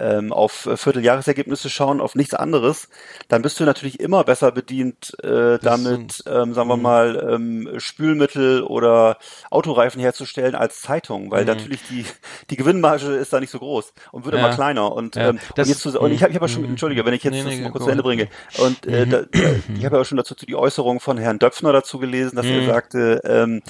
ähm, 0.00 0.32
auf 0.32 0.66
äh, 0.66 0.76
Vierteljahresergebnisse 0.76 1.68
schauen, 1.70 2.00
auf 2.00 2.14
nichts 2.14 2.34
anderes, 2.34 2.88
dann 3.28 3.42
bist 3.42 3.60
du 3.60 3.64
natürlich 3.64 4.00
immer 4.00 4.24
besser 4.24 4.50
bedient, 4.52 5.16
äh, 5.22 5.58
damit, 5.58 6.22
ähm, 6.26 6.54
sagen 6.54 6.68
wir 6.68 6.76
Mhm. 6.76 6.82
mal, 6.82 7.28
ähm, 7.34 7.68
Spülmittel 7.78 8.62
oder 8.62 9.18
Autoreifen 9.50 10.00
herzustellen 10.00 10.54
als 10.54 10.80
Zeitung, 10.82 11.30
weil 11.30 11.44
natürlich 11.44 11.80
die, 11.88 12.04
die 12.50 12.56
Gewinnmarge 12.56 13.06
ist 13.14 13.32
da 13.32 13.40
nicht 13.40 13.50
so 13.50 13.58
groß 13.58 13.92
und 14.12 14.24
wird 14.24 14.34
Mhm. 14.34 14.40
Ja. 14.40 14.46
immer 14.46 14.54
kleiner. 14.54 14.92
Und, 14.92 15.16
Ja, 15.16 15.28
ähm, 15.30 15.38
das- 15.54 15.66
und, 15.68 15.72
jetzt 15.72 15.82
zu, 15.82 16.00
und 16.00 16.10
ich 16.12 16.22
habe 16.22 16.30
ich 16.30 16.36
hab 16.36 16.42
ja 16.42 16.48
schon, 16.48 16.62
Mhm. 16.62 16.70
entschuldige, 16.70 17.04
wenn 17.04 17.14
ich 17.14 17.22
jetzt 17.24 17.32
Nee, 17.34 17.44
das 17.44 17.54
nee, 17.54 17.60
mal 17.62 17.70
kurz 17.70 17.84
zu 17.84 17.90
Ende 17.90 18.02
bringe. 18.02 18.28
Und 18.58 18.86
äh, 18.86 19.06
da, 19.06 19.22
ich 19.76 19.84
habe 19.84 19.96
ja 19.96 20.02
auch 20.02 20.06
schon 20.06 20.16
dazu 20.18 20.34
die 20.34 20.56
Äußerung 20.56 21.00
von 21.00 21.18
Herrn 21.18 21.38
Döpfner 21.38 21.72
dazu 21.72 21.98
gelesen, 21.98 22.36
dass 22.36 22.46
er 22.46 22.60
Mhm. 22.62 22.66
sagte, 22.66 23.20
ähm, 23.24 23.62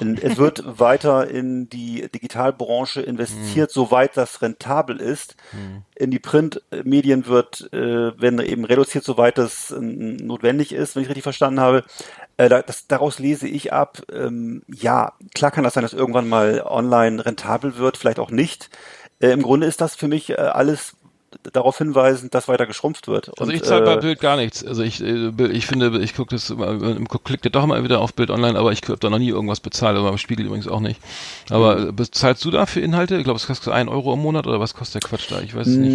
in- 0.00 0.18
es 0.20 0.36
wird 0.36 0.62
weiter 0.78 1.28
in 1.28 1.68
die 1.68 2.08
Digitalbranche 2.12 3.00
investiert, 3.00 3.70
soweit 3.70 4.16
das 4.16 4.42
rentabel 4.42 5.00
ist. 5.00 5.36
In 5.94 6.10
die 6.10 6.18
Printmedien 6.18 7.26
wird, 7.26 7.72
äh, 7.72 8.20
werden 8.20 8.40
eben 8.40 8.64
reduziert, 8.64 9.04
soweit 9.04 9.38
das 9.38 9.70
äh, 9.70 9.80
notwendig 9.80 10.72
ist, 10.72 10.94
wenn 10.94 11.02
ich 11.02 11.08
richtig 11.08 11.24
verstanden 11.24 11.60
habe. 11.60 11.84
Äh, 12.36 12.48
da, 12.48 12.62
das, 12.62 12.86
daraus 12.86 13.18
lese 13.18 13.48
ich 13.48 13.72
ab, 13.72 14.02
ähm, 14.12 14.62
ja, 14.68 15.12
klar 15.34 15.50
kann 15.50 15.64
das 15.64 15.74
sein, 15.74 15.82
dass 15.82 15.92
irgendwann 15.92 16.28
mal 16.28 16.62
online 16.64 17.24
rentabel 17.24 17.78
wird, 17.78 17.96
vielleicht 17.96 18.18
auch 18.20 18.30
nicht. 18.30 18.70
Äh, 19.20 19.30
Im 19.30 19.42
Grunde 19.42 19.66
ist 19.66 19.80
das 19.80 19.94
für 19.94 20.08
mich 20.08 20.30
äh, 20.30 20.34
alles 20.34 20.96
darauf 21.52 21.78
hinweisend, 21.78 22.34
dass 22.34 22.48
weiter 22.48 22.66
geschrumpft 22.66 23.08
wird. 23.08 23.28
Also 23.28 23.44
Und, 23.44 23.50
ich 23.54 23.62
zahle 23.62 23.82
bei 23.82 23.94
äh, 23.94 24.00
Bild 24.00 24.20
gar 24.20 24.36
nichts. 24.36 24.64
Also 24.64 24.82
ich, 24.82 25.02
äh, 25.02 25.30
ich 25.50 25.66
finde, 25.66 25.98
ich 26.00 26.14
gucke 26.14 26.34
das, 26.34 26.54
klicke 27.24 27.50
doch 27.50 27.64
immer 27.64 27.82
wieder 27.82 28.00
auf 28.00 28.14
Bild 28.14 28.30
online, 28.30 28.58
aber 28.58 28.72
ich 28.72 28.82
habe 28.82 28.98
da 28.98 29.08
noch 29.10 29.18
nie 29.18 29.28
irgendwas 29.28 29.60
bezahlt, 29.60 29.96
aber 29.96 30.08
beim 30.08 30.18
Spiegel 30.18 30.46
übrigens 30.46 30.68
auch 30.68 30.80
nicht. 30.80 31.00
Aber 31.50 31.76
Mhm. 31.76 31.88
äh, 31.88 31.92
bezahlst 31.92 32.44
du 32.44 32.50
da 32.50 32.66
für 32.66 32.80
Inhalte? 32.80 33.16
Ich 33.16 33.24
glaube, 33.24 33.38
es 33.38 33.46
kostet 33.46 33.72
ein 33.72 33.88
Euro 33.88 34.14
im 34.14 34.20
Monat 34.20 34.46
oder 34.46 34.60
was 34.60 34.74
kostet 34.74 35.02
der 35.02 35.08
Quatsch 35.08 35.30
da? 35.30 35.40
Ich 35.40 35.54
weiß 35.54 35.66
es 35.66 35.76
nicht. 35.76 35.94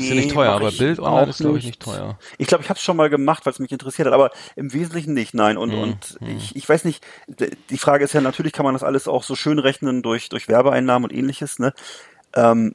Ist 0.00 0.08
ja 0.08 0.14
nicht 0.16 0.28
Nee, 0.28 0.32
teuer, 0.34 0.52
aber 0.52 0.72
Bild 0.72 0.98
online 0.98 1.22
auch 1.22 1.28
ist 1.28 1.38
glaube 1.38 1.58
ich 1.58 1.64
nicht 1.64 1.80
teuer. 1.80 2.18
Ich 2.38 2.46
glaube, 2.46 2.64
ich 2.64 2.70
habe 2.70 2.78
es 2.78 2.82
schon 2.82 2.96
mal 2.96 3.08
gemacht, 3.10 3.46
weil 3.46 3.52
es 3.52 3.58
mich 3.58 3.72
interessiert 3.72 4.06
hat, 4.06 4.14
aber 4.14 4.30
im 4.56 4.72
Wesentlichen 4.72 5.14
nicht, 5.14 5.34
nein. 5.34 5.56
Und, 5.56 5.70
Mhm, 5.72 5.78
und 5.78 6.18
ich, 6.36 6.56
ich 6.56 6.68
weiß 6.68 6.84
nicht, 6.84 7.04
die 7.70 7.78
Frage 7.78 8.04
ist 8.04 8.12
ja, 8.12 8.20
natürlich 8.20 8.52
kann 8.52 8.64
man 8.64 8.74
das 8.74 8.82
alles 8.82 9.08
auch 9.08 9.22
so 9.22 9.34
schön 9.36 9.58
rechnen 9.58 10.02
durch, 10.02 10.28
durch 10.28 10.48
Werbeeinnahmen 10.48 11.10
und 11.10 11.16
ähnliches, 11.16 11.58
ne? 11.58 11.72
Ähm, 12.34 12.74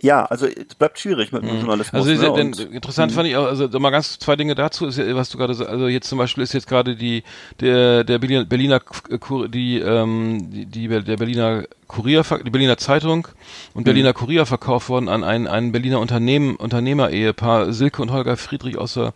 ja, 0.00 0.24
also 0.24 0.46
es 0.46 0.74
bleibt 0.74 0.98
schwierig 0.98 1.32
mit 1.32 1.42
dem 1.42 1.58
Journalismus. 1.58 2.06
Also 2.06 2.12
ne? 2.36 2.52
denn, 2.54 2.72
interessant 2.72 3.12
fand 3.12 3.28
ich 3.28 3.36
auch, 3.36 3.46
also 3.46 3.68
mal 3.78 3.90
ganz 3.90 4.18
zwei 4.18 4.36
Dinge 4.36 4.54
dazu, 4.54 4.86
ist 4.86 4.98
ja, 4.98 5.14
was 5.14 5.30
du 5.30 5.38
gerade, 5.38 5.54
sa- 5.54 5.64
also 5.66 5.86
jetzt 5.88 6.08
zum 6.08 6.18
Beispiel 6.18 6.42
ist 6.42 6.52
jetzt 6.54 6.66
gerade 6.68 6.96
die 6.96 7.22
der 7.60 8.04
der 8.04 8.18
Berliner, 8.18 8.80
Kur- 8.80 9.48
die 9.48 9.78
ähm 9.78 10.50
die, 10.50 10.66
die 10.66 10.88
der 10.88 11.16
Berliner 11.16 11.64
Kurier, 11.86 12.24
die 12.44 12.50
Berliner 12.50 12.78
Zeitung 12.78 13.28
und 13.74 13.84
Berliner 13.84 14.12
Kurier 14.12 14.46
verkauft 14.46 14.88
worden 14.88 15.08
an 15.08 15.24
ein 15.24 15.46
ein 15.46 15.72
Berliner 15.72 16.00
Unternehmen 16.00 16.56
Unternehmer-Ehepaar 16.56 17.72
Silke 17.72 18.02
und 18.02 18.10
Holger 18.10 18.36
Friedrich 18.36 18.78
aus 18.78 18.94
der 18.94 19.12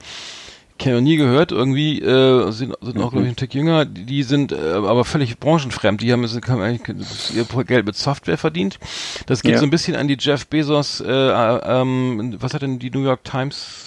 kenne 0.79 0.97
noch 0.97 1.03
nie 1.03 1.17
gehört, 1.17 1.53
irgendwie 1.53 2.01
äh, 2.01 2.51
sind, 2.51 2.75
sind 2.81 2.99
auch, 2.99 3.11
glaube 3.11 3.23
ich, 3.27 3.29
ein 3.33 3.37
Tick 3.37 3.55
jünger, 3.55 3.85
die, 3.85 4.05
die 4.05 4.23
sind 4.23 4.53
äh, 4.53 4.57
aber 4.57 5.05
völlig 5.05 5.39
branchenfremd. 5.39 6.01
Die 6.01 6.13
haben, 6.13 6.25
haben 6.27 6.61
eigentlich 6.61 6.97
ihr 7.35 7.65
Geld 7.65 7.87
mit 7.87 7.97
Software 7.97 8.39
verdient. 8.39 8.79
Das 9.27 9.43
geht 9.43 9.53
Ja. 9.53 9.59
so 9.59 9.65
ein 9.65 9.71
bisschen 9.71 9.97
an 9.97 10.09
die 10.09 10.17
Jeff 10.19 10.47
Bezos, 10.47 11.01
äh, 11.01 11.07
äh, 11.07 11.61
ähm, 11.65 12.37
was 12.41 12.55
hat 12.55 12.63
denn 12.63 12.79
die 12.79 12.91
New 12.91 13.03
York 13.05 13.25
Times 13.25 13.86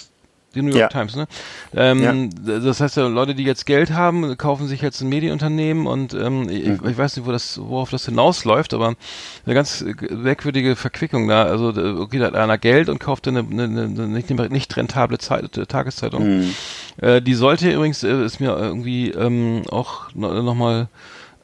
die 0.54 0.62
New 0.62 0.68
York 0.68 0.78
Ja. 0.78 0.88
Times, 0.88 1.16
ne? 1.16 1.26
Ähm, 1.74 2.30
Das 2.44 2.80
heißt 2.80 2.96
ja, 2.96 3.06
Leute, 3.06 3.34
die 3.34 3.44
jetzt 3.44 3.66
Geld 3.66 3.92
haben, 3.92 4.36
kaufen 4.36 4.66
sich 4.66 4.80
jetzt 4.82 5.00
ein 5.00 5.08
Medienunternehmen 5.08 5.86
und 5.86 6.14
ähm, 6.14 6.48
ich, 6.48 6.66
ich 6.66 6.98
weiß 6.98 7.16
nicht, 7.16 7.26
wo 7.26 7.32
das, 7.32 7.60
worauf 7.62 7.90
das 7.90 8.06
hinausläuft, 8.06 8.74
aber 8.74 8.94
eine 9.46 9.54
ganz 9.54 9.82
äh, 9.82 9.94
merkwürdige 10.14 10.76
Verquickung 10.76 11.28
da. 11.28 11.44
Also 11.44 11.68
okay, 12.00 12.18
da 12.18 12.26
hat 12.26 12.34
einer 12.34 12.58
Geld 12.58 12.88
und 12.88 12.98
kauft 12.98 13.28
eine, 13.28 13.40
eine, 13.40 13.64
eine 13.64 14.08
nicht, 14.08 14.30
nicht 14.50 14.76
rentable 14.76 15.18
Zeit, 15.18 15.56
äh, 15.56 15.66
Tageszeitung. 15.66 16.38
Mhm. 16.38 16.54
Äh, 17.00 17.22
die 17.22 17.34
sollte 17.34 17.70
übrigens, 17.70 18.02
äh, 18.02 18.24
ist 18.24 18.40
mir 18.40 18.56
irgendwie 18.56 19.10
ähm, 19.10 19.62
auch 19.70 20.10
no, 20.14 20.42
nochmal 20.42 20.88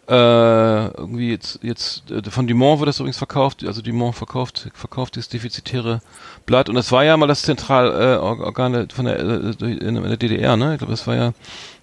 äh, 0.08 0.86
irgendwie 0.96 1.30
jetzt, 1.30 1.58
jetzt 1.62 2.10
äh, 2.10 2.30
von 2.30 2.46
Dumont 2.46 2.80
wird 2.80 2.88
das 2.88 2.98
übrigens 3.00 3.18
verkauft, 3.18 3.64
also 3.64 3.82
Dumont 3.82 4.14
verkauft, 4.14 4.70
verkauft 4.74 5.16
dieses 5.16 5.28
defizitäre 5.28 6.00
Blatt 6.46 6.68
und 6.68 6.76
das 6.76 6.92
war 6.92 7.04
ja 7.04 7.16
mal 7.16 7.26
das 7.26 7.42
Zentralorgan 7.42 8.74
äh, 8.74 8.86
von 8.92 9.06
der, 9.06 9.18
äh, 9.18 9.72
in, 9.72 9.94
der 9.94 10.16
DDR, 10.16 10.56
ne? 10.56 10.74
Ich 10.74 10.78
glaube, 10.78 10.92
das 10.92 11.06
war 11.06 11.16
ja 11.16 11.32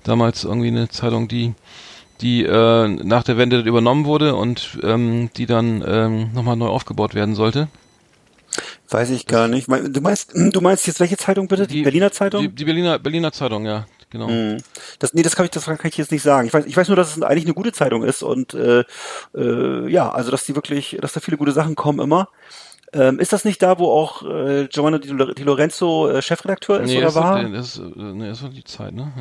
damals 0.04 0.44
irgendwie 0.44 0.70
eine 0.70 0.90
Zeitung, 0.90 1.28
die 1.28 1.54
die 2.22 2.44
äh, 2.46 2.88
nach 2.88 3.24
der 3.24 3.38
Wende 3.38 3.60
übernommen 3.60 4.06
wurde 4.06 4.36
und 4.36 4.80
ähm, 4.84 5.30
die 5.36 5.46
dann 5.46 5.84
ähm, 5.86 6.32
nochmal 6.34 6.56
neu 6.56 6.68
aufgebaut 6.68 7.16
werden 7.16 7.36
sollte. 7.36 7.68
Weiß 8.90 9.10
ich 9.10 9.26
gar 9.26 9.48
nicht. 9.48 9.68
Du 9.68 10.02
meinst, 10.02 10.32
du 10.34 10.62
meinst 10.62 10.86
jetzt 10.88 11.00
welche 11.00 11.18
Zeitung 11.18 11.48
bitte? 11.48 11.66
Die, 11.66 11.82
Berliner 11.82 12.12
Zeitung? 12.12 12.42
Die, 12.42 12.50
die 12.50 12.66
Berliner 12.66 13.00
Berliner 13.00 13.32
Zeitung, 13.32 13.66
ja, 13.66 13.88
genau. 14.14 14.30
Mhm. 14.30 14.59
Das, 14.99 15.14
nee, 15.14 15.24
das 15.24 15.36
kann 15.36 15.43
ich, 15.43 15.51
das 15.51 15.66
kann 15.66 15.78
ich 15.84 15.97
jetzt 15.97 16.11
nicht 16.14 16.24
sagen. 16.24 16.47
Ich 16.47 16.53
weiß, 16.53 16.66
ich 16.66 16.78
weiß 16.78 16.88
nur, 16.88 16.95
dass 16.95 17.18
es 17.18 17.22
eigentlich 17.22 17.43
eine 17.43 17.53
gute 17.53 17.74
Zeitung 17.74 18.03
ist 18.03 18.24
und 18.24 18.53
äh, 18.53 18.86
äh, 19.36 19.89
ja, 19.91 20.09
also 20.09 20.32
dass 20.32 20.45
die 20.45 20.55
wirklich, 20.55 20.97
dass 21.01 21.11
da 21.11 21.20
viele 21.20 21.36
gute 21.36 21.51
Sachen 21.51 21.76
kommen 21.76 21.99
immer. 21.99 22.30
Ähm, 22.95 23.18
ist 23.20 23.34
das 23.34 23.43
nicht 23.43 23.59
da, 23.64 23.80
wo 23.80 23.91
auch 23.91 24.22
äh, 24.22 24.68
Giovanna 24.68 24.99
Di, 24.99 25.07
Lore- 25.09 25.34
Di 25.34 25.41
Lorenzo 25.41 26.09
äh, 26.09 26.22
Chefredakteur 26.22 26.80
ist 26.80 26.91
Nee, 26.91 26.97
oder 26.97 27.05
das, 27.07 27.16
war? 27.16 27.41
Ist, 27.43 27.53
das, 27.55 27.68
ist, 27.78 27.80
äh, 27.80 27.99
nee, 28.14 28.28
das 28.28 28.43
war 28.43 28.49
die 28.51 28.64
Zeit, 28.64 28.93
ne? 28.93 29.11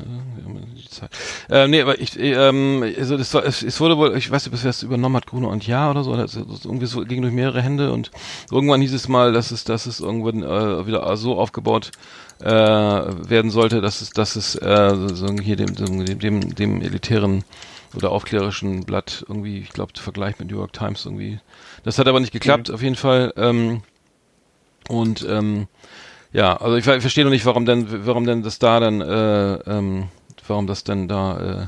Die 0.76 0.90
Zeit. 0.90 1.08
Ähm, 1.48 1.70
nee, 1.70 1.80
aber 1.80 1.98
ich, 1.98 2.20
äh, 2.20 2.34
ähm, 2.34 2.84
also 2.98 3.16
das 3.16 3.32
war, 3.32 3.46
es, 3.46 3.62
es 3.62 3.80
wurde 3.80 3.96
wohl, 3.96 4.14
ich 4.14 4.30
weiß 4.30 4.44
nicht, 4.44 4.52
bis 4.52 4.62
wer 4.62 4.68
es 4.68 4.82
übernommen 4.82 5.16
hat, 5.16 5.26
Gruner 5.26 5.48
und 5.48 5.66
Ja 5.66 5.90
oder 5.90 6.04
so, 6.04 6.14
das, 6.14 6.32
das 6.32 6.66
irgendwie 6.66 6.84
so 6.84 7.00
ging 7.00 7.22
durch 7.22 7.32
mehrere 7.32 7.62
Hände 7.62 7.92
und 7.92 8.10
irgendwann 8.50 8.82
hieß 8.82 8.92
es 8.92 9.08
mal, 9.08 9.32
dass 9.32 9.50
es, 9.52 9.64
dass 9.64 9.86
es 9.86 10.00
irgendwann 10.00 10.42
äh, 10.42 10.86
wieder 10.86 11.16
so 11.16 11.38
aufgebaut 11.38 11.92
äh, 12.42 13.30
werden 13.30 13.50
sollte, 13.50 13.80
dass 13.80 14.00
es, 14.00 14.10
dass 14.10 14.36
es 14.36 14.56
äh, 14.56 15.08
so 15.14 15.26
hier 15.40 15.56
dem, 15.56 15.74
dem, 15.74 16.18
dem, 16.18 16.54
dem 16.54 16.80
elitären 16.82 17.44
oder 17.94 18.10
aufklärerischen 18.10 18.84
Blatt 18.84 19.24
irgendwie, 19.28 19.58
ich 19.58 19.70
glaube, 19.70 19.92
Vergleich 19.96 20.38
mit 20.38 20.50
New 20.50 20.58
York 20.58 20.72
Times 20.72 21.04
irgendwie. 21.04 21.40
Das 21.84 21.98
hat 21.98 22.08
aber 22.08 22.20
nicht 22.20 22.32
geklappt, 22.32 22.70
auf 22.70 22.82
jeden 22.82 22.96
Fall. 22.96 23.32
Ähm, 23.36 23.82
und 24.88 25.26
ähm, 25.28 25.68
ja, 26.32 26.56
also 26.56 26.76
ich, 26.76 26.86
ich 26.86 27.00
verstehe 27.00 27.24
noch 27.24 27.30
nicht, 27.30 27.44
warum 27.44 27.66
denn, 27.66 28.06
warum 28.06 28.24
denn 28.24 28.42
das 28.42 28.58
da 28.58 28.80
dann, 28.80 29.00
äh, 29.00 29.54
ähm, 29.70 30.08
warum 30.46 30.66
das 30.66 30.84
denn 30.84 31.08
da 31.08 31.62
äh, 31.62 31.66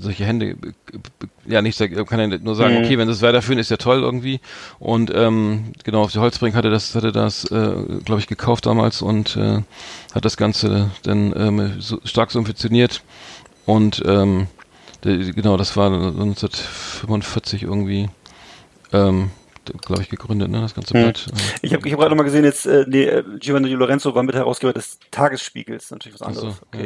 solche 0.00 0.24
Hände, 0.24 0.50
äh, 0.50 0.56
ja 1.46 1.62
nicht, 1.62 1.78
kann 1.78 2.20
ja 2.20 2.38
nur 2.38 2.54
sagen, 2.54 2.74
Mhm. 2.78 2.84
okay, 2.84 2.98
wenn 2.98 3.06
sie 3.08 3.12
es 3.14 3.22
weiterführen, 3.22 3.58
ist 3.58 3.70
ja 3.70 3.76
toll 3.76 4.00
irgendwie. 4.02 4.40
Und 4.78 5.12
ähm, 5.14 5.72
genau, 5.84 6.02
auf 6.02 6.12
die 6.12 6.18
Holzbrink 6.18 6.54
hatte 6.54 6.70
das, 6.70 6.94
hatte 6.94 7.12
das, 7.12 7.44
äh, 7.50 7.74
glaube 8.04 8.20
ich, 8.20 8.26
gekauft 8.26 8.66
damals 8.66 9.02
und 9.02 9.36
äh, 9.36 9.62
hat 10.14 10.24
das 10.24 10.36
Ganze 10.36 10.90
dann 11.02 11.32
ähm, 11.36 11.80
so 11.80 12.00
stark 12.04 12.30
subventioniert. 12.30 13.02
Und 13.66 14.02
ähm, 14.06 14.46
der, 15.04 15.16
genau, 15.18 15.56
das 15.56 15.76
war 15.76 15.90
1945 15.92 17.62
irgendwie, 17.62 18.08
ähm, 18.92 19.30
glaube 19.84 20.02
ich, 20.02 20.08
gegründet, 20.08 20.50
ne, 20.50 20.60
das 20.60 20.74
ganze 20.74 20.94
Hm. 20.94 21.02
Blatt. 21.04 21.26
Ich 21.62 21.72
habe 21.74 21.86
ich 21.86 21.92
hab 21.92 22.00
gerade 22.00 22.10
noch 22.10 22.16
mal 22.16 22.24
gesehen, 22.24 22.44
jetzt 22.44 22.66
äh, 22.66 22.84
nee, 22.88 23.04
äh, 23.04 23.24
Giovanni 23.38 23.68
Lorenzo 23.70 24.14
war 24.14 24.22
Mitherausgeber 24.22 24.72
des 24.72 24.98
Tagesspiegels, 25.10 25.90
natürlich 25.90 26.20
was 26.20 26.28
Ach 26.28 26.34
so, 26.34 26.40
anderes. 26.40 26.62
okay. 26.66 26.84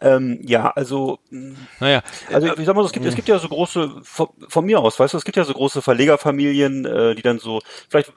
ja, 0.00 0.16
Ähm, 0.16 0.40
ja, 0.42 0.70
also 0.70 1.18
mh, 1.30 1.54
Naja, 1.80 2.02
Also 2.32 2.48
ich 2.56 2.64
sag 2.66 2.74
mal 2.76 2.82
so, 2.82 2.86
es 2.86 2.92
gibt, 2.92 3.06
es 3.06 3.14
gibt 3.14 3.28
ja 3.28 3.38
so 3.38 3.48
große, 3.48 3.90
von, 4.02 4.28
von 4.48 4.64
mir 4.64 4.80
aus, 4.80 4.98
weißt 4.98 5.14
du, 5.14 5.18
es 5.18 5.24
gibt 5.24 5.36
ja 5.36 5.44
so 5.44 5.52
große 5.54 5.82
Verlegerfamilien, 5.82 6.84
äh, 6.84 7.14
die 7.14 7.22
dann 7.22 7.38
so, 7.38 7.60
vielleicht 7.88 8.12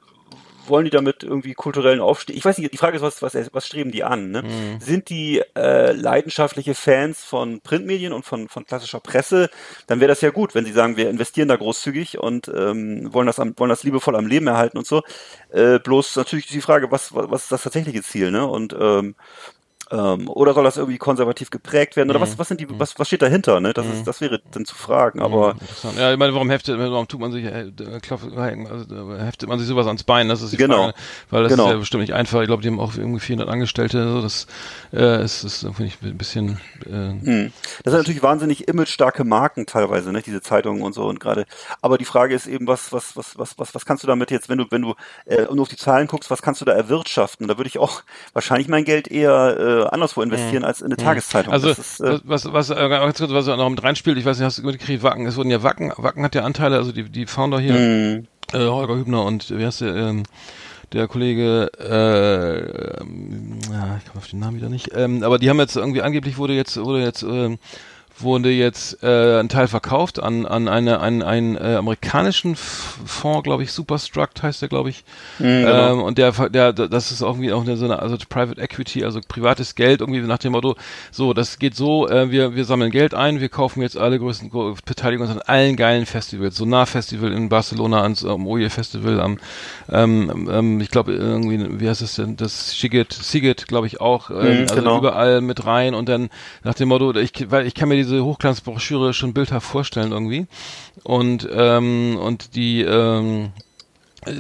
wollen 0.68 0.86
die 0.86 0.92
damit 0.92 1.24
irgendwie 1.24 1.54
kulturellen 1.54 2.00
Aufstieg, 2.00 2.36
ich 2.36 2.46
weiß 2.46 2.58
nicht, 2.58 2.74
die 2.74 2.78
Frage 2.78 2.98
ist, 2.98 3.02
was, 3.02 3.22
was, 3.22 3.36
was 3.54 3.68
streben 3.68 3.92
die 3.92 4.04
an? 4.04 4.32
Ne? 4.32 4.44
Sind 4.80 5.10
die 5.10 5.42
äh, 5.56 5.92
leidenschaftliche 5.92 6.76
Fans 6.76 7.24
von 7.24 7.62
Printmedien 7.62 8.14
und 8.14 8.26
von, 8.26 8.48
von 8.48 8.66
klassischer 8.66 9.00
Presse, 9.00 9.50
dann 9.88 10.00
wäre 10.00 10.10
das 10.10 10.22
ja 10.22 10.30
gut, 10.30 10.56
wenn 10.56 10.66
sie 10.66 10.72
sagen, 10.72 10.98
wir 10.98 11.10
investieren 11.10 11.48
da 11.48 11.56
großzügig 11.56 12.20
und 12.20 12.48
ähm, 12.48 13.14
wollen, 13.14 13.28
das 13.28 13.40
am, 13.40 13.54
wollen 13.58 13.70
das 13.70 13.84
liebevoll 13.84 14.16
am 14.16 14.28
Leben 14.28 14.48
erhalten 14.48 14.78
und 14.78 14.88
so. 14.88 15.04
Äh, 15.52 15.80
bloß 15.80 16.16
natürlich 16.16 16.48
die 16.48 16.62
Frage, 16.62 16.92
was, 16.92 17.14
was, 17.14 17.30
was 17.30 17.44
ist 17.44 17.52
das 17.52 17.64
tatsächliche 17.64 18.04
Ziel? 18.04 18.32
Ne? 18.32 18.46
Und 18.46 18.76
ähm, 18.80 19.16
ähm, 19.96 20.28
oder 20.28 20.54
soll 20.54 20.64
das 20.64 20.78
irgendwie 20.78 20.98
konservativ 20.98 21.50
geprägt 21.50 21.96
werden? 21.96 22.10
Oder 22.10 22.20
was, 22.22 22.38
was 22.38 22.48
sind 22.48 22.60
die, 22.60 22.68
was, 22.80 22.98
was 23.00 23.08
steht 23.08 23.22
dahinter? 23.22 23.60
Ne? 23.60 23.74
Das, 23.74 23.86
ist, 23.86 24.06
das 24.06 24.22
wäre 24.22 24.42
dann 24.52 24.66
zu 24.66 24.76
fragen. 24.76 25.22
Aber 25.22 25.52
Interessant. 25.54 25.98
Ja, 25.98 26.12
ich 26.12 26.18
meine, 26.20 26.34
warum 26.34 26.50
heftet, 26.50 26.78
warum 26.78 27.08
tut 27.08 27.20
man 27.20 27.32
sich, 27.32 27.46
äh, 27.46 27.68
äh, 27.68 28.00
klopft, 28.02 28.26
also, 28.36 29.14
äh, 29.14 29.20
heftet 29.20 29.48
man 29.50 29.60
sich 29.60 29.68
sowas 29.68 29.88
ans 29.88 30.04
Bein? 30.04 30.28
Das 30.28 30.42
ist 30.42 30.52
die 30.54 30.58
Genau. 30.58 30.84
Frage. 30.86 30.94
Weil 31.30 31.44
das 31.44 31.52
Genau. 31.52 31.66
ist 31.68 31.72
ja 31.72 31.78
bestimmt 31.78 32.02
nicht 32.02 32.14
einfach. 32.14 32.42
Ich 32.42 32.48
glaube, 32.48 32.62
die 32.62 32.68
haben 32.70 32.80
auch 32.80 32.96
irgendwie 32.96 33.20
400 33.20 33.50
Angestellte. 33.50 34.12
So, 34.12 34.22
das 34.22 34.48
äh, 34.94 35.24
ist, 35.24 35.44
ist 35.44 35.60
finde 35.62 35.86
ich, 35.86 36.02
ein 36.02 36.18
bisschen. 36.18 36.60
Äh, 36.86 37.06
Hm. 37.26 37.52
Das 37.84 37.92
sind 37.92 38.02
natürlich 38.02 38.24
wahnsinnig 38.24 38.68
image-starke 38.68 39.24
Marken 39.24 39.66
teilweise, 39.66 40.12
ne, 40.12 40.22
diese 40.22 40.42
Zeitungen 40.42 40.82
und 40.82 40.94
so 40.94 41.06
und 41.06 41.20
gerade. 41.20 41.46
Aber 41.82 41.98
die 41.98 42.06
Frage 42.06 42.36
ist 42.36 42.48
eben, 42.48 42.68
was, 42.68 42.92
was, 42.92 43.16
was, 43.16 43.38
was, 43.38 43.58
was, 43.58 43.74
was 43.76 43.86
kannst 43.86 44.04
du 44.04 44.08
damit 44.08 44.32
jetzt, 44.32 44.50
wenn 44.50 44.58
du, 44.58 44.66
wenn 44.70 44.82
du 44.82 44.96
äh, 45.26 45.44
nur 45.54 45.62
auf 45.64 45.70
die 45.70 45.78
Zahlen 45.78 46.08
guckst, 46.08 46.30
was 46.32 46.42
kannst 46.42 46.62
du 46.62 46.66
da 46.66 46.74
erwirtschaften? 46.74 47.48
Da 47.48 47.58
würde 47.58 47.68
ich 47.68 47.78
auch 47.80 48.02
wahrscheinlich 48.34 48.68
mein 48.68 48.84
Geld 48.86 49.08
eher 49.08 49.58
äh, 49.60 49.85
anderswo 49.94 50.22
investieren 50.22 50.64
als 50.64 50.82
in 50.82 50.88
eine 50.88 50.98
Tageszeitung. 50.98 51.54
also 51.54 51.68
das 51.68 51.80
ist, 51.80 52.00
äh, 52.02 52.20
was, 52.24 52.52
was, 52.52 52.70
äh, 52.70 52.76
ganz 52.76 53.18
kurz, 53.18 53.32
was 53.32 53.48
noch 53.48 53.70
mit 53.70 53.84
reinspielt, 53.84 54.18
ich 54.18 54.26
weiß 54.26 54.38
nicht, 54.38 54.46
hast 54.46 54.58
du 54.60 54.64
mitgekriegt, 54.64 55.04
Wacken, 55.04 55.26
es 55.26 55.38
wurden 55.38 55.52
ja 55.52 55.64
Wacken, 55.64 55.92
Wacken 55.98 56.24
hat 56.24 56.36
ja 56.36 56.44
Anteile, 56.44 56.78
also 56.78 56.92
die, 56.92 57.10
die 57.10 57.26
Founder 57.26 57.60
hier, 57.60 57.74
hm, 57.74 58.28
äh, 58.54 58.68
Holger 58.68 58.96
Hübner 58.96 59.24
und 59.24 59.58
wie 59.58 59.66
heißt 59.66 59.82
der, 59.82 59.96
ähm, 59.96 60.24
der 60.94 61.08
Kollege, 61.08 61.72
äh, 61.80 63.02
ähm, 63.02 63.60
ja, 63.72 63.98
ich 63.98 64.06
komme 64.06 64.18
auf 64.18 64.28
den 64.28 64.40
Namen 64.40 64.58
wieder 64.58 64.70
nicht, 64.70 64.92
ähm, 64.96 65.24
aber 65.24 65.40
die 65.40 65.50
haben 65.50 65.60
jetzt 65.60 65.76
irgendwie 65.76 66.02
angeblich 66.02 66.38
wurde 66.38 66.54
jetzt 66.54 66.78
wurde 66.78 67.02
jetzt 67.02 67.24
ähm, 67.24 67.58
wurde 68.20 68.50
jetzt 68.52 69.04
äh, 69.04 69.40
ein 69.40 69.50
Teil 69.50 69.68
verkauft 69.68 70.22
an 70.22 70.46
an 70.46 70.68
eine 70.68 71.00
an 71.00 71.22
einen 71.22 71.56
äh, 71.56 71.76
amerikanischen 71.76 72.56
Fonds, 72.56 73.44
glaube 73.44 73.64
ich, 73.64 73.72
Superstruct 73.72 74.42
heißt 74.44 74.62
der, 74.62 74.70
glaube 74.70 74.90
ich. 74.90 75.04
genau. 75.40 75.94
ähm, 75.94 76.02
und 76.02 76.18
der 76.18 76.32
der 76.50 76.74
das 76.74 77.12
ist 77.12 77.22
irgendwie 77.22 77.52
auch 77.54 77.62
eine, 77.62 77.78
so 77.78 77.86
eine 77.86 78.00
also 78.00 78.18
Private 78.30 78.62
Equity, 78.62 79.04
also 79.04 79.20
privates 79.28 79.76
Geld 79.76 80.02
irgendwie 80.02 80.22
nach 80.22 80.38
dem 80.38 80.54
Motto, 80.54 80.76
so, 81.12 81.34
das 81.34 81.60
geht 81.60 81.76
so, 81.76 82.08
äh, 82.10 82.32
wir 82.32 82.56
wir 82.56 82.66
sammeln 82.66 82.92
Geld 82.92 83.14
ein, 83.14 83.40
wir 83.42 83.50
kaufen 83.50 83.82
jetzt 83.82 83.98
alle 83.98 84.20
größten 84.20 84.50
Gro- 84.50 84.76
Beteiligung 84.86 85.28
an 85.30 85.40
allen 85.42 85.76
geilen 85.76 86.06
Festivals, 86.06 86.56
Sonar 86.58 86.86
Festival 86.86 87.32
in 87.32 87.50
Barcelona, 87.50 88.02
ans 88.04 88.24
am 88.26 88.48
Oje 88.48 88.70
Festival 88.70 89.20
am 89.20 89.38
ähm, 89.90 90.48
ähm, 90.52 90.82
ich 90.82 90.90
glaube 90.92 91.14
irgendwie 91.14 91.80
wie 91.80 91.90
heißt 91.90 92.02
es 92.02 92.16
denn, 92.16 92.36
das 92.38 92.72
Siget 92.80 93.14
Siget, 93.14 93.68
glaube 93.68 93.88
ich 93.88 94.02
auch, 94.02 94.30
ähm, 94.32 94.66
Mhm, 94.66 94.68
also 94.70 94.82
genau. 94.82 94.98
überall 94.98 95.42
mit 95.42 95.66
rein 95.66 95.94
und 95.96 96.10
dann 96.10 96.30
nach 96.64 96.74
dem 96.74 96.90
Motto, 96.90 97.14
ich 97.16 97.32
weil 97.52 97.66
ich 97.68 97.74
kann 97.74 97.90
mir 97.90 97.96
diese 98.06 98.24
Hochglanzbroschüre 98.24 99.14
schon 99.14 99.34
bildhaft 99.34 99.68
vorstellen 99.68 100.12
irgendwie. 100.12 100.48
Und 101.04 101.48
ähm, 101.52 102.18
und 102.22 102.56
die 102.56 102.82
ähm, 102.82 103.52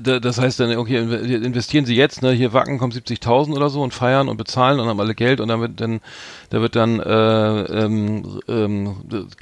da- 0.02 0.20
das 0.20 0.40
heißt 0.40 0.60
dann, 0.60 0.76
okay, 0.78 1.00
inve- 1.00 1.44
investieren 1.44 1.86
Sie 1.86 1.96
jetzt, 1.96 2.22
ne, 2.24 2.32
hier 2.32 2.54
Wacken 2.54 2.80
kommt 2.80 2.96
70.000 2.96 3.54
oder 3.56 3.70
so 3.70 3.84
und 3.84 3.94
feiern 3.94 4.30
und 4.30 4.38
bezahlen 4.38 4.80
und 4.80 4.88
haben 4.88 5.00
alle 5.00 5.14
Geld 5.14 5.40
und 5.40 5.48
dann 5.48 5.62
wird 5.62 5.80
dann, 5.80 6.02
da 6.50 6.62
wird 6.62 6.76
dann, 6.76 7.00
äh, 7.00 7.62
ähm, 7.84 8.42
ähm, 8.48 8.96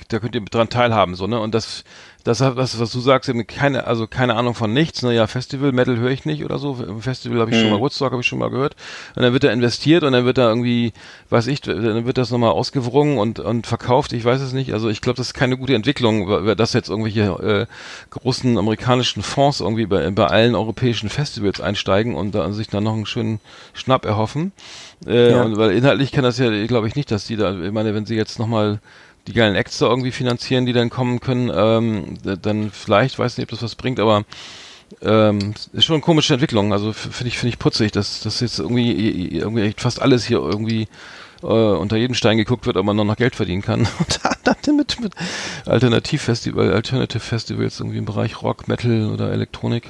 da 0.09 0.19
könnt 0.19 0.35
ihr 0.35 0.41
dran 0.41 0.69
teilhaben, 0.69 1.15
so, 1.15 1.27
ne, 1.27 1.39
und 1.39 1.53
das, 1.55 1.85
das, 2.23 2.39
was, 2.39 2.79
was 2.79 2.91
du 2.91 2.99
sagst, 3.01 3.27
eben 3.29 3.45
keine, 3.45 3.85
also 3.85 4.07
keine 4.07 4.35
Ahnung 4.35 4.53
von 4.53 4.71
nichts, 4.71 5.01
ne, 5.01 5.13
ja, 5.13 5.27
Festival, 5.27 5.73
Metal 5.73 5.97
höre 5.97 6.11
ich 6.11 6.23
nicht 6.23 6.45
oder 6.45 6.57
so, 6.57 6.75
Im 6.81 7.01
Festival 7.01 7.39
habe 7.41 7.51
ich 7.51 7.59
schon 7.59 7.69
mal, 7.69 7.79
Woodstock 7.79 8.11
habe 8.11 8.21
ich 8.21 8.27
schon 8.27 8.39
mal 8.39 8.49
gehört. 8.49 8.75
Und 9.15 9.23
dann 9.23 9.33
wird 9.33 9.43
da 9.43 9.51
investiert 9.51 10.03
und 10.03 10.13
dann 10.13 10.23
wird 10.23 10.37
da 10.37 10.47
irgendwie, 10.47 10.93
weiß 11.29 11.47
ich, 11.47 11.59
dann 11.61 12.05
wird 12.05 12.17
das 12.17 12.31
nochmal 12.31 12.51
ausgewrungen 12.51 13.17
und, 13.17 13.39
und 13.39 13.67
verkauft, 13.67 14.13
ich 14.13 14.23
weiß 14.23 14.39
es 14.39 14.53
nicht, 14.53 14.71
also 14.73 14.87
ich 14.89 15.01
glaube, 15.01 15.17
das 15.17 15.27
ist 15.27 15.33
keine 15.33 15.57
gute 15.57 15.75
Entwicklung, 15.75 16.55
dass 16.55 16.71
jetzt 16.73 16.89
irgendwelche, 16.89 17.23
äh, 17.23 17.65
großen 18.11 18.57
amerikanischen 18.57 19.21
Fonds 19.21 19.59
irgendwie 19.59 19.85
bei, 19.85 20.09
bei 20.11 20.27
allen 20.27 20.55
europäischen 20.55 21.09
Festivals 21.09 21.59
einsteigen 21.59 22.15
und 22.15 22.33
da 22.35 22.51
sich 22.53 22.67
dann 22.69 22.83
noch 22.85 22.93
einen 22.93 23.05
schönen 23.05 23.39
Schnapp 23.73 24.05
erhoffen. 24.05 24.53
Äh, 25.05 25.31
Ja. 25.31 25.43
und, 25.43 25.57
weil 25.57 25.71
inhaltlich 25.71 26.11
kann 26.11 26.23
das 26.23 26.37
ja, 26.37 26.65
glaube 26.67 26.87
ich 26.87 26.95
nicht, 26.95 27.11
dass 27.11 27.27
die 27.27 27.35
da, 27.35 27.53
ich 27.59 27.71
meine, 27.71 27.93
wenn 27.93 28.05
sie 28.05 28.15
jetzt 28.15 28.39
nochmal 28.39 28.79
die 29.27 29.33
geilen 29.33 29.55
Acts 29.55 29.77
da 29.77 29.87
irgendwie 29.87 30.11
finanzieren, 30.11 30.65
die 30.65 30.73
dann 30.73 30.89
kommen 30.89 31.19
können, 31.19 31.51
ähm, 31.53 32.17
dann 32.41 32.71
vielleicht, 32.71 33.19
weiß 33.19 33.37
nicht, 33.37 33.45
ob 33.45 33.51
das 33.51 33.63
was 33.63 33.75
bringt, 33.75 33.99
aber 33.99 34.25
ähm, 35.01 35.53
ist 35.71 35.85
schon 35.85 35.95
eine 35.95 36.03
komische 36.03 36.33
Entwicklung. 36.33 36.73
Also 36.73 36.93
finde 36.93 37.27
ich, 37.27 37.37
finde 37.37 37.53
ich 37.53 37.59
putzig, 37.59 37.91
dass, 37.91 38.21
dass 38.21 38.39
jetzt 38.41 38.59
irgendwie, 38.59 39.37
irgendwie 39.37 39.63
echt 39.63 39.81
fast 39.81 40.01
alles 40.01 40.25
hier 40.25 40.39
irgendwie 40.39 40.87
äh, 41.41 41.45
unter 41.45 41.97
jeden 41.97 42.15
Stein 42.15 42.37
geguckt 42.37 42.65
wird, 42.65 42.77
ob 42.77 42.85
man 42.85 42.95
noch, 42.95 43.05
noch 43.05 43.17
Geld 43.17 43.35
verdienen 43.35 43.61
kann. 43.61 43.81
Und 43.99 44.19
dann 44.43 44.75
mit, 44.75 44.99
mit 44.99 45.13
Alternativfestival, 45.65 46.73
Alternative 46.73 47.19
Festivals 47.19 47.79
irgendwie 47.79 47.97
im 47.97 48.05
Bereich 48.05 48.41
Rock, 48.41 48.67
Metal 48.67 49.11
oder 49.11 49.31
Elektronik. 49.31 49.89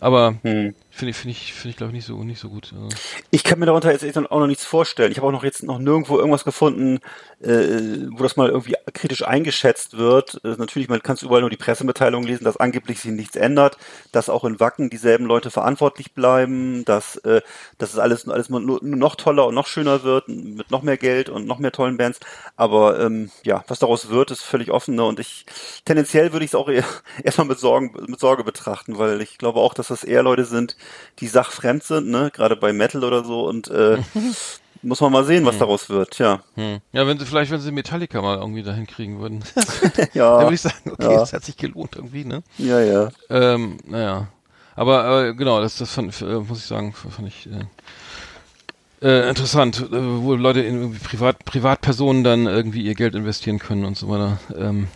Aber 0.00 0.34
hm. 0.42 0.74
Finde 0.94 1.10
ich, 1.10 1.16
finde 1.16 1.30
ich, 1.32 1.54
finde 1.54 1.68
ich, 1.70 1.76
glaube 1.76 1.90
ich, 1.90 1.94
nicht 1.94 2.06
so, 2.06 2.22
nicht 2.22 2.38
so 2.38 2.50
gut. 2.50 2.72
Also, 2.74 2.88
Ich 3.30 3.44
kann 3.44 3.58
mir 3.58 3.66
darunter 3.66 3.90
jetzt 3.90 4.04
auch 4.16 4.38
noch 4.38 4.46
nichts 4.46 4.64
vorstellen. 4.64 5.10
Ich 5.10 5.16
habe 5.18 5.26
auch 5.26 5.32
noch 5.32 5.42
jetzt 5.42 5.62
noch 5.62 5.78
nirgendwo 5.78 6.18
irgendwas 6.18 6.44
gefunden, 6.44 7.00
äh, 7.40 8.08
wo 8.10 8.22
das 8.22 8.36
mal 8.36 8.50
irgendwie 8.50 8.76
kritisch 8.92 9.26
eingeschätzt 9.26 9.96
wird. 9.96 10.40
Äh, 10.44 10.54
natürlich, 10.58 10.88
man 10.90 11.02
kann 11.02 11.16
überall 11.22 11.40
nur 11.40 11.50
die 11.50 11.56
Pressemitteilung 11.56 12.24
lesen, 12.24 12.44
dass 12.44 12.58
angeblich 12.58 13.00
sich 13.00 13.10
nichts 13.10 13.36
ändert, 13.36 13.78
dass 14.12 14.28
auch 14.28 14.44
in 14.44 14.60
Wacken 14.60 14.90
dieselben 14.90 15.24
Leute 15.24 15.50
verantwortlich 15.50 16.12
bleiben, 16.12 16.84
dass, 16.84 17.16
äh, 17.16 17.40
dass 17.78 17.94
es 17.94 17.98
alles, 17.98 18.28
alles 18.28 18.50
nur, 18.50 18.60
nur 18.60 18.80
noch 18.82 19.16
toller 19.16 19.46
und 19.46 19.54
noch 19.54 19.66
schöner 19.66 20.02
wird, 20.02 20.28
mit 20.28 20.70
noch 20.70 20.82
mehr 20.82 20.98
Geld 20.98 21.30
und 21.30 21.46
noch 21.46 21.58
mehr 21.58 21.72
tollen 21.72 21.96
Bands. 21.96 22.20
Aber 22.56 23.00
ähm, 23.00 23.30
ja, 23.44 23.64
was 23.66 23.78
daraus 23.78 24.10
wird, 24.10 24.30
ist 24.30 24.42
völlig 24.42 24.70
offen. 24.70 24.94
Ne? 24.94 25.04
Und 25.04 25.18
ich 25.20 25.46
tendenziell 25.86 26.32
würde 26.32 26.44
ich 26.44 26.50
es 26.50 26.54
auch 26.54 26.68
eher, 26.68 26.84
erstmal 27.24 27.46
mit 27.46 27.58
Sorgen, 27.58 27.94
mit 28.06 28.20
Sorge 28.20 28.44
betrachten, 28.44 28.98
weil 28.98 29.22
ich 29.22 29.38
glaube 29.38 29.60
auch, 29.60 29.72
dass 29.72 29.88
das 29.88 30.04
eher 30.04 30.22
Leute 30.22 30.44
sind, 30.44 30.76
die 31.20 31.28
sachfremd 31.28 31.82
sind, 31.82 32.08
ne, 32.08 32.30
gerade 32.32 32.56
bei 32.56 32.72
Metal 32.72 33.04
oder 33.04 33.24
so 33.24 33.46
und 33.48 33.68
äh, 33.68 33.98
muss 34.82 35.00
man 35.00 35.12
mal 35.12 35.24
sehen, 35.24 35.44
was 35.46 35.58
daraus 35.58 35.88
wird, 35.88 36.18
ja. 36.18 36.42
hm. 36.54 36.78
Ja, 36.92 37.06
wenn 37.06 37.18
sie 37.18 37.26
vielleicht, 37.26 37.50
wenn 37.50 37.60
sie 37.60 37.70
Metallica 37.70 38.20
mal 38.20 38.38
irgendwie 38.38 38.62
dahin 38.62 38.86
kriegen 38.86 39.20
würden, 39.20 39.44
dann 39.96 40.08
Ja, 40.14 40.40
würde 40.40 40.54
ich 40.54 40.60
sagen, 40.60 40.90
okay, 40.90 41.12
ja. 41.12 41.20
das 41.20 41.32
hat 41.32 41.44
sich 41.44 41.56
gelohnt 41.56 41.96
irgendwie, 41.96 42.24
ne? 42.24 42.42
ja, 42.58 42.80
ja. 42.80 43.08
Ähm, 43.30 43.78
naja. 43.86 44.28
Aber 44.74 45.26
äh, 45.28 45.34
genau, 45.34 45.60
das, 45.60 45.76
das 45.76 45.92
fand, 45.92 46.20
äh, 46.22 46.24
muss 46.24 46.58
ich 46.58 46.64
sagen, 46.64 46.92
fand 46.94 47.28
ich 47.28 47.46
äh, 47.46 49.06
äh, 49.06 49.28
interessant, 49.28 49.80
äh, 49.80 50.22
wo 50.22 50.34
Leute 50.34 50.60
in 50.60 50.76
irgendwie 50.80 50.98
Privat, 50.98 51.44
Privatpersonen 51.44 52.24
dann 52.24 52.46
irgendwie 52.46 52.82
ihr 52.82 52.94
Geld 52.94 53.14
investieren 53.14 53.58
können 53.58 53.84
und 53.84 53.96
so 53.96 54.08
weiter. 54.08 54.38
Ähm, 54.56 54.88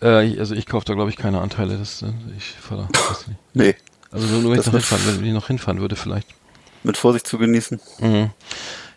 äh, 0.00 0.38
also 0.38 0.54
ich 0.54 0.66
kaufe 0.66 0.84
da 0.84 0.94
glaube 0.94 1.10
ich 1.10 1.16
keine 1.16 1.40
Anteile, 1.40 1.76
das 1.76 2.02
äh, 2.02 2.12
ich 2.36 2.54
nicht. 2.70 3.38
Nee, 3.54 3.74
Also 4.10 4.26
nur, 4.26 4.52
wenn 4.52 4.60
ich 4.60 4.66
noch 4.66 4.72
hinfahren, 4.72 5.18
wenn 5.20 5.26
ich 5.26 5.32
noch 5.34 5.46
hinfahren 5.46 5.80
würde 5.80 5.96
vielleicht. 5.96 6.28
mit 6.82 6.96
Vorsicht 6.96 7.26
zu 7.26 7.38
genießen. 7.38 7.80
Mhm. 8.00 8.30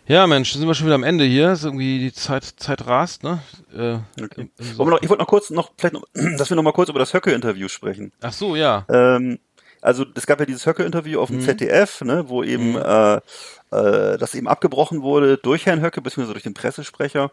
Ja, 0.06 0.26
Mensch, 0.26 0.52
sind 0.52 0.66
wir 0.66 0.74
schon 0.74 0.86
wieder 0.86 0.96
am 0.96 1.04
Ende 1.04 1.24
hier. 1.24 1.52
Ist 1.52 1.64
irgendwie 1.64 1.98
die 2.00 2.12
Zeit, 2.12 2.44
Zeit 2.56 2.86
rast, 2.86 3.22
ne? 3.22 3.40
Äh, 3.72 3.98
Okay. 4.22 4.50
wir 4.56 4.84
noch, 4.86 5.00
ich 5.02 5.08
wollte 5.08 5.22
noch 5.22 5.28
kurz 5.28 5.50
noch, 5.50 5.70
vielleicht 5.78 5.94
noch, 5.94 6.04
dass 6.38 6.50
wir 6.50 6.56
noch 6.56 6.62
mal 6.64 6.72
kurz 6.72 6.88
über 6.88 6.98
das 6.98 7.14
Höcke-Interview 7.14 7.68
sprechen. 7.68 8.12
Ach 8.20 8.32
so, 8.32 8.56
ja. 8.56 8.84
Ähm, 8.88 9.38
also 9.80 10.04
es 10.14 10.26
gab 10.26 10.40
ja 10.40 10.46
dieses 10.46 10.66
Höcke-Interview 10.66 11.20
auf 11.20 11.28
dem 11.28 11.38
Mhm. 11.38 11.42
ZDF, 11.42 12.00
ne, 12.02 12.28
wo 12.28 12.42
eben 12.42 12.76
äh, 12.76 13.16
äh, 13.16 14.18
das 14.18 14.34
eben 14.34 14.48
abgebrochen 14.48 15.02
wurde 15.02 15.38
durch 15.38 15.66
Herrn 15.66 15.82
Höcke, 15.82 16.00
beziehungsweise 16.02 16.34
durch 16.34 16.44
den 16.44 16.54
Pressesprecher 16.54 17.30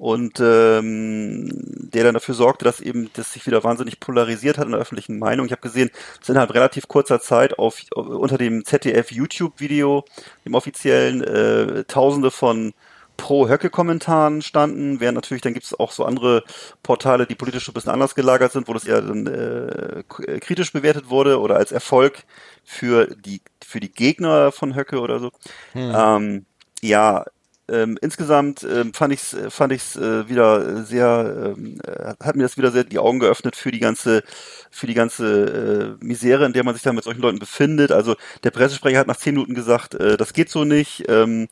und 0.00 0.40
ähm, 0.40 1.50
der 1.92 2.04
dann 2.04 2.14
dafür 2.14 2.34
sorgte, 2.34 2.64
dass 2.64 2.80
eben 2.80 3.10
das 3.12 3.34
sich 3.34 3.46
wieder 3.46 3.62
wahnsinnig 3.62 4.00
polarisiert 4.00 4.56
hat 4.56 4.64
in 4.64 4.72
der 4.72 4.80
öffentlichen 4.80 5.18
Meinung. 5.18 5.44
Ich 5.44 5.52
habe 5.52 5.60
gesehen, 5.60 5.90
es 6.18 6.26
sind 6.26 6.38
halt 6.38 6.54
relativ 6.54 6.88
kurzer 6.88 7.20
Zeit 7.20 7.58
auf 7.58 7.82
unter 7.94 8.38
dem 8.38 8.64
ZDF 8.64 9.12
YouTube-Video, 9.12 10.06
dem 10.46 10.54
offiziellen, 10.54 11.22
äh, 11.22 11.84
Tausende 11.84 12.30
von 12.30 12.72
Pro-Höcke-Kommentaren 13.18 14.40
standen, 14.40 15.00
während 15.00 15.16
natürlich 15.16 15.42
dann 15.42 15.52
gibt 15.52 15.66
es 15.66 15.78
auch 15.78 15.92
so 15.92 16.06
andere 16.06 16.44
Portale, 16.82 17.26
die 17.26 17.34
politisch 17.34 17.68
ein 17.68 17.74
bisschen 17.74 17.92
anders 17.92 18.14
gelagert 18.14 18.52
sind, 18.52 18.68
wo 18.68 18.72
das 18.72 18.86
eher 18.86 19.02
dann 19.02 19.26
äh, 19.26 19.98
äh, 19.98 20.40
kritisch 20.40 20.72
bewertet 20.72 21.10
wurde 21.10 21.40
oder 21.40 21.56
als 21.56 21.72
Erfolg 21.72 22.24
für 22.64 23.14
die 23.14 23.42
für 23.62 23.80
die 23.80 23.92
Gegner 23.92 24.50
von 24.50 24.74
Höcke 24.74 25.00
oder 25.00 25.18
so. 25.18 25.30
Ähm, 25.74 26.46
ja, 26.80 27.26
ähm, 27.70 27.98
insgesamt 28.00 28.64
ähm, 28.64 28.92
fand 28.92 29.12
ich's 29.12 29.36
fand 29.48 29.72
ich's 29.72 29.96
äh, 29.96 30.28
wieder 30.28 30.84
sehr 30.84 31.54
ähm, 31.56 31.80
äh, 31.86 32.14
hat 32.22 32.36
mir 32.36 32.42
das 32.42 32.56
wieder 32.56 32.70
sehr 32.70 32.84
die 32.84 32.98
Augen 32.98 33.20
geöffnet 33.20 33.56
für 33.56 33.70
die 33.70 33.78
ganze 33.78 34.22
für 34.70 34.86
die 34.86 34.94
ganze 34.94 35.96
äh, 36.00 36.04
Misere, 36.04 36.46
in 36.46 36.52
der 36.52 36.64
man 36.64 36.74
sich 36.74 36.82
da 36.82 36.92
mit 36.92 37.04
solchen 37.04 37.22
Leuten 37.22 37.38
befindet. 37.38 37.92
Also 37.92 38.16
der 38.44 38.50
Pressesprecher 38.50 38.98
hat 38.98 39.06
nach 39.06 39.16
zehn 39.16 39.34
Minuten 39.34 39.54
gesagt, 39.54 39.94
äh, 39.94 40.16
das 40.16 40.32
geht 40.32 40.50
so 40.50 40.64
nicht 40.64 41.04
ähm, 41.08 41.48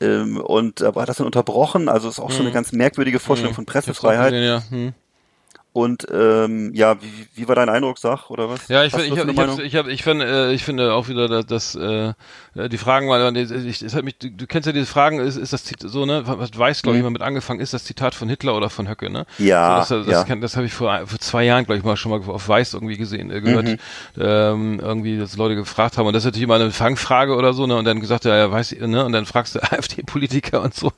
ähm, 0.00 0.38
und 0.38 0.82
aber 0.82 1.02
hat 1.02 1.08
das 1.08 1.16
dann 1.18 1.26
unterbrochen. 1.26 1.88
Also 1.88 2.08
ist 2.08 2.20
auch 2.20 2.30
so 2.30 2.42
eine 2.42 2.52
ganz 2.52 2.72
merkwürdige 2.72 3.18
Vorstellung 3.18 3.54
von 3.54 3.64
Ich 3.64 3.68
hab's 3.68 3.76
auch 3.76 3.92
Pressefreiheit. 3.92 4.32
gesehen, 4.32 4.46
ja. 4.46 4.62
Hm. 4.70 4.94
Und 5.74 6.06
ähm, 6.12 6.70
ja, 6.74 7.00
wie, 7.00 7.08
wie 7.34 7.48
war 7.48 7.54
dein 7.54 7.70
Eindruck, 7.70 7.96
sag 7.98 8.28
oder 8.28 8.50
was? 8.50 8.68
Ja, 8.68 8.84
ich, 8.84 8.92
Hast 8.92 9.00
find- 9.04 9.16
du 9.16 9.22
ich, 9.22 9.30
ich, 9.32 9.38
hab, 9.38 9.58
ich, 9.58 9.76
hab, 9.76 9.86
ich, 9.88 10.02
find, 10.02 10.20
äh, 10.22 10.52
ich 10.52 10.64
finde 10.64 10.92
auch 10.92 11.08
wieder, 11.08 11.28
dass, 11.28 11.46
dass 11.46 11.74
äh, 11.74 12.12
äh, 12.54 12.68
die 12.68 12.76
Fragen 12.76 13.08
waren, 13.08 13.34
ich, 13.34 13.50
ich, 13.50 13.80
es 13.80 13.94
hat 13.94 14.04
mich, 14.04 14.18
du, 14.18 14.30
du 14.30 14.46
kennst 14.46 14.66
ja 14.66 14.72
diese 14.72 14.84
Fragen, 14.84 15.18
ist, 15.18 15.36
ist 15.36 15.54
das 15.54 15.64
Zit- 15.64 15.80
so, 15.88 16.04
ne, 16.04 16.24
was 16.26 16.50
weiß, 16.58 16.82
glaube 16.82 16.98
ich, 16.98 17.02
mal 17.02 17.08
mit 17.08 17.22
angefangen, 17.22 17.60
ist 17.60 17.72
das 17.72 17.84
Zitat 17.84 18.14
von 18.14 18.28
Hitler 18.28 18.54
oder 18.54 18.68
von 18.68 18.86
Höcke, 18.86 19.08
ne? 19.08 19.24
Mhm. 19.38 19.46
Ja, 19.46 19.82
so, 19.82 19.96
das 20.00 20.06
das, 20.06 20.28
ja. 20.28 20.36
das 20.36 20.56
habe 20.56 20.66
ich 20.66 20.74
vor, 20.74 21.06
vor 21.06 21.18
zwei 21.18 21.44
Jahren, 21.44 21.64
glaube 21.64 21.78
ich, 21.78 21.84
mal 21.84 21.96
schon 21.96 22.10
mal 22.10 22.20
auf 22.30 22.48
Weiß 22.48 22.74
irgendwie 22.74 22.98
gesehen, 22.98 23.30
äh, 23.30 23.40
gehört, 23.40 23.64
Mhm. 23.68 23.78
ähm, 24.20 24.78
irgendwie, 24.78 25.16
dass 25.16 25.38
Leute 25.38 25.54
gefragt 25.54 25.96
haben, 25.96 26.06
und 26.06 26.12
das 26.12 26.22
ist 26.24 26.26
natürlich 26.26 26.44
immer 26.44 26.56
eine 26.56 26.70
Fangfrage 26.70 27.34
oder 27.34 27.54
so, 27.54 27.66
ne, 27.66 27.76
und 27.76 27.86
dann 27.86 28.00
gesagt, 28.00 28.26
ja, 28.26 28.36
ja, 28.36 28.50
weiß, 28.52 28.76
ne, 28.80 29.06
und 29.06 29.12
dann 29.12 29.24
fragst 29.24 29.54
du 29.54 29.60
AfD-Politiker 29.72 30.60
und 30.60 30.74
so, 30.74 30.92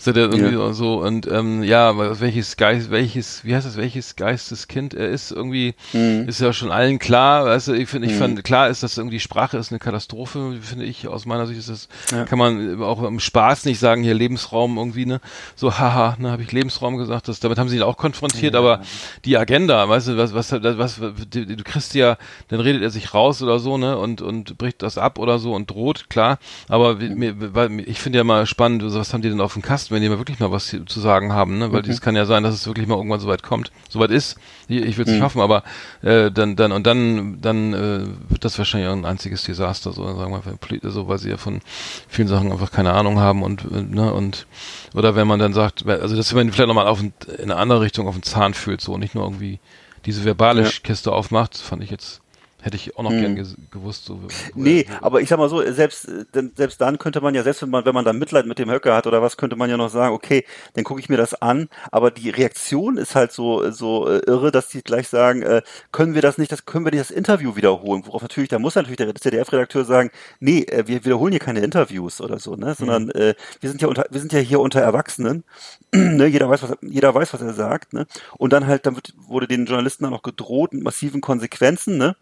so 0.00 0.12
der 0.12 0.24
irgendwie 0.24 0.54
Ja. 0.54 0.60
und 0.64 0.74
so, 0.74 1.02
und 1.02 1.26
ähm, 1.30 1.62
ja, 1.62 2.18
welches 2.20 2.56
Geist, 2.56 2.90
welches, 2.90 3.44
wie 3.44 3.54
heißt 3.54 3.64
das, 3.64 3.76
welches 3.76 4.07
Geisteskind 4.16 4.94
er 4.94 5.08
ist, 5.08 5.30
irgendwie, 5.32 5.74
Mhm. 5.92 6.28
ist 6.28 6.40
ja 6.40 6.52
schon 6.52 6.70
allen 6.70 6.98
klar, 6.98 7.44
weißt 7.46 7.68
du, 7.68 7.72
ich 7.74 7.88
finde, 7.88 8.08
ich 8.08 8.14
fand, 8.14 8.42
klar 8.44 8.68
ist, 8.68 8.82
dass 8.82 8.96
irgendwie 8.98 9.20
Sprache 9.20 9.56
ist 9.58 9.70
eine 9.72 9.78
Katastrophe, 9.78 10.56
finde 10.60 10.84
ich, 10.84 11.08
aus 11.08 11.26
meiner 11.26 11.46
Sicht 11.46 11.58
ist 11.58 11.68
das, 11.68 11.88
Ja. 12.12 12.24
kann 12.24 12.38
man 12.38 12.82
auch 12.82 13.02
im 13.02 13.20
Spaß 13.20 13.64
nicht 13.64 13.78
sagen, 13.78 14.02
hier 14.02 14.14
Lebensraum 14.14 14.76
irgendwie, 14.78 15.06
ne, 15.06 15.20
so, 15.56 15.78
haha, 15.78 16.16
ne, 16.18 16.30
habe 16.30 16.42
ich 16.42 16.52
Lebensraum 16.52 16.96
gesagt, 16.96 17.28
das, 17.28 17.40
damit 17.40 17.58
haben 17.58 17.68
sie 17.68 17.76
ihn 17.76 17.82
auch 17.82 17.96
konfrontiert, 17.96 18.54
aber 18.54 18.80
die 19.24 19.36
Agenda, 19.36 19.88
weißt 19.88 20.08
du, 20.08 20.16
was, 20.16 20.34
was, 20.34 20.52
was, 20.52 20.96
du, 21.30 21.46
du 21.46 21.64
kriegst 21.64 21.94
ja, 21.94 22.16
dann 22.48 22.60
redet 22.60 22.82
er 22.82 22.90
sich 22.90 23.14
raus 23.14 23.42
oder 23.42 23.58
so, 23.58 23.78
ne, 23.78 23.96
und, 23.98 24.22
und 24.22 24.58
bricht 24.58 24.82
das 24.82 24.98
ab 24.98 25.18
oder 25.18 25.38
so 25.38 25.54
und 25.54 25.70
droht, 25.70 26.08
klar, 26.10 26.38
aber 26.68 26.98
weil, 27.00 27.80
ich 27.80 28.00
finde 28.00 28.18
ja 28.18 28.24
mal 28.24 28.46
spannend, 28.46 28.82
so, 28.86 28.98
was 28.98 29.12
haben 29.12 29.22
die 29.22 29.28
denn 29.28 29.40
auf 29.40 29.52
dem 29.54 29.62
Kasten, 29.62 29.94
wenn 29.94 30.02
die 30.02 30.08
mal 30.08 30.18
wirklich 30.18 30.38
mal 30.40 30.50
was 30.50 30.68
zu 30.86 31.00
sagen 31.00 31.32
haben, 31.32 31.58
ne, 31.58 31.72
weil 31.72 31.88
es 31.88 32.00
kann 32.00 32.16
ja 32.16 32.24
sein, 32.26 32.42
dass 32.42 32.54
es 32.54 32.66
wirklich 32.66 32.86
mal 32.86 32.96
irgendwann 32.96 33.20
soweit 33.20 33.42
kommt, 33.42 33.70
soweit 33.98 34.10
ist, 34.10 34.36
ich, 34.68 34.82
ich 34.82 34.96
will 34.96 35.06
es 35.06 35.12
nicht 35.12 35.22
hoffen, 35.22 35.40
aber 35.40 35.62
äh, 36.02 36.30
dann, 36.30 36.56
dann 36.56 36.72
und 36.72 36.86
dann, 36.86 37.40
dann 37.40 37.74
äh, 37.74 38.30
wird 38.30 38.44
das 38.44 38.56
wahrscheinlich 38.58 38.88
auch 38.88 38.94
ein 38.94 39.04
einziges 39.04 39.42
Desaster, 39.42 39.92
so 39.92 40.04
sagen 40.16 40.32
wir, 40.32 40.90
so 40.90 41.08
weil 41.08 41.18
sie 41.18 41.30
ja 41.30 41.36
von 41.36 41.60
vielen 42.08 42.28
Sachen 42.28 42.52
einfach 42.52 42.70
keine 42.70 42.92
Ahnung 42.92 43.18
haben 43.18 43.42
und 43.42 43.64
äh, 43.64 43.82
ne 43.82 44.12
und 44.12 44.46
oder 44.94 45.16
wenn 45.16 45.26
man 45.26 45.38
dann 45.38 45.52
sagt, 45.52 45.86
also 45.86 46.16
dass 46.16 46.32
man 46.32 46.50
vielleicht 46.52 46.68
nochmal 46.68 46.86
auf 46.86 47.02
in 47.02 47.12
eine 47.42 47.56
andere 47.56 47.80
Richtung 47.80 48.08
auf 48.08 48.14
den 48.14 48.22
Zahn 48.22 48.54
fühlt, 48.54 48.80
so 48.80 48.94
und 48.94 49.00
nicht 49.00 49.14
nur 49.14 49.24
irgendwie 49.24 49.58
diese 50.06 50.24
verbale 50.24 50.62
Ja. 50.62 50.70
Kiste 50.82 51.12
aufmacht, 51.12 51.56
fand 51.56 51.82
ich 51.82 51.90
jetzt 51.90 52.20
hätte 52.60 52.76
ich 52.76 52.96
auch 52.96 53.02
noch 53.04 53.10
gern 53.10 53.36
ges- 53.38 53.54
gewusst, 53.70 54.04
so 54.04 54.18
Nee, 54.54 54.86
aber 55.00 55.20
ich 55.20 55.28
sag 55.28 55.38
mal 55.38 55.48
so, 55.48 55.62
selbst, 55.70 56.08
äh, 56.08 56.24
denn, 56.34 56.52
selbst 56.56 56.80
dann 56.80 56.98
könnte 56.98 57.20
man 57.20 57.34
ja, 57.34 57.42
selbst 57.42 57.62
wenn 57.62 57.70
man, 57.70 57.84
wenn 57.84 57.94
man 57.94 58.04
dann 58.04 58.18
Mitleid 58.18 58.46
mit 58.46 58.58
dem 58.58 58.70
Höcker 58.70 58.94
hat 58.96 59.06
oder 59.06 59.22
was, 59.22 59.36
könnte 59.36 59.56
man 59.56 59.70
ja 59.70 59.76
noch 59.76 59.90
sagen, 59.90 60.12
okay, 60.14 60.44
dann 60.74 60.84
gucke 60.84 61.00
ich 61.00 61.08
mir 61.08 61.16
das 61.16 61.34
an, 61.40 61.68
aber 61.92 62.10
die 62.10 62.30
Reaktion 62.30 62.96
ist 62.96 63.14
halt 63.14 63.32
so, 63.32 63.70
so 63.70 64.08
äh, 64.08 64.18
irre, 64.26 64.50
dass 64.50 64.68
die 64.68 64.82
gleich 64.82 65.08
sagen, 65.08 65.42
äh, 65.42 65.62
können 65.92 66.14
wir 66.14 66.22
das 66.22 66.36
nicht, 66.38 66.50
das 66.50 66.64
können 66.66 66.84
wir 66.84 66.90
nicht 66.90 67.00
das 67.00 67.10
Interview 67.10 67.54
wiederholen, 67.56 68.02
worauf 68.06 68.22
natürlich, 68.22 68.48
da 68.48 68.58
muss 68.58 68.74
natürlich 68.74 68.96
der 68.96 69.14
ZDF-Redakteur 69.14 69.84
sagen, 69.84 70.10
nee, 70.40 70.62
äh, 70.62 70.86
wir 70.86 71.04
wiederholen 71.04 71.32
hier 71.32 71.40
keine 71.40 71.60
Interviews 71.60 72.20
oder 72.20 72.38
so, 72.38 72.56
ne, 72.56 72.74
sondern 72.74 73.10
äh, 73.10 73.34
wir 73.60 73.70
sind 73.70 73.80
ja 73.82 73.88
unter, 73.88 74.06
wir 74.10 74.20
sind 74.20 74.32
ja 74.32 74.40
hier 74.40 74.60
unter 74.60 74.80
Erwachsenen, 74.80 75.44
ne, 75.94 76.26
jeder 76.26 76.48
weiß, 76.50 76.62
was, 76.64 76.76
jeder 76.82 77.14
weiß, 77.14 77.32
was 77.34 77.40
er 77.40 77.54
sagt, 77.54 77.92
ne, 77.92 78.06
und 78.36 78.52
dann 78.52 78.66
halt, 78.66 78.84
dann 78.84 78.96
wird, 78.96 79.14
wurde 79.16 79.46
den 79.46 79.66
Journalisten 79.66 80.04
dann 80.04 80.12
noch 80.12 80.22
gedroht 80.22 80.72
mit 80.72 80.82
massiven 80.82 81.20
Konsequenzen, 81.20 81.98
ne, 81.98 82.16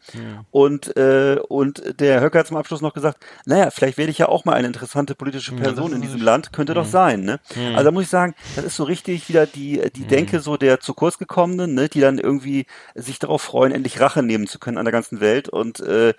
und, 0.51 0.97
äh, 0.97 1.39
und 1.49 2.01
der 2.01 2.21
Höcker 2.21 2.41
hat 2.41 2.47
zum 2.47 2.57
Abschluss 2.57 2.81
noch 2.81 2.95
gesagt, 2.95 3.25
naja, 3.45 3.71
vielleicht 3.71 3.99
werde 3.99 4.11
ich 4.11 4.19
ja 4.19 4.29
auch 4.29 4.45
mal 4.45 4.55
eine 4.55 4.67
interessante 4.67 5.15
politische 5.15 5.53
Person 5.53 5.93
in 5.93 6.01
diesem 6.03 6.21
Land, 6.21 6.53
könnte 6.53 6.75
doch 6.75 6.87
sein, 6.87 7.23
ne? 7.23 7.41
Also 7.75 7.85
da 7.85 7.91
muss 7.91 8.05
ich 8.05 8.11
sagen, 8.11 8.35
das 8.55 8.65
ist 8.65 8.77
so 8.77 8.85
richtig 8.85 9.29
wieder 9.29 9.47
die, 9.47 9.83
die 9.95 10.05
Denke 10.07 10.41
so 10.41 10.57
der 10.57 10.81
zu 10.81 10.95
kurz 10.95 11.19
gekommenen, 11.19 11.75
ne, 11.75 11.89
die 11.89 12.01
dann 12.01 12.19
irgendwie 12.19 12.67
sich 12.95 13.19
darauf 13.19 13.43
freuen, 13.43 13.73
endlich 13.73 14.01
Rache 14.01 14.23
nehmen 14.23 14.47
zu 14.47 14.59
können 14.59 14.79
an 14.79 14.85
der 14.85 14.93
ganzen 14.93 15.21
Welt. 15.21 15.49
Und, 15.49 15.81
äh, 15.81 16.15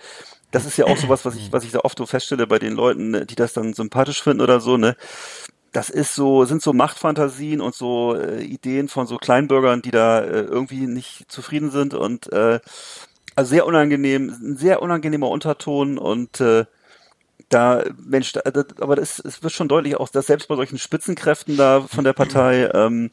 das 0.52 0.66
ist 0.66 0.78
ja 0.78 0.86
auch 0.86 0.98
sowas, 0.98 1.26
was 1.26 1.36
ich, 1.36 1.52
was 1.52 1.64
ich 1.64 1.72
da 1.72 1.80
oft 1.80 1.98
so 1.98 2.06
feststelle 2.06 2.48
bei 2.48 2.60
den 2.60 2.74
Leuten, 2.74 3.12
ne, 3.12 3.26
die 3.26 3.36
das 3.36 3.54
dann 3.54 3.74
sympathisch 3.74 4.22
finden 4.24 4.42
oder 4.42 4.60
so, 4.60 4.78
ne? 4.78 4.96
Das 5.74 5.90
ist 5.90 6.16
so, 6.16 6.46
sind 6.46 6.62
so 6.62 6.74
Machtfantasien 6.74 7.62
und 7.62 7.76
so 7.76 8.16
äh, 8.16 8.42
Ideen 8.44 8.88
von 8.88 9.06
so 9.06 9.18
Kleinbürgern, 9.18 9.82
die 9.82 9.92
da 9.92 10.22
äh, 10.22 10.42
irgendwie 10.42 10.88
nicht 10.88 11.30
zufrieden 11.30 11.70
sind. 11.72 11.94
Und 11.94 12.32
äh, 12.32 12.60
also 13.38 13.50
sehr 13.50 13.68
unangenehm, 13.68 14.30
ein 14.30 14.58
sehr 14.58 14.82
unangenehmer 14.82 15.30
Unterton 15.30 16.00
und 16.00 16.42
äh, 16.42 16.66
da, 17.50 17.84
Mensch, 18.04 18.34
da, 18.34 18.42
das, 18.42 18.66
aber 18.82 18.96
das, 18.96 19.20
es 19.20 19.44
wird 19.44 19.54
schon 19.54 19.68
deutlich 19.68 19.96
auch, 19.96 20.10
dass 20.10 20.26
selbst 20.26 20.48
bei 20.48 20.56
solchen 20.56 20.80
Spitzenkräften 20.80 21.56
da 21.56 21.82
von 21.82 22.04
der 22.04 22.14
Partei, 22.14 22.68
ähm, 22.74 23.12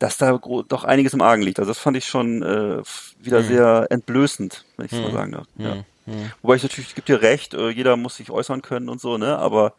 dass 0.00 0.18
da 0.18 0.36
doch 0.68 0.82
einiges 0.82 1.14
im 1.14 1.22
Argen 1.22 1.42
liegt. 1.42 1.60
Also 1.60 1.70
das 1.70 1.78
fand 1.78 1.96
ich 1.96 2.06
schon 2.06 2.42
äh, 2.42 2.82
wieder 3.20 3.44
sehr 3.44 3.86
entblößend, 3.88 4.64
wenn 4.76 4.86
ich 4.86 4.92
es 4.92 4.98
mal 4.98 5.12
sagen 5.12 5.32
darf. 5.32 5.46
Ja. 5.56 5.84
Wobei 6.42 6.56
ich 6.56 6.64
natürlich, 6.64 6.88
es 6.88 6.94
gibt 6.96 7.08
dir 7.08 7.22
recht, 7.22 7.54
äh, 7.54 7.68
jeder 7.68 7.96
muss 7.96 8.16
sich 8.16 8.32
äußern 8.32 8.62
können 8.62 8.88
und 8.88 9.00
so, 9.00 9.16
ne? 9.16 9.38
Aber 9.38 9.74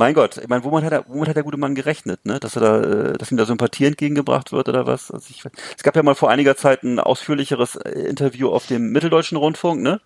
mein 0.00 0.14
Gott, 0.14 0.38
ich 0.38 0.48
meine, 0.48 0.64
womit 0.64 0.82
hat 0.84 0.92
er, 0.92 1.04
womit 1.08 1.28
hat 1.28 1.36
der 1.36 1.42
gute 1.44 1.58
Mann 1.58 1.74
gerechnet, 1.74 2.24
ne? 2.24 2.40
Dass 2.40 2.56
er 2.56 2.62
da, 2.62 2.80
äh, 2.80 3.18
dass 3.18 3.30
ihm 3.30 3.36
da 3.36 3.44
Sympathie 3.44 3.84
entgegengebracht 3.84 4.50
wird 4.50 4.68
oder 4.68 4.86
was? 4.86 5.10
Also 5.10 5.26
ich, 5.30 5.44
es 5.76 5.82
gab 5.82 5.94
ja 5.94 6.02
mal 6.02 6.14
vor 6.14 6.30
einiger 6.30 6.56
Zeit 6.56 6.82
ein 6.82 6.98
ausführlicheres 6.98 7.76
äh, 7.76 7.90
Interview 7.90 8.48
auf 8.48 8.66
dem 8.66 8.90
Mitteldeutschen 8.92 9.36
Rundfunk, 9.36 9.82
ne? 9.82 10.00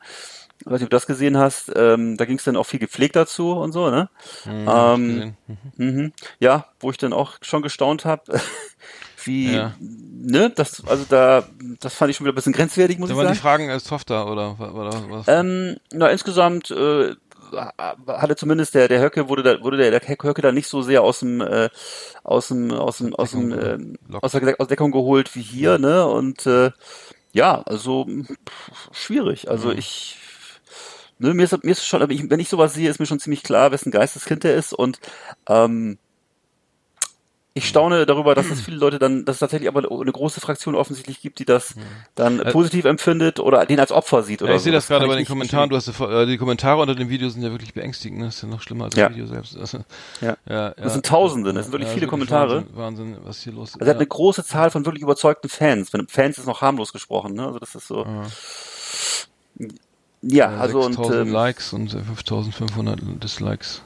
Ich 0.61 0.67
weiß 0.67 0.75
nicht, 0.75 0.85
ob 0.85 0.91
du 0.91 0.97
das 0.97 1.07
gesehen 1.07 1.37
hast. 1.39 1.71
Ähm, 1.75 2.17
da 2.17 2.25
ging 2.27 2.39
es 2.39 2.45
dann 2.45 2.57
auch 2.57 2.65
viel 2.65 2.79
gepflegt 2.81 3.17
dazu 3.17 3.53
und 3.53 3.73
so, 3.73 3.91
ne? 3.91 4.09
ähm, 4.47 5.09
gesehen. 5.09 5.37
mhm. 5.77 6.13
Ja, 6.39 6.67
wo 6.81 6.91
ich 6.91 6.97
dann 6.97 7.13
auch 7.13 7.35
schon 7.43 7.63
gestaunt 7.63 8.05
habe, 8.05 8.23
wie, 9.25 9.53
Ja. 9.55 9.75
ne? 9.81 10.51
Das, 10.55 10.83
also 10.87 11.05
da, 11.09 11.45
das 11.81 11.95
fand 11.95 12.11
ich 12.11 12.17
schon 12.17 12.25
wieder 12.25 12.33
ein 12.33 12.37
bisschen 12.37 12.53
grenzwertig, 12.53 12.99
muss 12.99 13.09
Da 13.09 13.15
ich 13.15 13.19
waren 13.19 13.27
sagen. 13.27 13.35
die 13.37 13.41
Fragen 13.41 13.71
als 13.71 13.85
softer 13.85 14.31
oder, 14.31 14.57
oder 14.61 15.11
was? 15.11 15.27
Ähm, 15.29 15.77
na, 15.93 16.09
insgesamt 16.09 16.71
äh, 16.71 17.15
hatte 17.57 18.37
zumindest 18.37 18.75
der 18.75 18.89
der 18.89 19.01
Höcke 19.03 19.29
wurde 19.29 19.43
da 19.43 19.63
wurde 19.63 19.77
der, 19.77 19.91
der 19.91 20.01
Höcke 20.01 20.43
da 20.43 20.53
nicht 20.53 20.69
so 20.69 20.83
sehr 20.83 21.03
aus 21.03 21.21
dem 21.21 21.41
äh, 21.41 21.69
aus 22.23 22.49
dem 22.49 22.71
aus 22.71 22.99
dem 22.99 23.15
aus 23.15 23.33
dem 23.33 23.51
gelockt. 23.51 24.25
aus 24.25 24.33
der 24.33 24.61
aus 24.61 24.69
Deckung 24.69 24.93
geholt 24.93 25.35
wie 25.35 25.43
hier 25.43 25.79
ne? 25.79 26.07
Und 26.07 26.47
äh, 26.47 26.71
ja 27.33 27.63
also 27.63 28.07
pff, 28.07 28.89
schwierig. 28.93 29.51
Also 29.51 29.73
ich 29.73 30.19
ne, 31.19 31.35
mir 31.35 31.45
ist 31.45 31.65
mir 31.65 31.73
ist 31.73 31.87
schon 31.87 32.03
aber 32.03 32.13
ich, 32.13 32.29
wenn 32.31 32.41
ich 32.41 32.49
sowas 32.49 32.75
sehe 32.75 32.91
ist 32.91 33.01
mir 33.01 33.07
schon 33.07 33.21
ziemlich 33.21 33.43
klar 33.43 33.73
wessen 33.73 33.91
Geisteskind 33.91 34.45
der 34.45 34.55
ist. 34.55 34.73
Und 34.73 34.99
ähm, 35.49 35.99
ich 37.57 37.69
staune 37.69 38.05
darüber, 38.05 38.35
dass 38.35 38.51
es 38.51 38.61
viele 38.65 38.77
Leute 38.77 38.99
dann, 38.99 39.25
dass 39.25 39.37
es 39.37 39.41
tatsächlich 39.41 39.69
aber 39.69 39.89
eine 39.89 40.11
große 40.11 40.41
Fraktion 40.41 40.75
offensichtlich 40.75 41.21
gibt, 41.23 41.39
die 41.39 41.45
das 41.45 41.75
dann 42.17 42.39
positiv 42.51 42.85
empfindet 42.85 43.39
oder 43.39 43.65
den 43.65 43.79
als 43.79 43.93
Opfer 43.93 44.25
sieht 44.25 44.43
oder 44.43 44.51
Ja, 44.51 44.57
ich 44.57 44.63
so. 44.63 44.65
sehe 44.65 44.73
das 44.73 44.89
kann 44.89 44.99
gerade 44.99 45.09
bei 45.09 45.17
den 45.17 45.25
Kommentaren. 45.25 45.71
Du 45.71 45.77
hast 45.77 45.89
äh, 45.89 46.27
die 46.27 46.37
Kommentare 46.37 46.83
unter 46.83 46.97
dem 46.97 47.09
Video 47.09 47.29
sind 47.29 47.43
ja 47.43 47.53
wirklich 47.53 47.73
beängstigend. 47.73 48.19
Ne? 48.19 48.27
Das 48.27 48.37
ist 48.37 48.43
ja 48.43 48.49
noch 48.49 48.61
schlimmer 48.61 48.87
als 48.87 48.97
Ja. 48.97 49.07
das 49.07 49.17
Video 49.17 49.27
selbst. 49.29 49.57
Also, 49.57 49.79
Ja. 50.21 50.37
ja, 50.49 50.71
Das 50.71 50.95
sind 50.95 51.07
Tausende, 51.07 51.53
das 51.53 51.67
sind 51.67 51.73
wirklich 51.73 51.91
viele 51.91 52.09
Kommentare. 52.09 52.65
Wahnsinn, 52.75 53.15
Wahnsinn, 53.15 53.17
was 53.25 53.41
hier 53.41 53.53
los 53.53 53.71
ist. 53.71 53.75
Also 53.77 53.85
er 53.87 53.91
hat 53.91 53.97
eine 53.99 54.07
große 54.09 54.45
Zahl 54.45 54.71
von 54.71 54.85
wirklich 54.85 55.03
überzeugten 55.03 55.49
Fans. 55.49 55.91
Fans 56.09 56.39
ist 56.39 56.47
noch 56.47 56.61
harmlos 56.61 56.93
gesprochen, 56.93 57.35
ne? 57.35 57.47
Also 57.47 57.61
das 57.61 57.75
ist 57.77 57.87
so. 57.87 58.05
Ja, 60.23 60.49
also 60.57 60.81
und 60.81 60.95
6000 60.95 61.27
ähm, 61.29 61.33
Likes 61.33 61.73
und 61.73 61.91
5500 61.93 63.01
Dislikes 63.23 63.83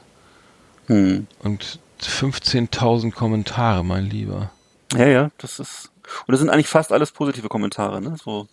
hm. 0.87 1.27
und 1.43 1.79
15.000 2.01 3.11
Kommentare, 3.11 3.83
mein 3.83 4.05
Lieber. 4.05 4.51
ja, 4.93 5.07
ja, 5.07 5.31
das 5.37 5.59
ist 5.59 5.89
und 6.25 6.31
das 6.31 6.39
sind 6.39 6.49
eigentlich 6.49 6.67
fast 6.67 6.91
alles 6.91 7.11
positive 7.11 7.49
Kommentare, 7.49 8.01
ne? 8.01 8.15
So 8.23 8.47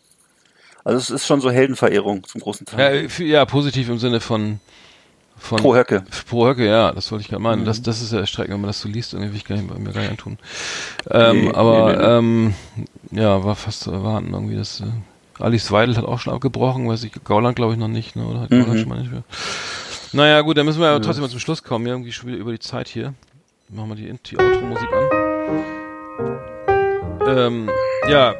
Also 0.84 0.98
es 0.98 1.08
ist 1.10 1.26
schon 1.26 1.40
so 1.40 1.50
Heldenverehrung 1.50 2.24
zum 2.24 2.40
großen 2.42 2.66
Ja, 2.72 2.76
Teil. 2.76 3.08
für, 3.08 3.24
ja, 3.24 3.44
positiv 3.46 3.88
im 3.88 3.98
Sinne 3.98 4.20
von, 4.20 4.60
von 5.38 5.58
Pro 5.58 5.74
Höcke. 5.74 6.04
Pro 6.28 6.46
Höcke, 6.46 6.66
ja, 6.66 6.92
das 6.92 7.10
wollte 7.10 7.22
ich 7.22 7.28
gerade 7.28 7.42
meinen. 7.42 7.62
Mhm. 7.62 7.64
Das, 7.66 7.80
das 7.80 8.02
ist 8.02 8.12
ja 8.12 8.18
erschreckend, 8.18 8.52
wenn 8.54 8.60
man 8.60 8.68
das 8.68 8.80
so 8.82 8.88
liest, 8.88 9.14
irgendwie 9.14 9.30
will 9.30 9.36
ich 9.38 9.44
gar 9.46 9.56
nicht, 9.56 9.66
mir 9.78 9.92
gar 9.92 10.02
nicht 10.02 10.10
antun. 10.10 10.38
Ähm, 11.10 11.44
Nee, 11.46 11.52
aber 11.52 11.92
nee, 11.92 11.96
nee, 11.96 12.04
Ähm, 12.04 12.54
ja, 13.12 13.42
war 13.42 13.56
fast 13.56 13.80
zu 13.80 13.90
erwarten 13.90 14.32
irgendwie, 14.34 14.56
dass 14.56 14.80
äh, 14.80 14.84
Alice 15.38 15.70
Weidel 15.72 15.96
hat 15.96 16.04
auch 16.04 16.18
schon 16.18 16.34
abgebrochen, 16.34 16.88
weiß 16.88 17.04
ich, 17.04 17.12
Gauland 17.24 17.56
glaube 17.56 17.72
ich 17.72 17.78
noch 17.78 17.88
nicht, 17.88 18.16
ne? 18.16 18.26
Oder 18.26 18.40
hat 18.42 18.50
Mhm. 18.50 18.60
Gauland 18.60 18.80
schon 18.80 18.88
mal 18.90 19.00
nicht 19.00 19.12
mehr. 19.12 19.24
Naja, 20.12 20.40
gut, 20.42 20.56
dann 20.58 20.66
müssen 20.66 20.80
wir 20.80 20.88
ja 20.90 20.98
trotzdem 20.98 21.22
mal 21.22 21.30
zum 21.30 21.40
Schluss 21.40 21.62
kommen, 21.62 21.86
ja, 21.86 21.92
irgendwie 21.94 22.12
schon 22.12 22.28
wieder 22.28 22.38
über 22.38 22.52
die 22.52 22.58
Zeit 22.58 22.88
hier. 22.88 23.14
Machen 23.68 23.88
wir 23.88 23.96
die, 23.96 24.12
die 24.12 24.38
Outro-Musik 24.38 24.88
an. 24.92 25.08
Ähm, 27.26 27.68
ja, 28.08 28.34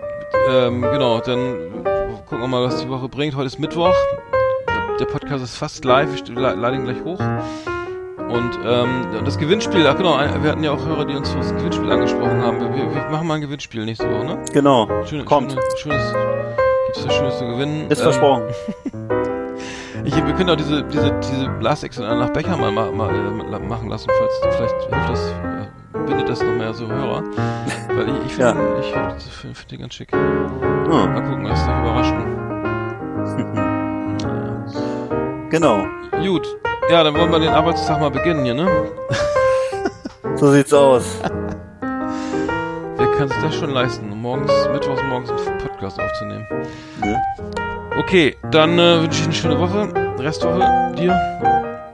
ähm, 0.49 0.83
genau, 0.83 1.18
dann 1.20 1.83
gucken 2.27 2.43
wir 2.43 2.47
mal, 2.47 2.62
was 2.62 2.81
die 2.81 2.89
Woche 2.89 3.09
bringt. 3.09 3.35
Heute 3.35 3.47
ist 3.47 3.59
Mittwoch. 3.59 3.95
Der, 4.68 4.97
der 4.99 5.05
Podcast 5.07 5.43
ist 5.43 5.57
fast 5.57 5.85
live. 5.85 6.14
Ich 6.14 6.29
lade 6.29 6.77
ihn 6.77 6.85
gleich 6.85 7.03
hoch. 7.03 7.18
Und 7.18 8.59
ähm, 8.64 9.24
das 9.24 9.37
Gewinnspiel, 9.37 9.85
ach 9.89 9.97
genau, 9.97 10.16
wir 10.18 10.51
hatten 10.51 10.62
ja 10.62 10.70
auch 10.70 10.87
Hörer, 10.87 11.05
die 11.05 11.16
uns 11.16 11.29
fürs 11.31 11.53
Gewinnspiel 11.55 11.91
angesprochen 11.91 12.43
haben. 12.43 12.61
Wir, 12.61 12.95
wir, 12.95 13.11
machen 13.11 13.27
mal 13.27 13.35
ein 13.35 13.41
Gewinnspiel 13.41 13.85
nächste 13.85 14.09
Woche, 14.09 14.27
ne? 14.27 14.45
Genau. 14.53 14.89
Schöne, 15.07 15.24
Kommt. 15.24 15.53
Schöne, 15.53 15.62
schönes, 15.77 16.14
gibt's 16.87 17.05
was 17.05 17.14
Schönes 17.14 17.39
zu 17.39 17.47
gewinnen. 17.47 17.91
Ist 17.91 17.99
Ähm, 17.99 18.05
versprochen. 18.05 18.43
ich, 20.05 20.15
wir 20.17 20.35
können 20.35 20.51
auch 20.51 20.57
diese, 20.57 20.83
diese, 20.85 21.13
diese 21.21 21.49
Blastex 21.59 21.99
nach 21.99 22.31
Becher 22.31 22.57
mal, 22.57 22.71
mal, 22.73 22.91
mal 22.93 23.11
äh, 23.15 23.59
machen 23.59 23.89
lassen, 23.89 24.11
falls 24.19 24.57
vielleicht 24.57 24.75
hilft 24.89 25.09
das, 25.11 25.31
äh, 25.31 25.99
bindet 26.07 26.29
das 26.29 26.43
noch 26.43 26.53
mehr 26.55 26.73
so 26.75 26.87
Hörer. 26.89 27.23
Weil 27.89 28.09
ich, 28.09 28.27
ich 28.27 28.35
finde 28.35 28.51
Ja. 28.61 28.79
ich 28.81 28.93
find, 28.93 29.23
find, 29.23 29.57
find 29.57 29.71
den 29.73 29.81
ganz 29.81 29.95
schick. 29.95 30.13
Hm. 30.13 30.89
Mal 30.89 31.23
gucken, 31.23 31.45
lass 31.47 31.65
dich 31.65 31.75
überraschen. 31.75 32.37
Genau. 35.51 35.87
Gut. 36.25 36.47
Ja, 36.91 37.05
dann 37.05 37.15
wollen 37.15 37.31
wir 37.31 37.39
den 37.39 37.51
Arbeitstag 37.51 38.01
mal 38.01 38.11
beginnen 38.11 38.45
hier, 38.45 38.55
ne? 38.55 38.67
So 40.37 40.51
sieht's 40.51 40.73
aus. 40.75 41.21
Wer 42.97 43.07
kann 43.17 43.29
sich 43.29 43.39
das 43.43 43.55
schon 43.55 43.71
leisten, 43.71 44.11
morgens, 44.21 44.53
mittwochs 44.73 45.01
morgens 45.09 45.31
einen 45.31 45.59
Podcast 45.59 45.99
aufzunehmen? 46.01 46.47
Ne? 47.01 47.23
Okay, 47.99 48.37
dann 48.51 48.79
äh, 48.79 49.03
wünsche 49.03 49.21
ich 49.21 49.25
eine 49.25 49.35
schöne 49.35 49.59
Woche, 49.59 49.89
Restwoche 50.19 50.93
dir. 50.97 51.15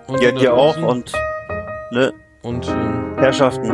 Und 0.09 0.21
Ja, 0.21 0.33
dir 0.33 0.55
auch 0.55 0.77
und 0.77 1.13
ne, 1.93 2.13
Und 2.43 2.69
ähm, 2.69 3.15
Herrschaften. 3.19 3.67
ja, 3.69 3.73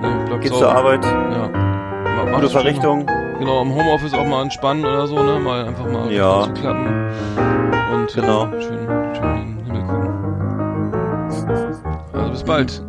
ne, 0.00 0.24
bleib 0.26 0.40
Geht 0.40 0.52
sauber. 0.52 0.60
zur 0.66 0.74
Arbeit. 0.76 1.04
Ja. 1.04 1.48
Ma- 1.48 2.20
Gute 2.22 2.32
macht's 2.32 2.40
schon 2.52 2.60
Verrichtung. 2.62 3.04
Mal, 3.04 3.34
genau, 3.38 3.62
im 3.62 3.74
Homeoffice 3.74 4.14
auch 4.14 4.24
mal 4.26 4.42
entspannen 4.42 4.84
oder 4.84 5.06
so, 5.06 5.22
ne? 5.22 5.38
Mal 5.40 5.64
einfach 5.66 5.86
mal 5.90 6.10
Ja. 6.12 6.42
zu 6.44 6.52
klappen. 6.52 6.86
Und 7.92 8.14
Genau. 8.14 8.46
äh, 8.46 8.62
schön, 8.62 8.78
schön 9.14 9.36
in 9.36 9.56
den 9.58 9.64
Himmel 9.66 9.82
gucken. 9.82 10.92
Also 12.14 12.30
bis 12.30 12.44
bald. 12.44 12.82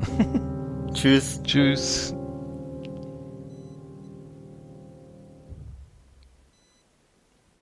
Tschüss. 0.94 1.42
Tschüss. 1.44 2.16